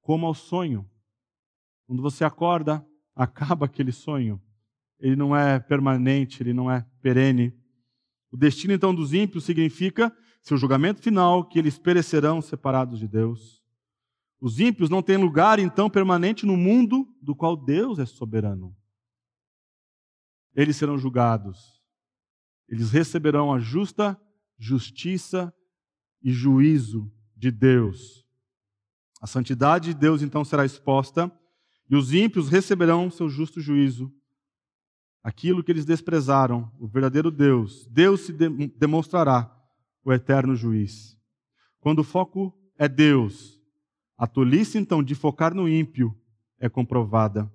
como 0.00 0.26
ao 0.26 0.34
sonho. 0.34 0.88
Quando 1.86 2.02
você 2.02 2.24
acorda, 2.24 2.84
acaba 3.14 3.66
aquele 3.66 3.92
sonho. 3.92 4.40
Ele 4.98 5.16
não 5.16 5.34
é 5.34 5.58
permanente, 5.58 6.42
ele 6.42 6.52
não 6.52 6.70
é 6.70 6.86
perene. 7.00 7.54
O 8.30 8.36
destino 8.36 8.72
então 8.72 8.94
dos 8.94 9.12
ímpios 9.12 9.44
significa 9.44 10.14
seu 10.42 10.56
julgamento 10.56 11.02
final, 11.02 11.44
que 11.48 11.58
eles 11.58 11.78
perecerão 11.78 12.40
separados 12.40 12.98
de 12.98 13.08
Deus. 13.08 13.62
Os 14.40 14.58
ímpios 14.58 14.88
não 14.88 15.02
têm 15.02 15.18
lugar 15.18 15.58
então 15.58 15.90
permanente 15.90 16.46
no 16.46 16.56
mundo 16.56 17.06
do 17.20 17.34
qual 17.34 17.56
Deus 17.56 17.98
é 17.98 18.06
soberano. 18.06 18.74
Eles 20.54 20.76
serão 20.76 20.96
julgados. 20.96 21.80
Eles 22.68 22.90
receberão 22.90 23.52
a 23.52 23.58
justa 23.58 24.18
justiça 24.58 25.52
e 26.22 26.32
juízo 26.32 27.10
de 27.36 27.50
Deus. 27.50 28.24
A 29.20 29.26
santidade 29.26 29.92
de 29.92 30.00
Deus 30.00 30.22
então 30.22 30.44
será 30.44 30.64
exposta 30.64 31.30
e 31.88 31.96
os 31.96 32.12
ímpios 32.14 32.48
receberão 32.48 33.10
seu 33.10 33.28
justo 33.28 33.60
juízo. 33.60 34.12
Aquilo 35.22 35.62
que 35.62 35.70
eles 35.70 35.84
desprezaram, 35.84 36.70
o 36.78 36.86
verdadeiro 36.86 37.30
Deus, 37.30 37.86
Deus 37.90 38.20
se 38.20 38.32
de 38.32 38.48
demonstrará 38.78 39.54
o 40.02 40.12
eterno 40.12 40.54
juiz. 40.56 41.18
Quando 41.78 41.98
o 41.98 42.04
foco 42.04 42.54
é 42.78 42.88
Deus, 42.88 43.60
a 44.16 44.26
tolice 44.26 44.78
então 44.78 45.02
de 45.02 45.14
focar 45.14 45.54
no 45.54 45.68
ímpio 45.68 46.16
é 46.58 46.68
comprovada. 46.68 47.52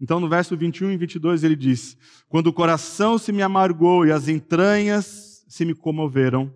Então 0.00 0.20
no 0.20 0.28
verso 0.28 0.56
21 0.56 0.92
e 0.92 0.96
22 0.96 1.44
ele 1.44 1.56
diz: 1.56 1.96
Quando 2.28 2.48
o 2.48 2.52
coração 2.52 3.16
se 3.16 3.32
me 3.32 3.42
amargou 3.42 4.06
e 4.06 4.12
as 4.12 4.28
entranhas 4.28 5.44
se 5.48 5.64
me 5.64 5.74
comoveram, 5.74 6.52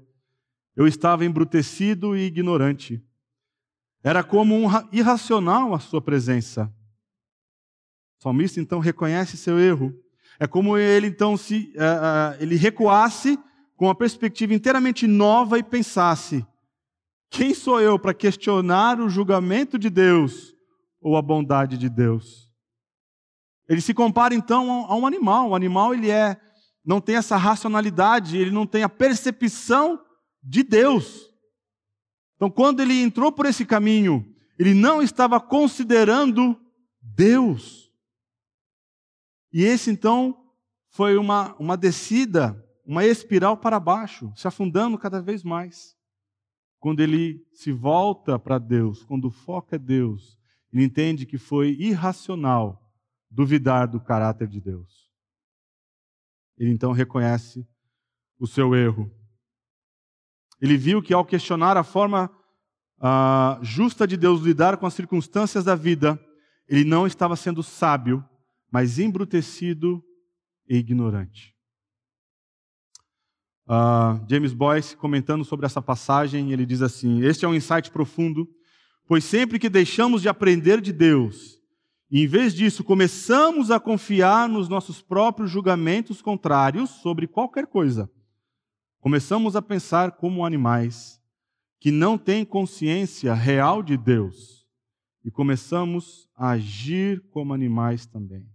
eu 0.76 0.86
estava 0.86 1.24
embrutecido 1.24 2.16
e 2.16 2.22
ignorante. 2.22 3.02
Era 4.02 4.24
como 4.24 4.54
um 4.54 4.66
irracional 4.90 5.74
a 5.74 5.78
sua 5.78 6.00
presença. 6.00 6.72
O 8.18 8.22
salmista 8.22 8.60
então 8.60 8.78
reconhece 8.78 9.36
seu 9.36 9.58
erro. 9.60 9.94
É 10.40 10.46
como 10.46 10.76
ele 10.76 11.06
então 11.06 11.36
se 11.36 11.72
uh, 11.76 11.80
uh, 11.80 12.42
ele 12.42 12.56
recuasse 12.56 13.38
com 13.76 13.86
uma 13.86 13.94
perspectiva 13.94 14.54
inteiramente 14.54 15.06
nova 15.06 15.58
e 15.58 15.62
pensasse: 15.62 16.44
quem 17.30 17.54
sou 17.54 17.80
eu 17.80 17.98
para 17.98 18.14
questionar 18.14 19.00
o 19.00 19.08
julgamento 19.08 19.78
de 19.78 19.90
Deus 19.90 20.54
ou 21.00 21.16
a 21.16 21.22
bondade 21.22 21.76
de 21.76 21.88
Deus? 21.88 22.50
Ele 23.68 23.80
se 23.80 23.94
compara 23.94 24.34
então 24.34 24.86
a 24.86 24.96
um 24.96 25.06
animal. 25.06 25.50
O 25.50 25.54
animal 25.54 25.94
ele 25.94 26.10
é 26.10 26.40
não 26.84 27.00
tem 27.00 27.14
essa 27.14 27.36
racionalidade, 27.36 28.36
ele 28.36 28.50
não 28.50 28.66
tem 28.66 28.82
a 28.82 28.88
percepção 28.88 30.00
de 30.43 30.62
Deus. 30.62 31.32
Então, 32.36 32.51
quando 32.51 32.80
ele 32.80 33.01
entrou 33.01 33.30
por 33.30 33.47
esse 33.47 33.64
caminho, 33.64 34.34
ele 34.59 34.74
não 34.74 35.03
estava 35.03 35.40
considerando 35.40 36.61
Deus. 37.01 37.93
E 39.53 39.62
esse 39.62 39.90
então 39.90 40.51
foi 40.88 41.16
uma, 41.16 41.55
uma 41.57 41.76
descida, 41.76 42.62
uma 42.84 43.05
espiral 43.05 43.57
para 43.57 43.78
baixo, 43.78 44.32
se 44.34 44.49
afundando 44.49 44.99
cada 44.99 45.20
vez 45.20 45.43
mais. 45.43 45.97
Quando 46.78 47.01
ele 47.01 47.47
se 47.53 47.70
volta 47.70 48.38
para 48.38 48.59
Deus, 48.59 49.05
quando 49.05 49.26
o 49.26 49.30
foco 49.30 49.74
é 49.74 49.78
Deus, 49.78 50.38
ele 50.72 50.84
entende 50.84 51.26
que 51.26 51.38
foi 51.38 51.76
irracional 51.78 52.82
duvidar 53.30 53.86
do 53.86 54.01
caráter 54.01 54.49
de 54.49 54.61
Deus. 54.61 55.11
Ele 56.59 56.70
então 56.70 56.93
reconhece 56.93 57.66
o 58.38 58.47
seu 58.47 58.74
erro. 58.74 59.11
Ele 60.62 60.76
viu 60.76 61.02
que 61.02 61.12
ao 61.12 61.24
questionar 61.24 61.76
a 61.76 61.82
forma 61.82 62.30
uh, 63.00 63.62
justa 63.62 64.06
de 64.06 64.16
Deus 64.16 64.40
lidar 64.40 64.76
com 64.76 64.86
as 64.86 64.94
circunstâncias 64.94 65.64
da 65.64 65.74
vida, 65.74 66.18
ele 66.68 66.84
não 66.84 67.04
estava 67.04 67.34
sendo 67.34 67.64
sábio, 67.64 68.24
mas 68.70 69.00
embrutecido 69.00 70.00
e 70.68 70.76
ignorante. 70.76 71.52
Uh, 73.66 74.24
James 74.30 74.52
Boyce, 74.52 74.96
comentando 74.96 75.44
sobre 75.44 75.66
essa 75.66 75.82
passagem, 75.82 76.52
ele 76.52 76.64
diz 76.64 76.80
assim: 76.80 77.22
Este 77.22 77.44
é 77.44 77.48
um 77.48 77.54
insight 77.54 77.90
profundo, 77.90 78.48
pois 79.08 79.24
sempre 79.24 79.58
que 79.58 79.68
deixamos 79.68 80.22
de 80.22 80.28
aprender 80.28 80.80
de 80.80 80.92
Deus 80.92 81.60
e, 82.08 82.22
em 82.22 82.26
vez 82.26 82.54
disso, 82.54 82.84
começamos 82.84 83.70
a 83.70 83.80
confiar 83.80 84.48
nos 84.48 84.68
nossos 84.68 85.00
próprios 85.00 85.50
julgamentos 85.50 86.22
contrários 86.22 86.90
sobre 86.90 87.26
qualquer 87.26 87.66
coisa. 87.66 88.08
Começamos 89.03 89.57
a 89.57 89.61
pensar 89.61 90.12
como 90.12 90.46
animais 90.46 91.20
que 91.80 91.90
não 91.90 92.16
têm 92.16 92.44
consciência 92.44 93.34
real 93.34 93.82
de 93.82 93.96
Deus 93.96 94.64
e 95.24 95.30
começamos 95.30 96.30
a 96.36 96.50
agir 96.50 97.20
como 97.32 97.53
animais 97.53 98.07
também. 98.07 98.48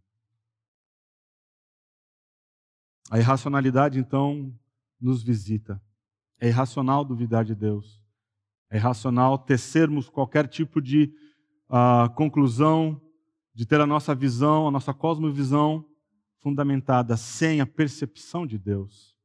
A 3.12 3.20
irracionalidade, 3.20 4.00
então, 4.00 4.58
nos 5.02 5.22
visita. 5.22 5.84
É 6.39 6.48
irracional 6.48 7.04
duvidar 7.04 7.43
de 7.43 7.54
Deus. 7.54 8.02
É 8.70 8.78
irracional 8.78 9.38
tecermos 9.38 10.08
qualquer 10.08 10.48
tipo 10.48 10.82
de 10.82 11.14
uh, 11.70 12.10
conclusão 12.16 13.02
de 13.54 13.66
ter 13.66 13.82
a 13.82 13.86
nossa 13.86 14.16
visão, 14.16 14.66
a 14.66 14.72
nossa 14.72 14.93
cosmovisão 14.93 15.86
fundamentada 16.39 17.18
sem 17.18 17.60
a 17.60 17.66
percepção 17.66 18.48
de 18.48 18.58
Deus. 18.58 19.16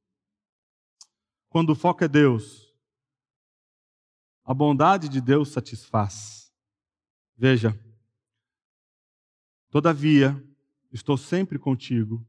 Quando 1.52 1.68
o 1.68 1.74
foco 1.74 2.02
é 2.02 2.08
Deus, 2.08 2.72
a 4.42 4.54
bondade 4.54 5.06
de 5.06 5.20
Deus 5.20 5.50
satisfaz. 5.50 6.50
Veja, 7.36 7.78
todavia, 9.70 10.42
estou 10.90 11.18
sempre 11.18 11.58
contigo, 11.58 12.26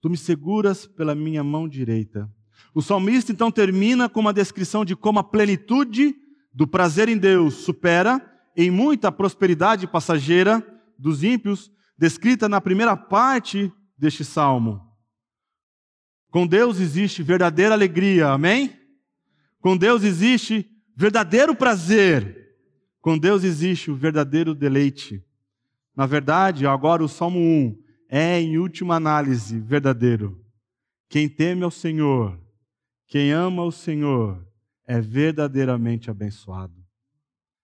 tu 0.00 0.10
me 0.10 0.16
seguras 0.16 0.84
pela 0.84 1.14
minha 1.14 1.44
mão 1.44 1.68
direita. 1.68 2.28
O 2.74 2.82
salmista 2.82 3.30
então 3.30 3.52
termina 3.52 4.08
com 4.08 4.18
uma 4.18 4.32
descrição 4.32 4.84
de 4.84 4.96
como 4.96 5.20
a 5.20 5.24
plenitude 5.24 6.16
do 6.52 6.66
prazer 6.66 7.08
em 7.08 7.16
Deus 7.16 7.54
supera 7.54 8.20
em 8.56 8.68
muita 8.68 9.12
prosperidade 9.12 9.86
passageira 9.86 10.60
dos 10.98 11.22
ímpios, 11.22 11.70
descrita 11.96 12.48
na 12.48 12.60
primeira 12.60 12.96
parte 12.96 13.72
deste 13.96 14.24
salmo. 14.24 14.95
Com 16.36 16.46
Deus 16.46 16.80
existe 16.80 17.22
verdadeira 17.22 17.74
alegria, 17.74 18.28
amém? 18.28 18.78
Com 19.58 19.74
Deus 19.74 20.04
existe 20.04 20.70
verdadeiro 20.94 21.56
prazer. 21.56 22.54
Com 23.00 23.16
Deus 23.16 23.42
existe 23.42 23.90
o 23.90 23.96
verdadeiro 23.96 24.54
deleite. 24.54 25.24
Na 25.96 26.04
verdade, 26.04 26.66
agora 26.66 27.02
o 27.02 27.08
Salmo 27.08 27.38
1 27.40 27.82
é, 28.10 28.38
em 28.38 28.58
última 28.58 28.96
análise, 28.96 29.58
verdadeiro. 29.58 30.44
Quem 31.08 31.26
teme 31.26 31.62
ao 31.62 31.70
Senhor, 31.70 32.38
quem 33.06 33.32
ama 33.32 33.62
o 33.62 33.72
Senhor, 33.72 34.46
é 34.86 35.00
verdadeiramente 35.00 36.10
abençoado. 36.10 36.84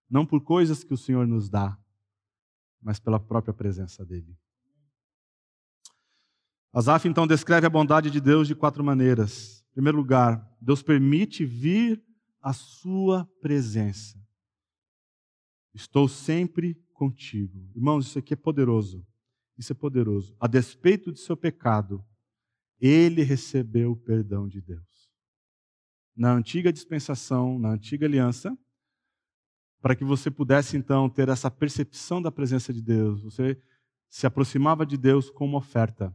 Não 0.08 0.24
por 0.24 0.40
coisas 0.40 0.82
que 0.82 0.94
o 0.94 0.96
Senhor 0.96 1.26
nos 1.26 1.50
dá, 1.50 1.76
mas 2.80 2.98
pela 2.98 3.20
própria 3.20 3.52
presença 3.52 4.02
dele. 4.02 4.34
Asaf 6.72 7.06
então 7.06 7.26
descreve 7.26 7.66
a 7.66 7.70
bondade 7.70 8.10
de 8.10 8.20
Deus 8.20 8.48
de 8.48 8.54
quatro 8.54 8.82
maneiras. 8.82 9.62
Em 9.70 9.74
primeiro 9.74 9.98
lugar, 9.98 10.50
Deus 10.60 10.82
permite 10.82 11.44
vir 11.44 12.02
a 12.40 12.52
sua 12.52 13.26
presença. 13.40 14.18
Estou 15.74 16.08
sempre 16.08 16.74
contigo. 16.92 17.70
Irmãos, 17.74 18.06
isso 18.06 18.18
aqui 18.18 18.32
é 18.32 18.36
poderoso. 18.36 19.06
Isso 19.58 19.72
é 19.72 19.74
poderoso. 19.74 20.34
A 20.40 20.46
despeito 20.46 21.12
de 21.12 21.20
seu 21.20 21.36
pecado, 21.36 22.04
ele 22.80 23.22
recebeu 23.22 23.92
o 23.92 23.96
perdão 23.96 24.48
de 24.48 24.60
Deus. 24.60 25.10
Na 26.16 26.32
antiga 26.32 26.72
dispensação, 26.72 27.58
na 27.58 27.70
antiga 27.70 28.06
aliança, 28.06 28.56
para 29.80 29.94
que 29.94 30.04
você 30.04 30.30
pudesse 30.30 30.76
então 30.76 31.08
ter 31.10 31.28
essa 31.28 31.50
percepção 31.50 32.22
da 32.22 32.30
presença 32.30 32.72
de 32.72 32.80
Deus. 32.80 33.22
Você 33.22 33.60
se 34.08 34.26
aproximava 34.26 34.86
de 34.86 34.96
Deus 34.96 35.28
com 35.28 35.44
uma 35.44 35.58
oferta. 35.58 36.14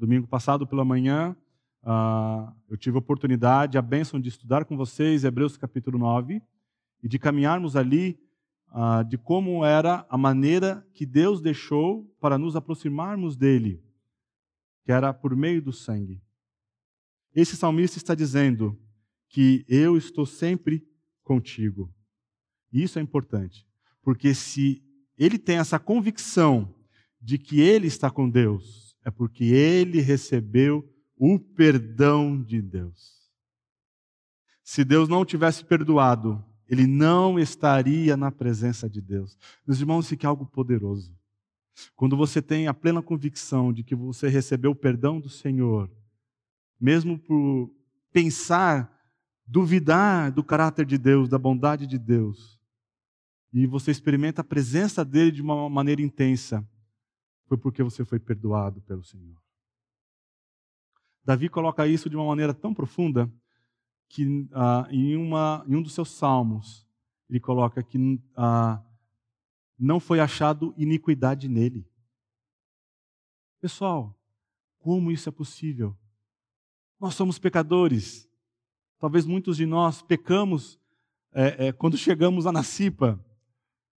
Domingo 0.00 0.26
passado 0.26 0.66
pela 0.66 0.82
manhã, 0.82 1.36
uh, 1.82 2.50
eu 2.70 2.76
tive 2.78 2.96
a 2.96 3.00
oportunidade, 3.00 3.76
a 3.76 3.82
bênção 3.82 4.18
de 4.18 4.30
estudar 4.30 4.64
com 4.64 4.74
vocês 4.74 5.24
Hebreus 5.24 5.58
capítulo 5.58 5.98
9 5.98 6.40
e 7.02 7.06
de 7.06 7.18
caminharmos 7.18 7.76
ali 7.76 8.18
uh, 8.70 9.04
de 9.04 9.18
como 9.18 9.62
era 9.62 10.06
a 10.08 10.16
maneira 10.16 10.88
que 10.94 11.04
Deus 11.04 11.42
deixou 11.42 12.10
para 12.18 12.38
nos 12.38 12.56
aproximarmos 12.56 13.36
dele, 13.36 13.84
que 14.86 14.90
era 14.90 15.12
por 15.12 15.36
meio 15.36 15.60
do 15.60 15.70
sangue. 15.70 16.22
Esse 17.34 17.54
salmista 17.54 17.98
está 17.98 18.14
dizendo 18.14 18.80
que 19.28 19.66
eu 19.68 19.98
estou 19.98 20.24
sempre 20.24 20.82
contigo. 21.22 21.92
E 22.72 22.82
isso 22.82 22.98
é 22.98 23.02
importante, 23.02 23.68
porque 24.02 24.32
se 24.32 24.82
ele 25.18 25.38
tem 25.38 25.58
essa 25.58 25.78
convicção 25.78 26.74
de 27.20 27.36
que 27.36 27.60
ele 27.60 27.86
está 27.86 28.10
com 28.10 28.30
Deus, 28.30 28.89
é 29.04 29.10
porque 29.10 29.44
ele 29.44 30.00
recebeu 30.00 30.88
o 31.16 31.38
perdão 31.38 32.42
de 32.42 32.60
Deus. 32.62 33.20
Se 34.62 34.84
Deus 34.84 35.08
não 35.08 35.24
tivesse 35.24 35.64
perdoado, 35.64 36.44
ele 36.68 36.86
não 36.86 37.38
estaria 37.38 38.16
na 38.16 38.30
presença 38.30 38.88
de 38.88 39.00
Deus. 39.00 39.36
Meus 39.66 39.80
irmãos, 39.80 40.04
isso 40.04 40.14
aqui 40.14 40.24
é 40.24 40.28
algo 40.28 40.46
poderoso. 40.46 41.12
Quando 41.96 42.16
você 42.16 42.40
tem 42.40 42.68
a 42.68 42.74
plena 42.74 43.02
convicção 43.02 43.72
de 43.72 43.82
que 43.82 43.94
você 43.94 44.28
recebeu 44.28 44.70
o 44.70 44.76
perdão 44.76 45.20
do 45.20 45.28
Senhor, 45.28 45.90
mesmo 46.80 47.18
por 47.18 47.70
pensar, 48.12 48.90
duvidar 49.46 50.30
do 50.30 50.44
caráter 50.44 50.86
de 50.86 50.96
Deus, 50.96 51.28
da 51.28 51.38
bondade 51.38 51.86
de 51.86 51.98
Deus, 51.98 52.60
e 53.52 53.66
você 53.66 53.90
experimenta 53.90 54.42
a 54.42 54.44
presença 54.44 55.04
dele 55.04 55.32
de 55.32 55.42
uma 55.42 55.68
maneira 55.68 56.00
intensa, 56.00 56.66
foi 57.50 57.58
porque 57.58 57.82
você 57.82 58.04
foi 58.04 58.20
perdoado 58.20 58.80
pelo 58.82 59.02
Senhor. 59.02 59.36
Davi 61.24 61.48
coloca 61.48 61.84
isso 61.84 62.08
de 62.08 62.14
uma 62.14 62.24
maneira 62.24 62.54
tão 62.54 62.72
profunda 62.72 63.28
que 64.08 64.48
ah, 64.52 64.86
em, 64.88 65.16
uma, 65.16 65.64
em, 65.66 65.74
um 65.74 65.82
dos 65.82 65.92
seus 65.92 66.12
salmos 66.12 66.86
ele 67.28 67.40
coloca 67.40 67.82
que 67.82 68.20
ah, 68.36 68.80
não 69.76 69.98
foi 69.98 70.20
achado 70.20 70.72
iniquidade 70.76 71.48
nele. 71.48 71.84
Pessoal, 73.60 74.16
como 74.78 75.10
isso 75.10 75.28
é 75.28 75.32
possível? 75.32 75.96
Nós 77.00 77.16
somos 77.16 77.36
pecadores. 77.36 78.30
Talvez 79.00 79.26
muitos 79.26 79.56
de 79.56 79.66
nós 79.66 80.02
pecamos 80.02 80.78
é, 81.32 81.66
é, 81.66 81.72
quando 81.72 81.98
chegamos 81.98 82.46
a 82.46 82.52
Nacipa 82.52 83.18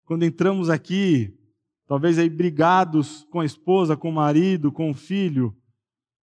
quando 0.05 0.25
entramos 0.25 0.69
aqui, 0.69 1.39
talvez 1.87 2.19
aí 2.19 2.29
brigados 2.29 3.27
com 3.31 3.41
a 3.41 3.45
esposa, 3.45 3.97
com 3.97 4.09
o 4.09 4.15
marido, 4.15 4.73
com 4.73 4.91
o 4.91 4.95
filho, 4.95 5.57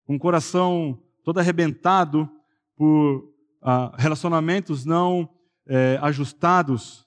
com 0.05 0.17
o 0.17 0.19
coração 0.19 1.01
todo 1.23 1.39
arrebentado 1.39 2.29
por 2.77 3.33
ah, 3.63 3.95
relacionamentos 3.97 4.85
não 4.85 5.29
eh, 5.67 5.99
ajustados. 6.03 7.07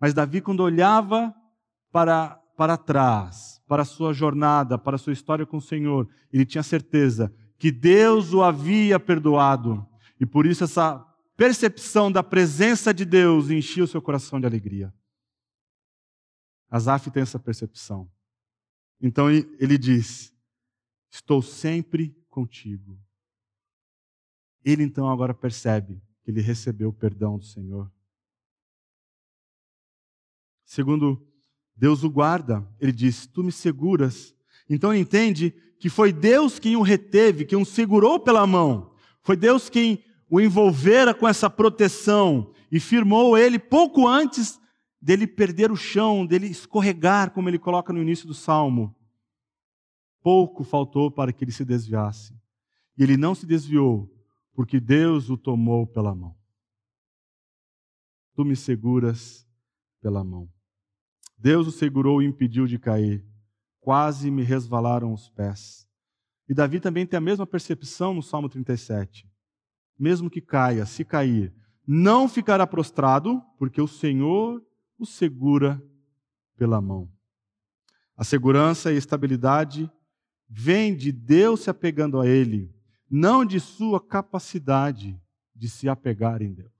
Mas 0.00 0.14
Davi, 0.14 0.40
quando 0.40 0.60
olhava 0.60 1.34
para, 1.90 2.40
para 2.56 2.76
trás, 2.76 3.60
para 3.66 3.82
a 3.82 3.86
sua 3.86 4.12
jornada, 4.12 4.78
para 4.78 4.96
a 4.96 4.98
sua 4.98 5.12
história 5.12 5.44
com 5.44 5.56
o 5.56 5.62
Senhor, 5.62 6.08
ele 6.32 6.46
tinha 6.46 6.62
certeza 6.62 7.34
que 7.58 7.70
Deus 7.70 8.32
o 8.32 8.42
havia 8.42 8.98
perdoado. 8.98 9.86
E 10.18 10.24
por 10.24 10.46
isso 10.46 10.64
essa 10.64 11.04
percepção 11.36 12.10
da 12.10 12.22
presença 12.22 12.94
de 12.94 13.04
Deus 13.04 13.50
enchia 13.50 13.84
o 13.84 13.88
seu 13.88 14.00
coração 14.00 14.40
de 14.40 14.46
alegria. 14.46 14.92
Asaf 16.70 17.10
tem 17.10 17.22
essa 17.22 17.38
percepção. 17.38 18.08
Então 19.00 19.30
ele 19.30 19.76
diz: 19.76 20.32
Estou 21.10 21.42
sempre 21.42 22.16
contigo. 22.28 22.98
Ele 24.64 24.84
então 24.84 25.10
agora 25.10 25.34
percebe 25.34 26.00
que 26.22 26.30
ele 26.30 26.40
recebeu 26.40 26.90
o 26.90 26.92
perdão 26.92 27.38
do 27.38 27.44
Senhor. 27.44 27.90
Segundo 30.64 31.26
Deus 31.74 32.04
o 32.04 32.10
guarda, 32.10 32.64
ele 32.78 32.92
diz: 32.92 33.26
Tu 33.26 33.42
me 33.42 33.50
seguras. 33.50 34.34
Então 34.68 34.92
ele 34.92 35.02
entende 35.02 35.50
que 35.80 35.88
foi 35.88 36.12
Deus 36.12 36.58
quem 36.58 36.76
o 36.76 36.82
reteve, 36.82 37.44
quem 37.44 37.60
o 37.60 37.64
segurou 37.64 38.20
pela 38.20 38.46
mão. 38.46 38.94
Foi 39.22 39.36
Deus 39.36 39.68
quem 39.68 40.04
o 40.28 40.40
envolvera 40.40 41.12
com 41.12 41.26
essa 41.26 41.50
proteção 41.50 42.52
e 42.70 42.78
firmou 42.78 43.36
ele 43.36 43.58
pouco 43.58 44.06
antes 44.06 44.59
dele 45.00 45.26
perder 45.26 45.70
o 45.70 45.76
chão, 45.76 46.26
dele 46.26 46.46
escorregar, 46.46 47.30
como 47.30 47.48
ele 47.48 47.58
coloca 47.58 47.92
no 47.92 48.02
início 48.02 48.26
do 48.26 48.34
salmo. 48.34 48.94
Pouco 50.22 50.62
faltou 50.62 51.10
para 51.10 51.32
que 51.32 51.44
ele 51.44 51.52
se 51.52 51.64
desviasse. 51.64 52.38
E 52.98 53.02
ele 53.02 53.16
não 53.16 53.34
se 53.34 53.46
desviou, 53.46 54.12
porque 54.52 54.78
Deus 54.78 55.30
o 55.30 55.36
tomou 55.36 55.86
pela 55.86 56.14
mão. 56.14 56.36
Tu 58.34 58.44
me 58.44 58.54
seguras 58.54 59.48
pela 60.00 60.22
mão. 60.22 60.48
Deus 61.38 61.66
o 61.66 61.72
segurou 61.72 62.22
e 62.22 62.26
impediu 62.26 62.66
de 62.66 62.78
cair. 62.78 63.24
Quase 63.80 64.30
me 64.30 64.42
resvalaram 64.42 65.14
os 65.14 65.30
pés. 65.30 65.88
E 66.46 66.52
Davi 66.52 66.80
também 66.80 67.06
tem 67.06 67.16
a 67.16 67.20
mesma 67.20 67.46
percepção 67.46 68.12
no 68.12 68.22
Salmo 68.22 68.48
37. 68.48 69.26
Mesmo 69.98 70.28
que 70.28 70.40
caia, 70.40 70.84
se 70.84 71.04
cair, 71.04 71.54
não 71.86 72.28
ficará 72.28 72.66
prostrado, 72.66 73.42
porque 73.58 73.80
o 73.80 73.88
Senhor 73.88 74.62
o 75.00 75.06
segura 75.06 75.82
pela 76.56 76.80
mão. 76.80 77.10
A 78.16 78.22
segurança 78.22 78.92
e 78.92 78.94
a 78.94 78.98
estabilidade 78.98 79.90
vem 80.46 80.94
de 80.94 81.10
Deus 81.10 81.60
se 81.60 81.70
apegando 81.70 82.20
a 82.20 82.26
Ele, 82.26 82.70
não 83.10 83.44
de 83.44 83.58
sua 83.58 83.98
capacidade 83.98 85.18
de 85.54 85.68
se 85.70 85.88
apegar 85.88 86.42
em 86.42 86.52
Deus. 86.52 86.70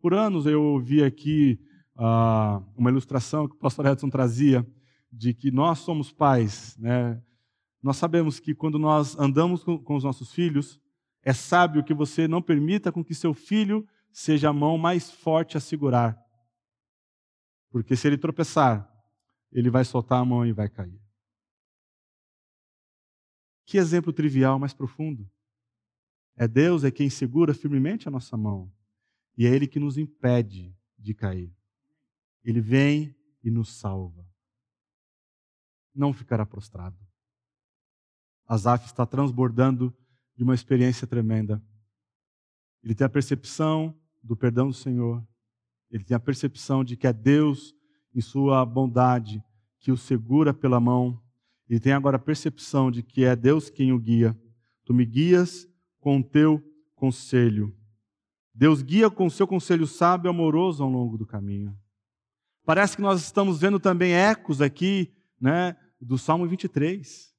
Por 0.00 0.12
anos 0.12 0.44
eu 0.44 0.62
ouvi 0.62 1.02
aqui 1.02 1.58
uh, 1.96 2.62
uma 2.76 2.90
ilustração 2.90 3.48
que 3.48 3.54
o 3.54 3.58
pastor 3.58 3.86
Edson 3.86 4.10
trazia 4.10 4.66
de 5.10 5.32
que 5.32 5.50
nós 5.50 5.78
somos 5.78 6.12
pais, 6.12 6.76
né? 6.78 7.20
Nós 7.82 7.96
sabemos 7.96 8.38
que 8.38 8.54
quando 8.54 8.78
nós 8.78 9.18
andamos 9.18 9.64
com, 9.64 9.78
com 9.78 9.96
os 9.96 10.04
nossos 10.04 10.32
filhos, 10.32 10.78
é 11.22 11.32
sábio 11.32 11.82
que 11.82 11.94
você 11.94 12.28
não 12.28 12.42
permita 12.42 12.92
com 12.92 13.02
que 13.02 13.14
seu 13.14 13.32
filho 13.32 13.86
seja 14.12 14.50
a 14.50 14.52
mão 14.52 14.76
mais 14.76 15.10
forte 15.10 15.56
a 15.56 15.60
segurar. 15.60 16.27
Porque 17.70 17.96
se 17.96 18.06
ele 18.06 18.18
tropeçar, 18.18 18.88
ele 19.52 19.70
vai 19.70 19.84
soltar 19.84 20.20
a 20.20 20.24
mão 20.24 20.46
e 20.46 20.52
vai 20.52 20.68
cair. 20.68 21.00
Que 23.68 23.76
exemplo 23.76 24.12
trivial, 24.12 24.58
mas 24.58 24.72
profundo. 24.72 25.30
É 26.34 26.48
Deus 26.48 26.84
é 26.84 26.90
quem 26.90 27.10
segura 27.10 27.52
firmemente 27.52 28.08
a 28.08 28.10
nossa 28.10 28.36
mão. 28.36 28.72
E 29.36 29.44
é 29.44 29.50
Ele 29.50 29.66
que 29.66 29.78
nos 29.78 29.98
impede 29.98 30.74
de 30.96 31.12
cair. 31.12 31.54
Ele 32.42 32.60
vem 32.62 33.14
e 33.44 33.50
nos 33.50 33.76
salva. 33.76 34.26
Não 35.94 36.14
ficará 36.14 36.46
prostrado. 36.46 36.98
Asaf 38.46 38.86
está 38.86 39.04
transbordando 39.04 39.94
de 40.34 40.42
uma 40.42 40.54
experiência 40.54 41.06
tremenda. 41.06 41.62
Ele 42.82 42.94
tem 42.94 43.04
a 43.04 43.10
percepção 43.10 43.94
do 44.22 44.34
perdão 44.34 44.68
do 44.68 44.74
Senhor. 44.74 45.22
Ele 45.90 46.04
tem 46.04 46.14
a 46.14 46.20
percepção 46.20 46.84
de 46.84 46.96
que 46.96 47.06
é 47.06 47.12
Deus, 47.12 47.74
em 48.14 48.20
sua 48.20 48.64
bondade, 48.64 49.42
que 49.78 49.92
o 49.92 49.96
segura 49.96 50.52
pela 50.52 50.80
mão. 50.80 51.20
Ele 51.68 51.80
tem 51.80 51.92
agora 51.92 52.16
a 52.16 52.20
percepção 52.20 52.90
de 52.90 53.02
que 53.02 53.24
é 53.24 53.34
Deus 53.34 53.70
quem 53.70 53.92
o 53.92 53.98
guia. 53.98 54.38
Tu 54.84 54.92
me 54.92 55.04
guias 55.04 55.68
com 56.00 56.18
o 56.18 56.24
teu 56.24 56.62
conselho. 56.94 57.74
Deus 58.54 58.82
guia 58.82 59.10
com 59.10 59.26
o 59.26 59.30
seu 59.30 59.46
conselho 59.46 59.86
sábio 59.86 60.28
e 60.28 60.30
amoroso 60.30 60.82
ao 60.82 60.90
longo 60.90 61.16
do 61.16 61.26
caminho. 61.26 61.76
Parece 62.64 62.96
que 62.96 63.02
nós 63.02 63.22
estamos 63.22 63.60
vendo 63.60 63.78
também 63.78 64.12
ecos 64.12 64.60
aqui, 64.60 65.14
né, 65.40 65.76
do 66.00 66.18
Salmo 66.18 66.46
23. 66.46 67.32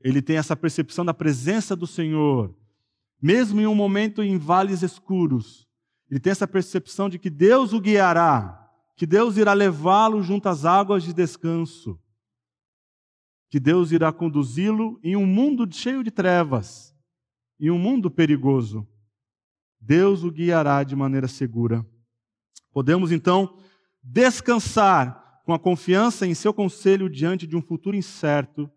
Ele 0.00 0.22
tem 0.22 0.36
essa 0.36 0.56
percepção 0.56 1.04
da 1.04 1.12
presença 1.12 1.76
do 1.76 1.86
Senhor, 1.86 2.56
mesmo 3.20 3.60
em 3.60 3.66
um 3.66 3.74
momento 3.74 4.22
em 4.22 4.38
vales 4.38 4.82
escuros. 4.82 5.69
Ele 6.10 6.18
tem 6.18 6.32
essa 6.32 6.48
percepção 6.48 7.08
de 7.08 7.18
que 7.18 7.30
Deus 7.30 7.72
o 7.72 7.80
guiará, 7.80 8.68
que 8.96 9.06
Deus 9.06 9.36
irá 9.36 9.52
levá-lo 9.52 10.22
junto 10.22 10.48
às 10.48 10.64
águas 10.64 11.04
de 11.04 11.14
descanso, 11.14 11.98
que 13.48 13.60
Deus 13.60 13.92
irá 13.92 14.12
conduzi-lo 14.12 14.98
em 15.02 15.16
um 15.16 15.26
mundo 15.26 15.66
cheio 15.72 16.02
de 16.02 16.10
trevas, 16.10 16.94
em 17.58 17.70
um 17.70 17.78
mundo 17.78 18.10
perigoso. 18.10 18.86
Deus 19.80 20.24
o 20.24 20.30
guiará 20.30 20.82
de 20.82 20.96
maneira 20.96 21.28
segura. 21.28 21.86
Podemos 22.72 23.12
então 23.12 23.58
descansar 24.02 25.42
com 25.44 25.54
a 25.54 25.58
confiança 25.58 26.26
em 26.26 26.34
seu 26.34 26.52
conselho 26.52 27.08
diante 27.08 27.46
de 27.46 27.56
um 27.56 27.62
futuro 27.62 27.96
incerto 27.96 28.70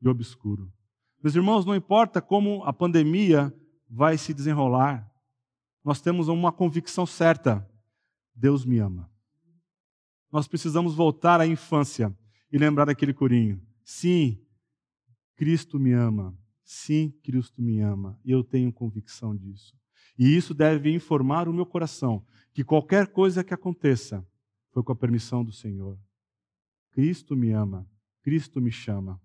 e 0.00 0.08
obscuro. 0.08 0.72
Meus 1.22 1.34
irmãos, 1.34 1.64
não 1.64 1.74
importa 1.74 2.20
como 2.20 2.62
a 2.64 2.72
pandemia 2.72 3.52
vai 3.88 4.18
se 4.18 4.34
desenrolar, 4.34 5.08
nós 5.84 6.00
temos 6.00 6.28
uma 6.28 6.52
convicção 6.52 7.06
certa: 7.06 7.68
Deus 8.34 8.64
me 8.64 8.78
ama. 8.78 9.10
Nós 10.30 10.46
precisamos 10.46 10.94
voltar 10.94 11.40
à 11.40 11.46
infância 11.46 12.16
e 12.52 12.58
lembrar 12.58 12.84
daquele 12.86 13.14
corinho. 13.14 13.60
Sim, 13.82 14.38
Cristo 15.34 15.78
me 15.78 15.92
ama. 15.92 16.36
Sim, 16.62 17.10
Cristo 17.22 17.62
me 17.62 17.80
ama. 17.80 18.20
E 18.24 18.30
eu 18.30 18.44
tenho 18.44 18.72
convicção 18.72 19.34
disso. 19.34 19.74
E 20.18 20.36
isso 20.36 20.52
deve 20.52 20.92
informar 20.92 21.48
o 21.48 21.52
meu 21.52 21.64
coração 21.64 22.26
que 22.52 22.64
qualquer 22.64 23.06
coisa 23.06 23.44
que 23.44 23.54
aconteça 23.54 24.26
foi 24.70 24.82
com 24.82 24.92
a 24.92 24.96
permissão 24.96 25.44
do 25.44 25.52
Senhor. 25.52 25.98
Cristo 26.90 27.36
me 27.36 27.52
ama, 27.52 27.88
Cristo 28.20 28.60
me 28.60 28.70
chama. 28.70 29.20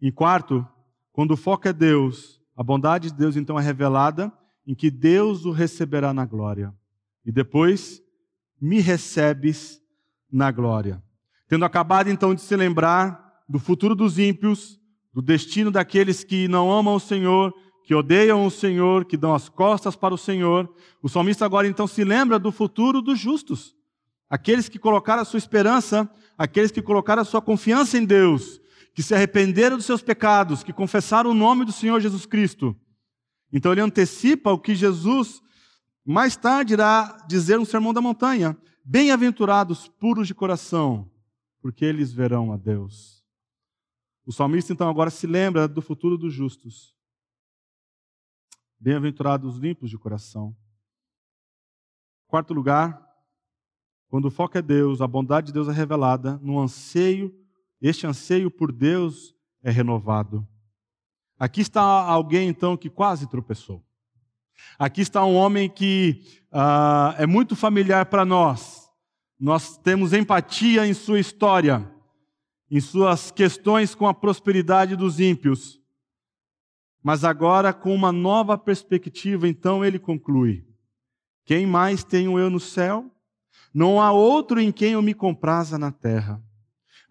E 0.00 0.10
quarto, 0.10 0.66
quando 1.12 1.32
o 1.32 1.36
foco 1.36 1.68
é 1.68 1.72
Deus, 1.72 2.41
a 2.56 2.62
bondade 2.62 3.10
de 3.10 3.16
Deus 3.16 3.36
então 3.36 3.58
é 3.58 3.62
revelada 3.62 4.32
em 4.66 4.74
que 4.74 4.90
Deus 4.90 5.44
o 5.44 5.50
receberá 5.50 6.12
na 6.12 6.24
glória. 6.24 6.72
E 7.24 7.32
depois, 7.32 8.02
me 8.60 8.80
recebes 8.80 9.80
na 10.30 10.50
glória. 10.50 11.02
Tendo 11.48 11.64
acabado 11.64 12.08
então 12.08 12.34
de 12.34 12.40
se 12.40 12.56
lembrar 12.56 13.20
do 13.48 13.58
futuro 13.58 13.94
dos 13.94 14.18
ímpios, 14.18 14.80
do 15.12 15.20
destino 15.20 15.70
daqueles 15.70 16.24
que 16.24 16.48
não 16.48 16.70
amam 16.70 16.94
o 16.94 17.00
Senhor, 17.00 17.52
que 17.84 17.94
odeiam 17.94 18.46
o 18.46 18.50
Senhor, 18.50 19.04
que 19.04 19.16
dão 19.16 19.34
as 19.34 19.48
costas 19.48 19.96
para 19.96 20.14
o 20.14 20.18
Senhor. 20.18 20.72
O 21.02 21.08
salmista 21.08 21.44
agora 21.44 21.66
então 21.66 21.86
se 21.86 22.04
lembra 22.04 22.38
do 22.38 22.52
futuro 22.52 23.02
dos 23.02 23.18
justos. 23.18 23.74
Aqueles 24.30 24.68
que 24.68 24.78
colocaram 24.78 25.20
a 25.20 25.26
sua 25.26 25.38
esperança, 25.38 26.08
aqueles 26.38 26.70
que 26.70 26.80
colocaram 26.80 27.20
a 27.20 27.24
sua 27.24 27.42
confiança 27.42 27.98
em 27.98 28.04
Deus, 28.04 28.61
que 28.94 29.02
se 29.02 29.14
arrependeram 29.14 29.76
dos 29.76 29.86
seus 29.86 30.02
pecados, 30.02 30.62
que 30.62 30.72
confessaram 30.72 31.30
o 31.30 31.34
nome 31.34 31.64
do 31.64 31.72
Senhor 31.72 32.00
Jesus 32.00 32.26
Cristo. 32.26 32.76
Então 33.52 33.72
ele 33.72 33.80
antecipa 33.80 34.52
o 34.52 34.58
que 34.58 34.74
Jesus 34.74 35.42
mais 36.04 36.36
tarde 36.36 36.74
irá 36.74 37.24
dizer 37.28 37.58
no 37.58 37.66
Sermão 37.66 37.92
da 37.92 38.00
Montanha: 38.00 38.56
Bem-aventurados 38.84 39.88
puros 39.88 40.26
de 40.26 40.34
coração, 40.34 41.10
porque 41.60 41.84
eles 41.84 42.12
verão 42.12 42.52
a 42.52 42.56
Deus. 42.56 43.22
O 44.26 44.32
salmista 44.32 44.72
então 44.72 44.88
agora 44.88 45.10
se 45.10 45.26
lembra 45.26 45.66
do 45.66 45.82
futuro 45.82 46.16
dos 46.16 46.32
justos. 46.32 46.94
Bem-aventurados 48.78 49.56
limpos 49.58 49.90
de 49.90 49.98
coração. 49.98 50.56
Quarto 52.26 52.54
lugar, 52.54 53.00
quando 54.08 54.26
o 54.26 54.30
foco 54.30 54.58
é 54.58 54.62
Deus, 54.62 55.00
a 55.00 55.06
bondade 55.06 55.48
de 55.48 55.52
Deus 55.52 55.68
é 55.68 55.72
revelada, 55.72 56.38
no 56.42 56.58
anseio, 56.58 57.34
este 57.82 58.06
anseio 58.06 58.48
por 58.50 58.70
Deus 58.70 59.34
é 59.62 59.70
renovado. 59.70 60.46
Aqui 61.36 61.60
está 61.60 61.82
alguém 61.82 62.48
então 62.48 62.76
que 62.76 62.88
quase 62.88 63.28
tropeçou. 63.28 63.84
Aqui 64.78 65.00
está 65.00 65.24
um 65.24 65.34
homem 65.34 65.68
que 65.68 66.22
uh, 66.52 67.14
é 67.18 67.26
muito 67.26 67.56
familiar 67.56 68.06
para 68.06 68.24
nós. 68.24 68.88
Nós 69.38 69.76
temos 69.76 70.12
empatia 70.12 70.86
em 70.86 70.94
sua 70.94 71.18
história, 71.18 71.90
em 72.70 72.80
suas 72.80 73.32
questões 73.32 73.92
com 73.92 74.06
a 74.06 74.14
prosperidade 74.14 74.94
dos 74.94 75.18
ímpios. 75.18 75.80
Mas 77.02 77.24
agora, 77.24 77.72
com 77.72 77.92
uma 77.92 78.12
nova 78.12 78.56
perspectiva, 78.56 79.48
então 79.48 79.84
ele 79.84 79.98
conclui: 79.98 80.64
Quem 81.44 81.66
mais 81.66 82.04
tenho 82.04 82.38
eu 82.38 82.48
no 82.48 82.60
céu? 82.60 83.10
Não 83.74 84.00
há 84.00 84.12
outro 84.12 84.60
em 84.60 84.70
quem 84.70 84.92
eu 84.92 85.02
me 85.02 85.12
compraza 85.12 85.76
na 85.76 85.90
terra. 85.90 86.40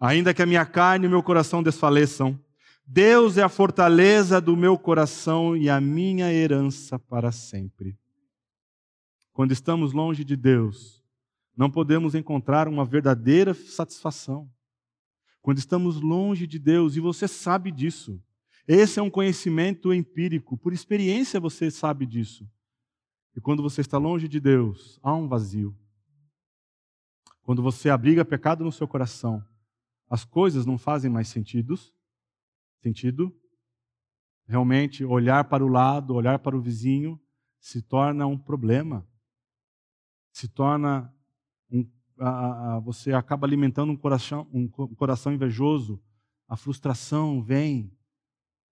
Ainda 0.02 0.34
que 0.34 0.42
a 0.42 0.48
minha 0.48 0.66
carne 0.66 1.06
e 1.06 1.08
o 1.08 1.12
meu 1.12 1.22
coração 1.22 1.62
desfaleçam, 1.62 2.44
Deus 2.84 3.38
é 3.38 3.44
a 3.44 3.48
fortaleza 3.48 4.42
do 4.42 4.58
meu 4.58 4.76
coração 4.76 5.56
e 5.56 5.70
a 5.70 5.80
minha 5.80 6.34
herança 6.34 6.98
para 6.98 7.32
sempre. 7.32 7.96
Quando 9.32 9.52
estamos 9.52 9.94
longe 9.94 10.26
de 10.26 10.36
Deus, 10.36 11.04
não 11.56 11.70
podemos 11.70 12.16
encontrar 12.16 12.68
uma 12.68 12.84
verdadeira 12.84 13.54
satisfação. 13.54 14.50
Quando 15.40 15.60
estamos 15.60 16.02
longe 16.02 16.48
de 16.48 16.58
Deus, 16.58 16.96
e 16.96 17.00
você 17.00 17.28
sabe 17.28 17.72
disso. 17.72 18.20
Esse 18.68 19.00
é 19.00 19.04
um 19.04 19.10
conhecimento 19.10 19.94
empírico, 19.94 20.58
por 20.58 20.74
experiência 20.74 21.40
você 21.40 21.70
sabe 21.70 22.08
disso. 22.08 22.50
E 23.36 23.40
quando 23.40 23.62
você 23.62 23.82
está 23.82 24.00
longe 24.00 24.28
de 24.28 24.40
Deus, 24.40 25.00
há 25.04 25.14
um 25.14 25.28
vazio. 25.28 25.78
Quando 27.44 27.62
você 27.62 27.88
abriga 27.90 28.26
pecado 28.26 28.64
no 28.64 28.72
seu 28.72 28.88
coração, 28.88 29.46
as 30.12 30.26
coisas 30.26 30.66
não 30.66 30.78
fazem 30.78 31.10
mais 31.10 31.30
sentido. 31.30 31.74
Sentido? 32.84 33.34
Realmente, 34.46 35.06
olhar 35.06 35.46
para 35.46 35.64
o 35.64 35.70
lado, 35.70 36.14
olhar 36.14 36.38
para 36.40 36.58
o 36.58 36.62
vizinho, 36.62 37.18
se 37.62 37.82
torna 37.82 38.28
um 38.28 38.38
problema. 38.38 39.08
Se 40.34 40.50
torna 40.50 41.14
um, 41.72 41.90
a, 42.20 42.76
a, 42.76 42.80
você 42.82 43.14
acaba 43.14 43.48
alimentando 43.48 43.94
um 43.94 43.96
coração, 43.96 44.50
um 44.52 44.68
coração 44.68 45.32
invejoso. 45.32 46.04
A 46.46 46.58
frustração 46.58 47.42
vem. 47.42 47.90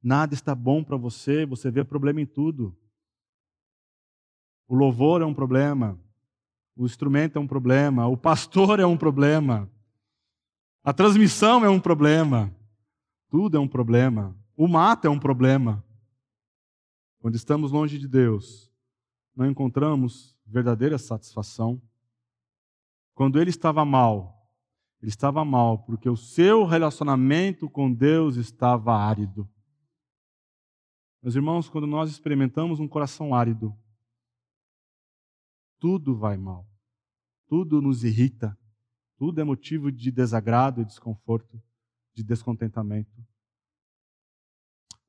Nada 0.03 0.33
está 0.33 0.53
bom 0.53 0.83
para 0.83 0.97
você, 0.97 1.45
você 1.45 1.71
vê 1.71 1.85
problema 1.85 2.19
em 2.19 2.25
tudo. 2.25 2.77
O 4.67 4.75
louvor 4.75 5.21
é 5.21 5.25
um 5.25 5.33
problema, 5.33 5.97
o 6.75 6.85
instrumento 6.85 7.37
é 7.37 7.41
um 7.41 7.47
problema, 7.47 8.07
o 8.07 8.17
pastor 8.17 8.79
é 8.79 8.85
um 8.85 8.97
problema, 8.97 9.69
a 10.89 10.93
transmissão 10.93 11.63
é 11.63 11.69
um 11.69 11.79
problema, 11.79 12.51
tudo 13.29 13.55
é 13.55 13.59
um 13.59 13.67
problema, 13.67 14.35
o 14.57 14.67
mato 14.67 15.05
é 15.05 15.09
um 15.09 15.19
problema. 15.19 15.85
Quando 17.19 17.35
estamos 17.35 17.71
longe 17.71 17.99
de 17.99 18.07
Deus, 18.07 18.73
não 19.35 19.45
encontramos 19.45 20.35
verdadeira 20.47 20.97
satisfação. 20.97 21.79
Quando 23.13 23.39
ele 23.39 23.51
estava 23.51 23.85
mal, 23.85 24.51
ele 24.99 25.09
estava 25.09 25.45
mal 25.45 25.77
porque 25.77 26.09
o 26.09 26.17
seu 26.17 26.65
relacionamento 26.65 27.69
com 27.69 27.93
Deus 27.93 28.35
estava 28.35 28.97
árido. 28.97 29.47
Meus 31.21 31.35
irmãos, 31.35 31.69
quando 31.69 31.85
nós 31.85 32.09
experimentamos 32.09 32.79
um 32.79 32.87
coração 32.87 33.35
árido, 33.35 33.77
tudo 35.77 36.17
vai 36.17 36.35
mal, 36.35 36.67
tudo 37.47 37.79
nos 37.79 38.03
irrita, 38.03 38.57
tudo 39.19 39.41
é 39.41 39.43
motivo 39.43 39.91
de 39.91 40.09
desagrado 40.09 40.81
e 40.81 40.85
desconforto, 40.85 41.61
de 42.15 42.23
descontentamento. 42.23 43.11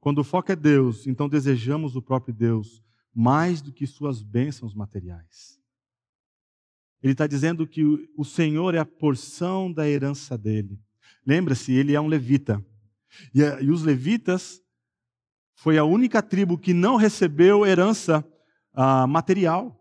Quando 0.00 0.18
o 0.18 0.24
foco 0.24 0.50
é 0.50 0.56
Deus, 0.56 1.06
então 1.06 1.28
desejamos 1.28 1.94
o 1.94 2.02
próprio 2.02 2.34
Deus 2.34 2.82
mais 3.14 3.62
do 3.62 3.72
que 3.72 3.86
suas 3.86 4.20
bênçãos 4.20 4.74
materiais. 4.74 5.60
Ele 7.00 7.12
está 7.12 7.28
dizendo 7.28 7.68
que 7.68 7.84
o 8.16 8.24
Senhor 8.24 8.74
é 8.74 8.78
a 8.78 8.84
porção 8.84 9.72
da 9.72 9.88
herança 9.88 10.36
dele. 10.36 10.82
Lembra-se, 11.24 11.72
ele 11.72 11.94
é 11.94 12.00
um 12.00 12.08
levita. 12.08 12.64
E, 13.32 13.40
e, 13.40 13.70
os 13.70 13.82
levitas 13.82 14.60
foi 15.54 15.78
a 15.78 15.84
única 15.84 16.20
tribo 16.20 16.58
que 16.58 16.74
não 16.74 16.96
recebeu 16.96 17.64
herança 17.64 18.26
ah, 18.72 19.06
material. 19.06 19.79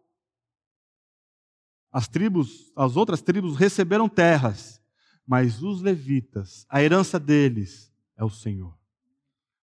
As 1.92 2.08
tribos, 2.08 2.72
as 2.76 2.96
outras 2.96 3.22
tribos 3.22 3.56
receberam 3.56 4.08
terras, 4.08 4.82
mas 5.26 5.62
os 5.62 5.82
levitas, 5.82 6.66
a 6.70 6.82
herança 6.82 7.20
deles 7.20 7.92
é 8.18 8.24
o 8.24 8.30
Senhor. 8.30 8.78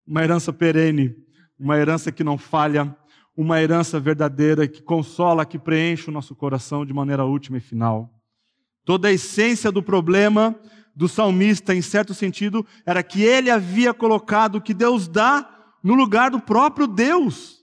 Uma 0.06 0.24
herança 0.24 0.52
perene, 0.54 1.16
uma 1.58 1.78
herança 1.78 2.12
que 2.12 2.24
não 2.24 2.38
falha, 2.38 2.96
uma 3.36 3.62
herança 3.62 4.00
verdadeira 4.00 4.68
que 4.68 4.82
consola, 4.82 5.46
que 5.46 5.58
preenche 5.58 6.10
o 6.10 6.14
nosso 6.14 6.36
coração 6.36 6.86
de 6.86 6.94
maneira 6.94 7.26
última 7.26 7.58
e 7.58 7.62
final. 7.62 8.14
Toda 8.86 9.08
a 9.08 9.12
essência 9.12 9.72
do 9.72 9.82
problema 9.82 10.56
do 10.96 11.08
salmista, 11.08 11.74
em 11.74 11.82
certo 11.82 12.14
sentido, 12.14 12.66
era 12.86 13.02
que 13.02 13.24
ele 13.24 13.50
havia 13.50 13.94
colocado 13.94 14.56
o 14.56 14.62
que 14.62 14.74
Deus 14.74 15.08
dá 15.08 15.50
no 15.82 15.96
lugar 15.96 16.30
do 16.30 16.40
próprio 16.40 16.86
Deus. 16.86 17.63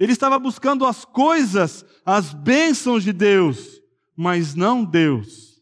Ele 0.00 0.12
estava 0.12 0.38
buscando 0.38 0.86
as 0.86 1.04
coisas, 1.04 1.84
as 2.06 2.32
bênçãos 2.32 3.04
de 3.04 3.12
Deus, 3.12 3.82
mas 4.16 4.54
não 4.54 4.82
Deus. 4.82 5.60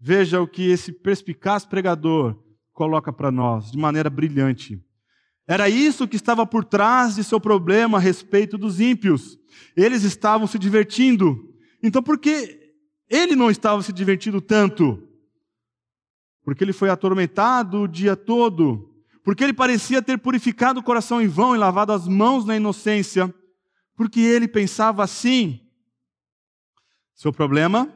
Veja 0.00 0.40
o 0.40 0.48
que 0.48 0.70
esse 0.70 0.90
perspicaz 0.90 1.66
pregador 1.66 2.42
coloca 2.72 3.12
para 3.12 3.30
nós 3.30 3.70
de 3.70 3.76
maneira 3.76 4.08
brilhante. 4.08 4.82
Era 5.46 5.68
isso 5.68 6.08
que 6.08 6.16
estava 6.16 6.46
por 6.46 6.64
trás 6.64 7.16
de 7.16 7.24
seu 7.24 7.38
problema 7.38 7.98
a 7.98 8.00
respeito 8.00 8.56
dos 8.56 8.80
ímpios. 8.80 9.38
Eles 9.76 10.02
estavam 10.02 10.46
se 10.46 10.58
divertindo. 10.58 11.54
Então, 11.82 12.02
por 12.02 12.18
que 12.18 12.74
ele 13.06 13.36
não 13.36 13.50
estava 13.50 13.82
se 13.82 13.92
divertindo 13.92 14.40
tanto? 14.40 15.06
Porque 16.42 16.64
ele 16.64 16.72
foi 16.72 16.88
atormentado 16.88 17.82
o 17.82 17.88
dia 17.88 18.16
todo 18.16 18.89
porque 19.24 19.44
ele 19.44 19.52
parecia 19.52 20.02
ter 20.02 20.18
purificado 20.18 20.80
o 20.80 20.82
coração 20.82 21.20
em 21.20 21.28
vão 21.28 21.54
e 21.54 21.58
lavado 21.58 21.92
as 21.92 22.08
mãos 22.08 22.44
na 22.44 22.56
inocência, 22.56 23.32
porque 23.96 24.20
ele 24.20 24.48
pensava 24.48 25.04
assim. 25.04 25.60
Seu 27.14 27.32
problema 27.32 27.92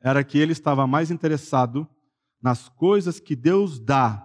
era 0.00 0.22
que 0.22 0.38
ele 0.38 0.52
estava 0.52 0.86
mais 0.86 1.10
interessado 1.10 1.86
nas 2.40 2.68
coisas 2.68 3.18
que 3.18 3.34
Deus 3.34 3.80
dá 3.80 4.24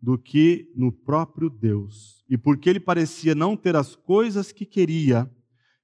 do 0.00 0.18
que 0.18 0.70
no 0.76 0.92
próprio 0.92 1.48
Deus. 1.48 2.24
E 2.28 2.36
porque 2.36 2.68
ele 2.68 2.80
parecia 2.80 3.34
não 3.34 3.56
ter 3.56 3.74
as 3.74 3.96
coisas 3.96 4.52
que 4.52 4.66
queria, 4.66 5.30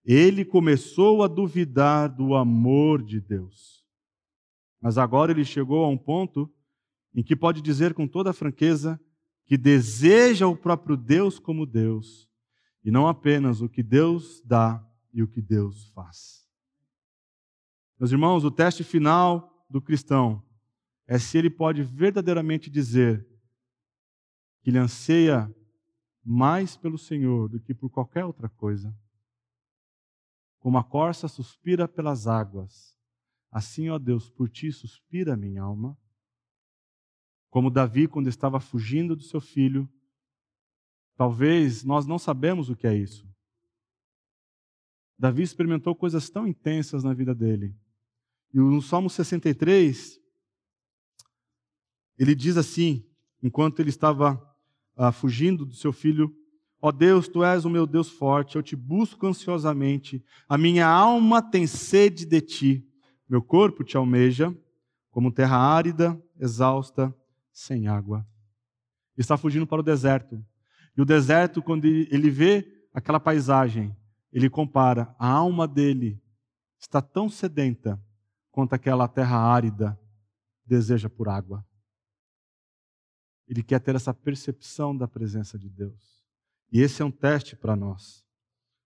ele 0.04 0.44
começou 0.44 1.22
a 1.22 1.28
duvidar 1.28 2.14
do 2.14 2.34
amor 2.34 3.02
de 3.02 3.20
Deus. 3.20 3.82
Mas 4.80 4.98
agora 4.98 5.32
ele 5.32 5.44
chegou 5.44 5.84
a 5.84 5.88
um 5.88 5.96
ponto 5.96 6.52
em 7.14 7.22
que 7.22 7.36
pode 7.36 7.62
dizer 7.62 7.94
com 7.94 8.06
toda 8.06 8.32
franqueza 8.32 9.00
que 9.44 9.56
deseja 9.56 10.46
o 10.46 10.56
próprio 10.56 10.96
Deus 10.96 11.38
como 11.38 11.66
Deus, 11.66 12.28
e 12.84 12.90
não 12.90 13.06
apenas 13.06 13.60
o 13.60 13.68
que 13.68 13.82
Deus 13.82 14.42
dá 14.44 14.84
e 15.12 15.22
o 15.22 15.28
que 15.28 15.40
Deus 15.40 15.88
faz. 15.88 16.48
Meus 17.98 18.10
irmãos, 18.10 18.44
o 18.44 18.50
teste 18.50 18.82
final 18.82 19.64
do 19.68 19.80
cristão 19.80 20.42
é 21.06 21.18
se 21.18 21.38
ele 21.38 21.50
pode 21.50 21.82
verdadeiramente 21.82 22.70
dizer 22.70 23.26
que 24.62 24.70
ele 24.70 24.78
anseia 24.78 25.54
mais 26.24 26.76
pelo 26.76 26.96
Senhor 26.96 27.48
do 27.48 27.60
que 27.60 27.74
por 27.74 27.90
qualquer 27.90 28.24
outra 28.24 28.48
coisa. 28.48 28.96
Como 30.58 30.78
a 30.78 30.84
corça 30.84 31.26
suspira 31.26 31.88
pelas 31.88 32.26
águas, 32.26 32.96
assim, 33.50 33.88
ó 33.88 33.98
Deus, 33.98 34.30
por 34.30 34.48
ti 34.48 34.70
suspira 34.72 35.36
minha 35.36 35.62
alma. 35.62 35.98
Como 37.52 37.70
Davi, 37.70 38.08
quando 38.08 38.28
estava 38.28 38.58
fugindo 38.58 39.14
do 39.14 39.22
seu 39.22 39.38
filho, 39.38 39.86
talvez 41.14 41.84
nós 41.84 42.06
não 42.06 42.18
sabemos 42.18 42.70
o 42.70 42.74
que 42.74 42.86
é 42.86 42.96
isso. 42.96 43.28
Davi 45.18 45.42
experimentou 45.42 45.94
coisas 45.94 46.30
tão 46.30 46.46
intensas 46.48 47.04
na 47.04 47.12
vida 47.12 47.34
dele. 47.34 47.76
E 48.54 48.56
no 48.56 48.80
Salmo 48.80 49.10
63, 49.10 50.18
ele 52.18 52.34
diz 52.34 52.56
assim, 52.56 53.04
enquanto 53.42 53.80
ele 53.80 53.90
estava 53.90 54.42
ah, 54.96 55.12
fugindo 55.12 55.66
do 55.66 55.74
seu 55.74 55.92
filho: 55.92 56.34
Ó 56.80 56.88
oh 56.88 56.92
Deus, 56.92 57.28
tu 57.28 57.44
és 57.44 57.66
o 57.66 57.70
meu 57.70 57.86
Deus 57.86 58.08
forte, 58.08 58.56
eu 58.56 58.62
te 58.62 58.74
busco 58.74 59.26
ansiosamente, 59.26 60.24
a 60.48 60.56
minha 60.56 60.88
alma 60.88 61.42
tem 61.42 61.66
sede 61.66 62.24
de 62.24 62.40
ti, 62.40 62.88
meu 63.28 63.42
corpo 63.42 63.84
te 63.84 63.94
almeja, 63.94 64.56
como 65.10 65.30
terra 65.30 65.58
árida, 65.58 66.18
exausta 66.40 67.14
sem 67.52 67.86
água. 67.86 68.26
Está 69.16 69.36
fugindo 69.36 69.66
para 69.66 69.80
o 69.80 69.84
deserto. 69.84 70.44
E 70.96 71.02
o 71.02 71.04
deserto, 71.04 71.62
quando 71.62 71.84
ele 71.84 72.30
vê 72.30 72.86
aquela 72.92 73.20
paisagem, 73.20 73.96
ele 74.32 74.48
compara, 74.48 75.14
a 75.18 75.28
alma 75.28 75.68
dele 75.68 76.20
está 76.78 77.00
tão 77.00 77.28
sedenta 77.28 78.02
quanto 78.50 78.74
aquela 78.74 79.06
terra 79.06 79.36
árida 79.36 79.98
deseja 80.64 81.08
por 81.08 81.28
água. 81.28 81.66
Ele 83.46 83.62
quer 83.62 83.80
ter 83.80 83.94
essa 83.94 84.14
percepção 84.14 84.96
da 84.96 85.06
presença 85.06 85.58
de 85.58 85.68
Deus. 85.68 86.22
E 86.70 86.80
esse 86.80 87.02
é 87.02 87.04
um 87.04 87.10
teste 87.10 87.54
para 87.54 87.76
nós. 87.76 88.24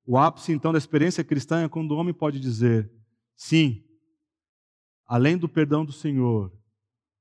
O 0.05 0.19
ápice, 0.19 0.53
então, 0.53 0.73
da 0.73 0.79
experiência 0.79 1.25
cristã 1.25 1.62
é 1.62 1.69
quando 1.69 1.93
o 1.93 1.97
homem 1.97 2.14
pode 2.14 2.41
dizer: 2.41 2.91
sim, 3.37 3.85
além 5.05 5.37
do 5.37 5.49
perdão 5.49 5.85
do 5.85 5.93
Senhor, 5.93 6.53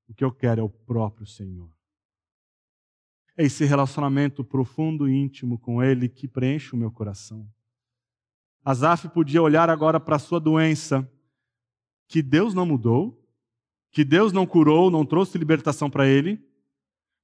o 0.07 0.13
que 0.13 0.23
eu 0.23 0.31
quero 0.31 0.61
é 0.61 0.63
o 0.63 0.69
próprio 0.69 1.25
Senhor. 1.25 1.69
É 3.37 3.43
esse 3.43 3.65
relacionamento 3.65 4.43
profundo 4.43 5.09
e 5.09 5.13
íntimo 5.13 5.59
com 5.59 5.83
Ele 5.83 6.07
que 6.07 6.27
preenche 6.27 6.73
o 6.73 6.77
meu 6.77 6.91
coração. 6.91 7.47
Asaf 8.63 9.07
podia 9.09 9.41
olhar 9.41 9.69
agora 9.69 9.99
para 9.99 10.15
a 10.15 10.19
sua 10.19 10.39
doença, 10.39 11.07
que 12.07 12.21
Deus 12.21 12.53
não 12.53 12.65
mudou, 12.65 13.23
que 13.91 14.03
Deus 14.03 14.33
não 14.33 14.45
curou, 14.45 14.89
não 14.89 15.05
trouxe 15.05 15.37
libertação 15.37 15.89
para 15.89 16.07
ele, 16.07 16.43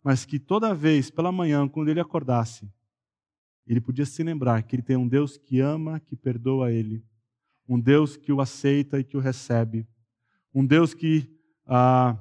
mas 0.03 0.23
que 0.23 0.39
toda 0.39 0.73
vez 0.73 1.09
pela 1.09 1.31
manhã, 1.31 1.67
quando 1.67 1.89
ele 1.89 1.99
acordasse, 1.99 2.71
ele 3.65 3.81
podia 3.81 4.05
se 4.05 4.23
lembrar 4.23 4.61
que 4.63 4.75
ele 4.75 4.83
tem 4.83 4.95
um 4.95 5.07
Deus 5.07 5.35
que 5.35 5.59
ama, 5.59 5.99
que 5.99 6.15
perdoa 6.15 6.71
ele, 6.71 7.03
um 7.67 7.79
Deus 7.79 8.15
que 8.15 8.31
o 8.31 8.39
aceita 8.39 8.99
e 8.99 9.03
que 9.03 9.17
o 9.17 9.19
recebe, 9.19 9.87
um 10.53 10.65
Deus 10.65 10.93
que 10.93 11.27
ah, 11.65 12.17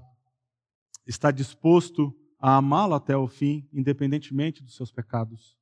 está 1.10 1.32
disposto 1.32 2.16
a 2.38 2.56
amá-lo 2.56 2.94
até 2.94 3.16
o 3.16 3.26
fim, 3.26 3.68
independentemente 3.72 4.62
dos 4.62 4.76
seus 4.76 4.92
pecados. 4.92 5.58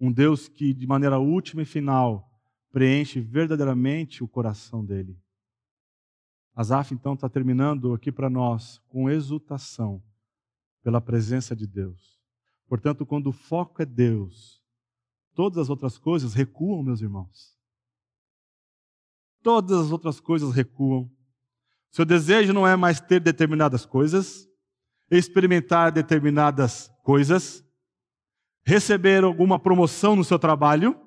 Um 0.00 0.12
Deus 0.12 0.48
que, 0.48 0.72
de 0.72 0.86
maneira 0.86 1.18
última 1.18 1.62
e 1.62 1.66
final, 1.66 2.30
preenche 2.70 3.20
verdadeiramente 3.20 4.22
o 4.22 4.28
coração 4.28 4.84
dele. 4.84 5.20
Asaf, 6.54 6.94
então, 6.94 7.14
está 7.14 7.28
terminando 7.28 7.92
aqui 7.92 8.12
para 8.12 8.30
nós 8.30 8.78
com 8.88 9.10
exultação 9.10 10.02
pela 10.82 11.00
presença 11.00 11.54
de 11.54 11.66
Deus. 11.66 12.20
Portanto, 12.68 13.04
quando 13.04 13.28
o 13.28 13.32
foco 13.32 13.82
é 13.82 13.84
Deus, 13.84 14.62
todas 15.34 15.58
as 15.58 15.70
outras 15.70 15.98
coisas 15.98 16.34
recuam, 16.34 16.82
meus 16.82 17.00
irmãos. 17.00 17.58
Todas 19.42 19.86
as 19.86 19.90
outras 19.90 20.20
coisas 20.20 20.54
recuam. 20.54 21.10
Seu 21.90 22.04
desejo 22.04 22.52
não 22.52 22.66
é 22.66 22.76
mais 22.76 23.00
ter 23.00 23.20
determinadas 23.20 23.84
coisas, 23.84 24.48
experimentar 25.10 25.90
determinadas 25.90 26.90
coisas, 27.02 27.64
receber 28.62 29.24
alguma 29.24 29.58
promoção 29.58 30.14
no 30.14 30.24
seu 30.24 30.38
trabalho. 30.38 30.98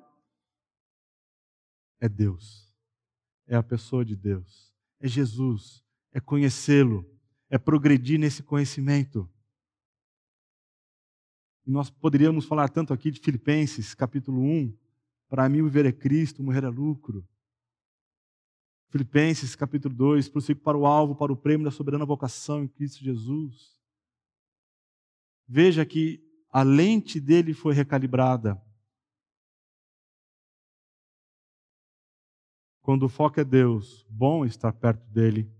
É 2.00 2.08
Deus. 2.08 2.74
É 3.46 3.54
a 3.54 3.62
pessoa 3.62 4.04
de 4.04 4.16
Deus. 4.16 4.72
É 4.98 5.06
Jesus. 5.06 5.84
É 6.12 6.20
conhecê-lo. 6.20 7.08
É 7.48 7.58
progredir 7.58 8.18
nesse 8.18 8.42
conhecimento. 8.42 9.30
E 11.64 11.70
nós 11.70 11.90
poderíamos 11.90 12.44
falar 12.44 12.68
tanto 12.68 12.92
aqui 12.92 13.10
de 13.10 13.20
Filipenses, 13.20 13.94
capítulo 13.94 14.40
1. 14.40 14.76
Para 15.28 15.48
mim, 15.48 15.62
viver 15.62 15.86
é 15.86 15.92
Cristo, 15.92 16.42
morrer 16.42 16.64
é 16.64 16.68
lucro. 16.68 17.26
Filipenses, 18.92 19.56
capítulo 19.56 19.94
2. 19.94 20.28
Prossigo 20.28 20.60
para 20.60 20.76
o 20.76 20.84
alvo, 20.84 21.16
para 21.16 21.32
o 21.32 21.36
prêmio 21.36 21.64
da 21.64 21.70
soberana 21.70 22.04
vocação 22.04 22.62
em 22.62 22.68
Cristo 22.68 23.02
Jesus. 23.02 23.74
Veja 25.48 25.86
que 25.86 26.22
a 26.50 26.62
lente 26.62 27.18
dele 27.18 27.54
foi 27.54 27.72
recalibrada. 27.72 28.62
Quando 32.82 33.04
o 33.04 33.08
foco 33.08 33.40
é 33.40 33.44
Deus, 33.44 34.04
bom 34.10 34.44
estar 34.44 34.74
perto 34.74 35.08
dele. 35.10 35.50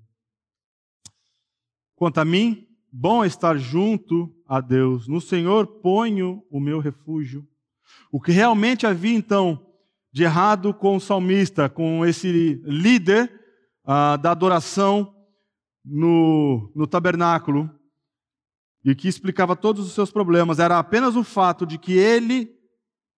Quanto 1.96 2.18
a 2.18 2.26
mim, 2.26 2.68
bom 2.92 3.24
estar 3.24 3.56
junto 3.56 4.30
a 4.46 4.60
Deus. 4.60 5.08
No 5.08 5.22
Senhor 5.22 5.66
ponho 5.80 6.46
o 6.50 6.60
meu 6.60 6.80
refúgio. 6.80 7.48
O 8.10 8.20
que 8.20 8.30
realmente 8.30 8.86
havia 8.86 9.16
então 9.16 9.71
de 10.12 10.24
errado 10.24 10.74
com 10.74 10.96
o 10.96 11.00
salmista, 11.00 11.68
com 11.68 12.04
esse 12.04 12.60
líder 12.64 13.32
ah, 13.84 14.16
da 14.16 14.30
adoração 14.30 15.14
no, 15.84 16.70
no 16.76 16.86
tabernáculo, 16.86 17.70
e 18.84 18.94
que 18.94 19.08
explicava 19.08 19.56
todos 19.56 19.86
os 19.86 19.92
seus 19.92 20.10
problemas, 20.10 20.58
era 20.58 20.78
apenas 20.78 21.16
o 21.16 21.24
fato 21.24 21.64
de 21.64 21.78
que 21.78 21.92
ele 21.92 22.52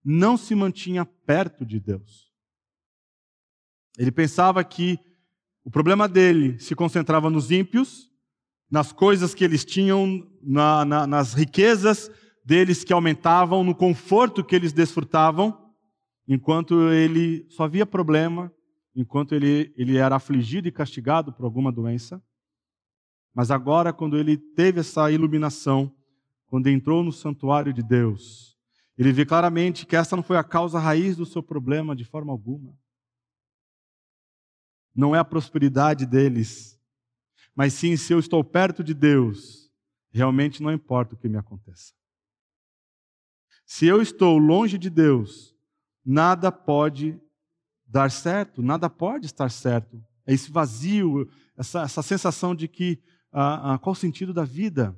não 0.03 0.37
se 0.37 0.55
mantinha 0.55 1.03
perto 1.03 1.65
de 1.65 1.79
Deus. 1.79 2.31
Ele 3.97 4.11
pensava 4.11 4.63
que 4.63 4.99
o 5.63 5.71
problema 5.71 6.07
dele 6.07 6.59
se 6.59 6.75
concentrava 6.75 7.29
nos 7.29 7.49
ímpios, 7.49 8.09
nas 8.69 8.91
coisas 8.91 9.33
que 9.33 9.43
eles 9.43 9.65
tinham, 9.65 10.27
na, 10.41 10.85
na, 10.85 11.07
nas 11.07 11.33
riquezas 11.33 12.11
deles 12.43 12.83
que 12.83 12.93
aumentavam, 12.93 13.63
no 13.63 13.73
conforto 13.73 14.43
que 14.43 14.55
eles 14.55 14.71
desfrutavam, 14.71 15.64
enquanto 16.27 16.89
ele 16.91 17.45
só 17.49 17.67
via 17.67 17.85
problema, 17.85 18.51
enquanto 18.95 19.35
ele, 19.35 19.73
ele 19.75 19.97
era 19.97 20.15
afligido 20.15 20.67
e 20.67 20.71
castigado 20.71 21.33
por 21.33 21.45
alguma 21.45 21.71
doença. 21.71 22.23
Mas 23.33 23.51
agora, 23.51 23.91
quando 23.91 24.17
ele 24.17 24.37
teve 24.37 24.79
essa 24.79 25.11
iluminação, 25.11 25.93
quando 26.47 26.67
entrou 26.67 27.03
no 27.03 27.11
santuário 27.11 27.73
de 27.73 27.83
Deus, 27.83 28.57
ele 28.97 29.11
vê 29.11 29.25
claramente 29.25 29.85
que 29.85 29.95
essa 29.95 30.15
não 30.15 30.23
foi 30.23 30.37
a 30.37 30.43
causa 30.43 30.79
raiz 30.79 31.17
do 31.17 31.25
seu 31.25 31.43
problema 31.43 31.95
de 31.95 32.05
forma 32.05 32.31
alguma. 32.31 32.77
Não 34.95 35.13
é 35.13 35.19
a 35.19 35.25
prosperidade 35.25 36.05
deles, 36.05 36.79
mas 37.53 37.73
sim 37.73 37.97
se 37.97 38.13
eu 38.13 38.19
estou 38.19 38.41
perto 38.43 38.81
de 38.81 38.93
Deus, 38.93 39.69
realmente 40.09 40.63
não 40.63 40.71
importa 40.71 41.15
o 41.15 41.17
que 41.17 41.27
me 41.27 41.37
aconteça. 41.37 41.93
Se 43.65 43.85
eu 43.85 44.01
estou 44.01 44.37
longe 44.37 44.77
de 44.77 44.89
Deus, 44.89 45.54
nada 46.05 46.51
pode 46.51 47.19
dar 47.87 48.11
certo, 48.11 48.61
nada 48.61 48.89
pode 48.89 49.25
estar 49.25 49.49
certo. 49.49 50.01
É 50.27 50.33
esse 50.33 50.51
vazio, 50.51 51.27
essa, 51.57 51.81
essa 51.81 52.01
sensação 52.01 52.53
de 52.53 52.67
que 52.67 52.99
ah, 53.31 53.73
ah, 53.73 53.77
qual 53.77 53.93
o 53.93 53.95
sentido 53.95 54.33
da 54.33 54.43
vida. 54.43 54.95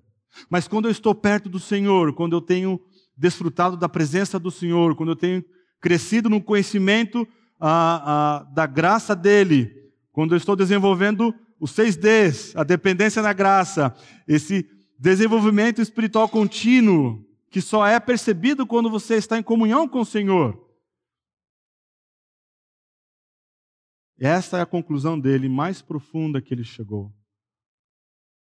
Mas 0.50 0.68
quando 0.68 0.86
eu 0.86 0.92
estou 0.92 1.16
perto 1.16 1.50
do 1.50 1.60
Senhor, 1.60 2.14
quando 2.14 2.36
eu 2.36 2.42
tenho 2.42 2.80
desfrutado 3.16 3.76
da 3.76 3.90
presença 3.90 4.38
do 4.38 4.52
Senhor, 4.52 4.96
quando 4.96 5.10
eu 5.10 5.16
tenho 5.16 5.44
crescido 5.82 6.30
no 6.30 6.42
conhecimento 6.42 7.28
ah, 7.60 8.04
ah, 8.06 8.44
da 8.54 8.66
graça 8.66 9.16
dele, 9.16 9.72
quando 10.12 10.34
eu 10.34 10.38
estou 10.38 10.56
desenvolvendo 10.56 11.34
os 11.60 11.72
seis 11.72 11.96
Ds, 11.96 12.56
a 12.56 12.64
dependência 12.64 13.22
na 13.22 13.34
graça, 13.34 13.96
esse 14.28 14.68
desenvolvimento 15.00 15.82
espiritual 15.82 16.30
contínuo, 16.30 17.24
que 17.50 17.62
só 17.62 17.86
é 17.86 18.00
percebido 18.00 18.66
quando 18.66 18.90
você 18.90 19.16
está 19.16 19.38
em 19.38 19.44
comunhão 19.44 19.88
com 19.88 20.02
o 20.02 20.06
Senhor. 20.06 20.67
Essa 24.20 24.58
é 24.58 24.62
a 24.62 24.66
conclusão 24.66 25.20
dele 25.20 25.48
mais 25.48 25.82
profunda 25.82 26.42
que 26.42 26.54
ele 26.54 26.64
chegou. 26.64 27.14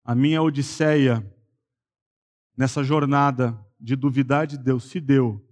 A 0.05 0.15
minha 0.15 0.43
odisseia 0.43 1.25
nessa 2.57 2.83
jornada 2.83 3.59
de 3.79 3.95
duvidar 3.95 4.47
de 4.47 4.59
Deus 4.59 4.85
se 4.85 5.01
deu 5.01 5.49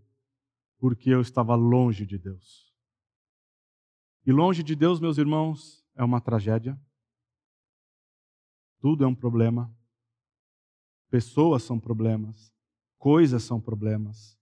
porque 0.79 1.11
eu 1.11 1.21
estava 1.21 1.55
longe 1.55 2.05
de 2.05 2.19
Deus. 2.19 2.75
E 4.27 4.33
longe 4.33 4.63
de 4.63 4.75
Deus, 4.75 4.99
meus 4.99 5.19
irmãos, 5.19 5.85
é 5.95 6.03
uma 6.03 6.21
tragédia. 6.21 6.81
Tudo 8.81 9.05
é 9.05 9.07
um 9.07 9.15
problema. 9.15 9.73
Pessoas 11.11 11.63
são 11.63 11.79
problemas. 11.79 12.53
Coisas 12.99 13.43
são 13.43 13.61
problemas. 13.61 14.39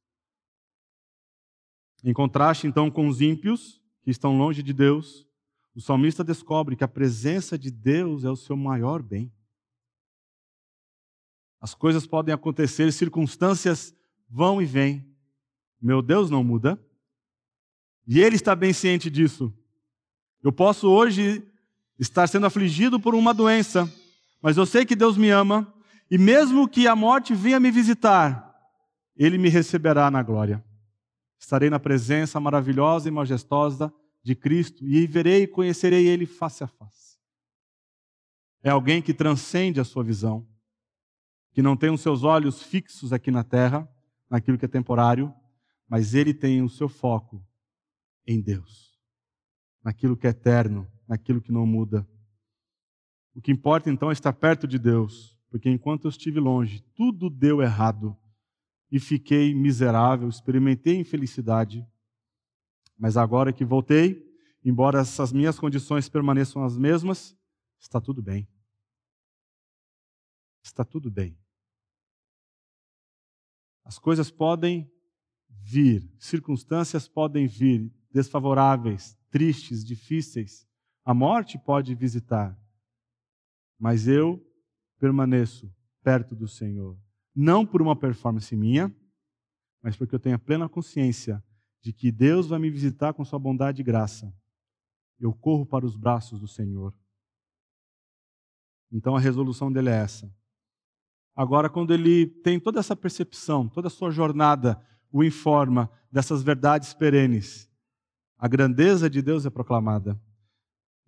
Em 2.04 2.12
contraste, 2.12 2.66
então, 2.66 2.90
com 2.90 3.08
os 3.08 3.20
ímpios, 3.20 3.82
que 4.02 4.10
estão 4.10 4.38
longe 4.38 4.62
de 4.62 4.72
Deus, 4.72 5.27
o 5.78 5.80
salmista 5.80 6.24
descobre 6.24 6.74
que 6.74 6.82
a 6.82 6.88
presença 6.88 7.56
de 7.56 7.70
Deus 7.70 8.24
é 8.24 8.28
o 8.28 8.34
seu 8.34 8.56
maior 8.56 9.00
bem. 9.00 9.32
As 11.60 11.72
coisas 11.72 12.04
podem 12.04 12.34
acontecer, 12.34 12.92
circunstâncias 12.92 13.94
vão 14.28 14.60
e 14.60 14.66
vêm. 14.66 15.08
Meu 15.80 16.02
Deus 16.02 16.30
não 16.30 16.42
muda. 16.42 16.84
E 18.08 18.18
Ele 18.18 18.34
está 18.34 18.56
bem 18.56 18.72
ciente 18.72 19.08
disso. 19.08 19.54
Eu 20.42 20.50
posso 20.50 20.88
hoje 20.88 21.46
estar 21.96 22.26
sendo 22.26 22.46
afligido 22.46 22.98
por 22.98 23.14
uma 23.14 23.32
doença, 23.32 23.88
mas 24.42 24.56
eu 24.56 24.66
sei 24.66 24.84
que 24.84 24.96
Deus 24.96 25.16
me 25.16 25.30
ama, 25.30 25.72
e 26.10 26.18
mesmo 26.18 26.68
que 26.68 26.88
a 26.88 26.96
morte 26.96 27.36
venha 27.36 27.60
me 27.60 27.70
visitar, 27.70 28.52
Ele 29.16 29.38
me 29.38 29.48
receberá 29.48 30.10
na 30.10 30.24
glória. 30.24 30.64
Estarei 31.38 31.70
na 31.70 31.78
presença 31.78 32.40
maravilhosa 32.40 33.06
e 33.06 33.12
majestosa 33.12 33.94
de 34.28 34.34
Cristo 34.34 34.86
e 34.86 35.06
verei 35.06 35.44
e 35.44 35.48
conhecerei 35.48 36.06
Ele 36.06 36.26
face 36.26 36.62
a 36.62 36.66
face. 36.66 37.18
É 38.62 38.68
alguém 38.68 39.00
que 39.00 39.14
transcende 39.14 39.80
a 39.80 39.84
sua 39.84 40.04
visão 40.04 40.46
que 41.50 41.62
não 41.62 41.76
tem 41.76 41.90
os 41.90 42.02
seus 42.02 42.22
olhos 42.22 42.62
fixos 42.62 43.12
aqui 43.12 43.30
na 43.30 43.42
terra, 43.42 43.88
naquilo 44.28 44.58
que 44.58 44.66
é 44.66 44.68
temporário, 44.68 45.34
mas 45.88 46.14
ele 46.14 46.34
tem 46.34 46.62
o 46.62 46.68
seu 46.68 46.88
foco 46.88 47.44
em 48.26 48.40
Deus, 48.40 48.96
naquilo 49.82 50.16
que 50.16 50.26
é 50.26 50.30
eterno, 50.30 50.86
naquilo 51.08 51.40
que 51.40 51.50
não 51.50 51.66
muda. 51.66 52.06
O 53.34 53.40
que 53.40 53.50
importa 53.50 53.90
então 53.90 54.10
é 54.10 54.12
estar 54.12 54.32
perto 54.34 54.68
de 54.68 54.78
Deus, 54.78 55.36
porque 55.50 55.70
enquanto 55.70 56.04
eu 56.04 56.10
estive 56.10 56.38
longe, 56.38 56.84
tudo 56.94 57.30
deu 57.30 57.62
errado 57.62 58.16
e 58.92 59.00
fiquei 59.00 59.54
miserável, 59.54 60.28
experimentei 60.28 60.96
infelicidade. 60.96 61.84
Mas 62.99 63.16
agora 63.16 63.53
que 63.53 63.64
voltei, 63.64 64.26
embora 64.64 65.01
essas 65.01 65.32
minhas 65.32 65.59
condições 65.59 66.09
permaneçam 66.09 66.64
as 66.64 66.76
mesmas, 66.76 67.38
está 67.78 68.01
tudo 68.01 68.20
bem. 68.20 68.49
Está 70.62 70.84
tudo 70.84 71.11
bem. 71.11 71.38
As 73.84 73.99
coisas 73.99 74.30
podem 74.30 74.90
vir, 75.49 76.12
circunstâncias 76.18 77.09
podem 77.09 77.46
vir 77.46 77.90
desfavoráveis, 78.11 79.16
tristes, 79.30 79.84
difíceis. 79.84 80.66
A 81.05 81.14
morte 81.14 81.59
pode 81.59 81.94
visitar. 81.94 82.59
Mas 83.78 84.09
eu 84.09 84.44
permaneço 84.99 85.72
perto 86.03 86.34
do 86.34 86.49
Senhor. 86.49 86.99
Não 87.34 87.64
por 87.64 87.80
uma 87.80 87.94
performance 87.94 88.55
minha, 88.57 88.94
mas 89.80 89.96
porque 89.96 90.14
eu 90.14 90.18
tenho 90.18 90.34
a 90.34 90.38
plena 90.38 90.68
consciência 90.68 91.42
de 91.80 91.92
que 91.92 92.10
Deus 92.10 92.46
vai 92.46 92.58
me 92.58 92.70
visitar 92.70 93.12
com 93.12 93.24
sua 93.24 93.38
bondade 93.38 93.80
e 93.80 93.84
graça. 93.84 94.32
eu 95.20 95.32
corro 95.32 95.66
para 95.66 95.84
os 95.84 95.96
braços 95.96 96.38
do 96.38 96.46
Senhor. 96.46 96.94
Então 98.92 99.16
a 99.16 99.20
resolução 99.20 99.70
dele 99.70 99.90
é 99.90 99.96
essa. 99.96 100.32
Agora, 101.34 101.68
quando 101.68 101.92
ele 101.92 102.26
tem 102.26 102.58
toda 102.58 102.80
essa 102.80 102.96
percepção, 102.96 103.68
toda 103.68 103.88
a 103.88 103.90
sua 103.90 104.10
jornada 104.10 104.80
o 105.10 105.24
informa 105.24 105.90
dessas 106.10 106.42
verdades 106.42 106.94
perenes, 106.94 107.70
a 108.36 108.46
grandeza 108.46 109.08
de 109.08 109.22
Deus 109.22 109.46
é 109.46 109.50
proclamada. 109.50 110.20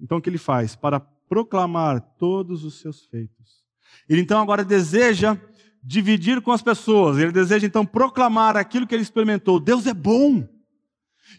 Então 0.00 0.18
o 0.18 0.22
que 0.22 0.30
ele 0.30 0.38
faz? 0.38 0.74
Para 0.74 0.98
proclamar 1.00 2.00
todos 2.16 2.64
os 2.64 2.80
seus 2.80 3.06
feitos. 3.06 3.64
Ele 4.08 4.20
então 4.20 4.40
agora 4.40 4.64
deseja 4.64 5.36
dividir 5.82 6.40
com 6.42 6.52
as 6.52 6.62
pessoas, 6.62 7.18
ele 7.18 7.32
deseja 7.32 7.66
então 7.66 7.86
proclamar 7.86 8.56
aquilo 8.56 8.86
que 8.86 8.94
ele 8.94 9.02
experimentou. 9.02 9.58
Deus 9.58 9.86
é 9.86 9.94
bom. 9.94 10.46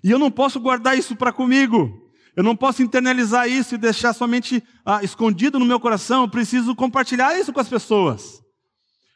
E 0.04 0.12
eu 0.12 0.20
não 0.20 0.32
posso 0.32 0.60
guardar 0.60 0.98
isso 0.98 1.16
para 1.16 1.32
comigo. 1.32 2.12
Eu 2.36 2.44
não 2.44 2.56
posso 2.56 2.82
internalizar 2.82 3.50
isso 3.50 3.76
e 3.76 3.78
deixar 3.78 4.14
somente 4.14 4.64
ah, 4.86 5.04
escondido 5.04 5.60
no 5.60 5.66
meu 5.66 5.80
coração. 5.80 6.24
Eu 6.24 6.30
preciso 6.30 6.76
compartilhar 6.76 7.38
isso 7.38 7.52
com 7.52 7.60
as 7.60 7.68
pessoas. 7.68 8.42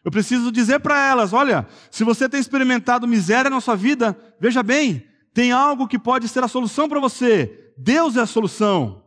Eu 0.04 0.12
preciso 0.12 0.52
dizer 0.52 0.80
para 0.80 1.02
elas: 1.08 1.34
olha, 1.34 1.68
se 1.90 2.04
você 2.04 2.28
tem 2.28 2.40
experimentado 2.40 3.08
miséria 3.08 3.50
na 3.50 3.62
sua 3.62 3.76
vida, 3.76 4.18
veja 4.40 4.62
bem, 4.62 5.06
tem 5.34 5.52
algo 5.52 5.88
que 5.88 5.98
pode 5.98 6.28
ser 6.28 6.44
a 6.44 6.48
solução 6.48 6.88
para 6.88 7.00
você. 7.00 7.74
Deus 7.78 8.16
é 8.16 8.22
a 8.22 8.26
solução. 8.26 9.04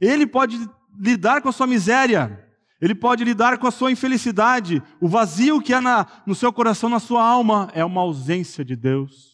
Ele 0.00 0.26
pode 0.26 0.58
lidar 0.98 1.40
com 1.42 1.48
a 1.48 1.52
sua 1.52 1.66
miséria. 1.66 2.38
Ele 2.80 2.94
pode 2.94 3.22
lidar 3.22 3.58
com 3.58 3.66
a 3.66 3.70
sua 3.70 3.92
infelicidade. 3.92 4.82
O 5.00 5.08
vazio 5.08 5.60
que 5.60 5.72
há 5.72 5.80
na, 5.80 6.06
no 6.26 6.34
seu 6.34 6.52
coração, 6.52 6.90
na 6.90 6.98
sua 6.98 7.24
alma, 7.24 7.70
é 7.74 7.84
uma 7.84 8.00
ausência 8.00 8.64
de 8.64 8.74
Deus. 8.74 9.31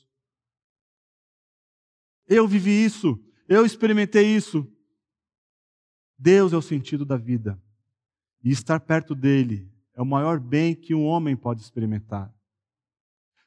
Eu 2.29 2.47
vivi 2.47 2.85
isso. 2.85 3.19
Eu 3.49 3.65
experimentei 3.65 4.27
isso. 4.27 4.71
Deus 6.19 6.53
é 6.53 6.57
o 6.57 6.63
sentido 6.63 7.05
da 7.05 7.17
vida. 7.17 7.61
E 8.45 8.51
estar 8.51 8.79
perto 8.81 9.15
dele 9.15 9.69
é 9.95 10.03
o 10.03 10.07
maior 10.07 10.39
bem 10.39 10.75
que 10.75 10.95
um 10.95 11.05
homem 11.05 11.37
pode 11.37 11.61
experimentar. 11.61 12.33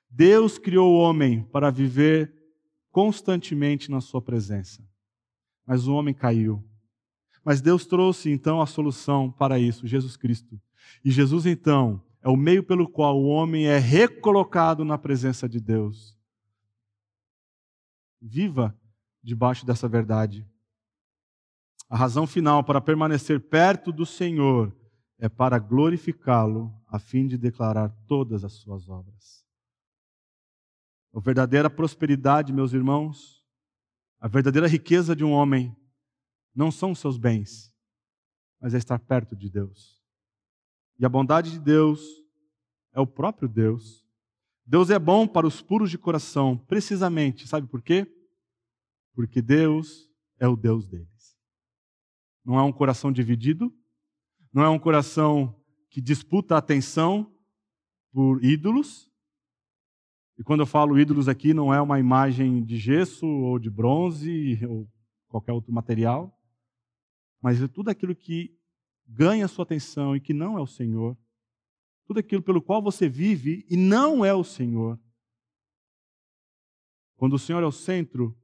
Deus 0.10 0.58
criou 0.58 0.92
o 0.92 0.98
homem 0.98 1.44
para 1.44 1.70
viver 1.70 2.34
constantemente 2.90 3.90
na 3.90 4.02
sua 4.02 4.22
presença. 4.22 4.84
Mas 5.66 5.88
o 5.88 5.94
homem 5.94 6.14
caiu. 6.14 6.64
Mas 7.44 7.62
Deus 7.62 7.86
trouxe 7.86 8.30
então 8.30 8.62
a 8.62 8.66
solução 8.66 9.32
para 9.32 9.58
isso, 9.58 9.88
Jesus 9.88 10.18
Cristo. 10.18 10.60
E 11.04 11.10
Jesus 11.10 11.46
então 11.46 12.04
é 12.22 12.30
o 12.30 12.36
meio 12.36 12.64
pelo 12.64 12.88
qual 12.88 13.20
o 13.20 13.28
homem 13.28 13.68
é 13.68 13.78
recolocado 13.78 14.84
na 14.84 14.98
presença 14.98 15.48
de 15.48 15.60
Deus. 15.60 16.18
Viva 18.22 18.78
debaixo 19.24 19.66
dessa 19.66 19.88
verdade. 19.88 20.48
A 21.90 21.98
razão 21.98 22.26
final 22.26 22.64
para 22.64 22.80
permanecer 22.80 23.40
perto 23.50 23.92
do 23.92 24.06
Senhor 24.06 24.76
é 25.18 25.28
para 25.28 25.60
glorificá-lo, 25.60 26.74
a 26.88 26.98
fim 26.98 27.28
de 27.28 27.38
declarar 27.38 27.90
todas 28.08 28.44
as 28.44 28.54
suas 28.54 28.88
obras. 28.88 29.46
A 31.14 31.20
verdadeira 31.20 31.70
prosperidade, 31.70 32.54
meus 32.54 32.74
irmãos, 32.74 33.46
a 34.20 34.28
verdadeira 34.28 34.68
riqueza 34.68 35.16
de 35.16 35.24
um 35.24 35.32
homem 35.32 35.76
não 36.56 36.72
são 36.72 36.96
seus 36.96 37.18
bens, 37.18 37.76
mas 38.60 38.74
é 38.74 38.78
estar 38.78 39.00
perto 39.00 39.36
de 39.36 39.50
Deus. 39.50 40.02
E 40.98 41.06
a 41.06 41.10
bondade 41.10 41.52
de 41.52 41.60
Deus 41.60 42.02
é 42.94 43.00
o 43.00 43.08
próprio 43.08 43.50
Deus. 43.50 44.06
Deus 44.66 44.90
é 44.90 45.00
bom 45.00 45.28
para 45.28 45.48
os 45.48 45.62
puros 45.62 45.90
de 45.90 45.98
coração, 45.98 46.58
precisamente, 46.58 47.48
sabe 47.48 47.68
por 47.68 47.82
quê? 47.82 48.08
Porque 49.14 49.42
Deus 49.42 50.10
é 50.40 50.48
o 50.48 50.56
Deus 50.56 50.88
deles. 50.88 51.38
Não 52.44 52.58
é 52.58 52.64
um 52.64 52.72
coração 52.72 53.12
dividido, 53.12 53.74
não 54.54 54.64
é 54.64 54.70
um 54.70 54.80
coração 54.80 55.56
que 55.90 56.02
disputa 56.02 56.56
a 56.56 56.58
atenção 56.58 57.32
por 58.12 58.44
ídolos. 58.44 59.10
E 60.38 60.44
quando 60.44 60.62
eu 60.62 60.66
falo 60.66 60.98
ídolos 60.98 61.28
aqui, 61.28 61.54
não 61.54 61.74
é 61.74 61.82
uma 61.82 62.00
imagem 62.00 62.64
de 62.64 62.78
gesso 62.78 63.26
ou 63.28 63.60
de 63.60 63.70
bronze 63.70 64.60
ou 64.66 64.90
qualquer 65.28 65.54
outro 65.54 65.72
material, 65.72 66.38
mas 67.42 67.62
é 67.62 67.68
tudo 67.68 67.90
aquilo 67.90 68.16
que 68.16 68.58
ganha 69.08 69.48
sua 69.48 69.64
atenção 69.64 70.16
e 70.16 70.20
que 70.20 70.34
não 70.34 70.58
é 70.58 70.62
o 70.62 70.68
Senhor. 70.68 71.18
Tudo 72.12 72.20
aquilo 72.20 72.42
pelo 72.42 72.62
qual 72.62 72.82
você 72.82 73.08
vive 73.08 73.66
e 73.70 73.78
não 73.78 74.26
é 74.26 74.34
o 74.34 74.44
Senhor. 74.44 75.00
Quando 77.16 77.36
o 77.36 77.40
Senhor 77.40 77.64
é 77.64 77.66
o 77.66 77.72
centro 77.72 78.38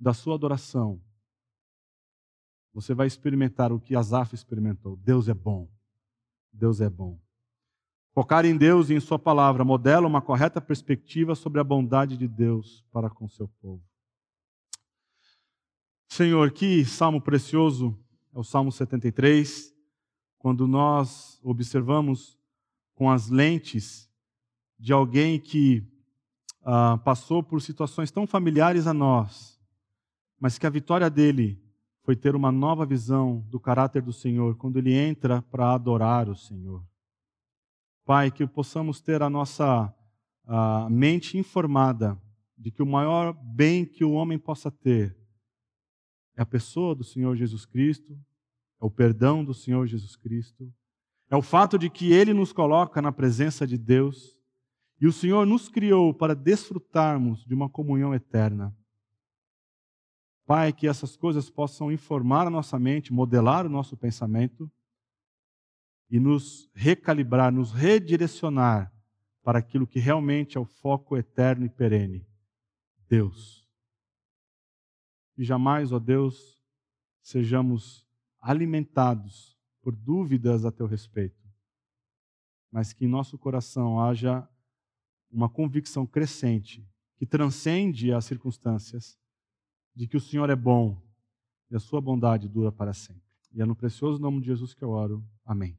da 0.00 0.14
sua 0.14 0.36
adoração, 0.36 0.98
você 2.72 2.94
vai 2.94 3.06
experimentar 3.06 3.74
o 3.74 3.78
que 3.78 3.94
Asaf 3.94 4.34
experimentou. 4.34 4.96
Deus 4.96 5.28
é 5.28 5.34
bom. 5.34 5.70
Deus 6.50 6.80
é 6.80 6.88
bom. 6.88 7.20
Focar 8.14 8.46
em 8.46 8.56
Deus 8.56 8.88
e 8.88 8.94
em 8.94 9.00
Sua 9.00 9.18
palavra 9.18 9.66
modela 9.66 10.06
uma 10.06 10.22
correta 10.22 10.58
perspectiva 10.58 11.34
sobre 11.34 11.60
a 11.60 11.64
bondade 11.64 12.16
de 12.16 12.26
Deus 12.26 12.86
para 12.90 13.10
com 13.10 13.28
seu 13.28 13.48
povo. 13.60 13.84
Senhor, 16.08 16.50
que 16.52 16.86
salmo 16.86 17.20
precioso 17.20 17.94
é 18.34 18.38
o 18.38 18.42
Salmo 18.42 18.72
73, 18.72 19.74
quando 20.38 20.66
nós 20.66 21.38
observamos 21.42 22.37
com 22.98 23.08
as 23.08 23.30
lentes 23.30 24.10
de 24.76 24.92
alguém 24.92 25.38
que 25.38 25.86
ah, 26.64 26.98
passou 27.04 27.44
por 27.44 27.62
situações 27.62 28.10
tão 28.10 28.26
familiares 28.26 28.88
a 28.88 28.92
nós, 28.92 29.56
mas 30.40 30.58
que 30.58 30.66
a 30.66 30.70
vitória 30.70 31.08
dele 31.08 31.62
foi 32.02 32.16
ter 32.16 32.34
uma 32.34 32.50
nova 32.50 32.84
visão 32.84 33.46
do 33.48 33.60
caráter 33.60 34.02
do 34.02 34.12
Senhor 34.12 34.56
quando 34.56 34.78
ele 34.78 34.92
entra 34.92 35.40
para 35.42 35.74
adorar 35.74 36.28
o 36.28 36.34
Senhor. 36.34 36.84
Pai, 38.04 38.32
que 38.32 38.44
possamos 38.48 39.00
ter 39.00 39.22
a 39.22 39.30
nossa 39.30 39.94
a 40.44 40.88
mente 40.90 41.38
informada 41.38 42.20
de 42.56 42.72
que 42.72 42.82
o 42.82 42.86
maior 42.86 43.32
bem 43.32 43.86
que 43.86 44.04
o 44.04 44.10
homem 44.10 44.40
possa 44.40 44.72
ter 44.72 45.16
é 46.34 46.42
a 46.42 46.46
pessoa 46.46 46.96
do 46.96 47.04
Senhor 47.04 47.36
Jesus 47.36 47.64
Cristo, 47.64 48.18
é 48.82 48.84
o 48.84 48.90
perdão 48.90 49.44
do 49.44 49.54
Senhor 49.54 49.86
Jesus 49.86 50.16
Cristo, 50.16 50.72
é 51.30 51.36
o 51.36 51.42
fato 51.42 51.78
de 51.78 51.90
que 51.90 52.12
Ele 52.12 52.32
nos 52.32 52.52
coloca 52.52 53.02
na 53.02 53.12
presença 53.12 53.66
de 53.66 53.76
Deus 53.76 54.38
e 55.00 55.06
o 55.06 55.12
Senhor 55.12 55.46
nos 55.46 55.68
criou 55.68 56.12
para 56.14 56.34
desfrutarmos 56.34 57.44
de 57.44 57.54
uma 57.54 57.68
comunhão 57.68 58.14
eterna. 58.14 58.74
Pai, 60.46 60.72
que 60.72 60.88
essas 60.88 61.16
coisas 61.16 61.50
possam 61.50 61.92
informar 61.92 62.46
a 62.46 62.50
nossa 62.50 62.78
mente, 62.78 63.12
modelar 63.12 63.66
o 63.66 63.68
nosso 63.68 63.96
pensamento 63.96 64.70
e 66.10 66.18
nos 66.18 66.70
recalibrar, 66.74 67.52
nos 67.52 67.70
redirecionar 67.72 68.90
para 69.42 69.58
aquilo 69.58 69.86
que 69.86 69.98
realmente 69.98 70.56
é 70.56 70.60
o 70.60 70.64
foco 70.64 71.16
eterno 71.16 71.66
e 71.66 71.68
perene: 71.68 72.26
Deus. 73.06 73.68
E 75.36 75.44
jamais, 75.44 75.92
ó 75.92 75.98
Deus, 75.98 76.58
sejamos 77.20 78.08
alimentados 78.40 79.57
por 79.88 79.96
dúvidas 79.96 80.66
a 80.66 80.70
teu 80.70 80.86
respeito, 80.86 81.48
mas 82.70 82.92
que 82.92 83.06
em 83.06 83.08
nosso 83.08 83.38
coração 83.38 83.98
haja 83.98 84.46
uma 85.30 85.48
convicção 85.48 86.06
crescente 86.06 86.86
que 87.16 87.24
transcende 87.24 88.12
as 88.12 88.26
circunstâncias 88.26 89.18
de 89.96 90.06
que 90.06 90.18
o 90.18 90.20
Senhor 90.20 90.50
é 90.50 90.54
bom 90.54 91.00
e 91.70 91.74
a 91.74 91.80
sua 91.80 92.02
bondade 92.02 92.46
dura 92.50 92.70
para 92.70 92.92
sempre. 92.92 93.22
E 93.50 93.62
é 93.62 93.64
no 93.64 93.74
precioso 93.74 94.20
nome 94.20 94.42
de 94.42 94.48
Jesus 94.48 94.74
que 94.74 94.84
eu 94.84 94.90
oro. 94.90 95.24
Amém. 95.42 95.78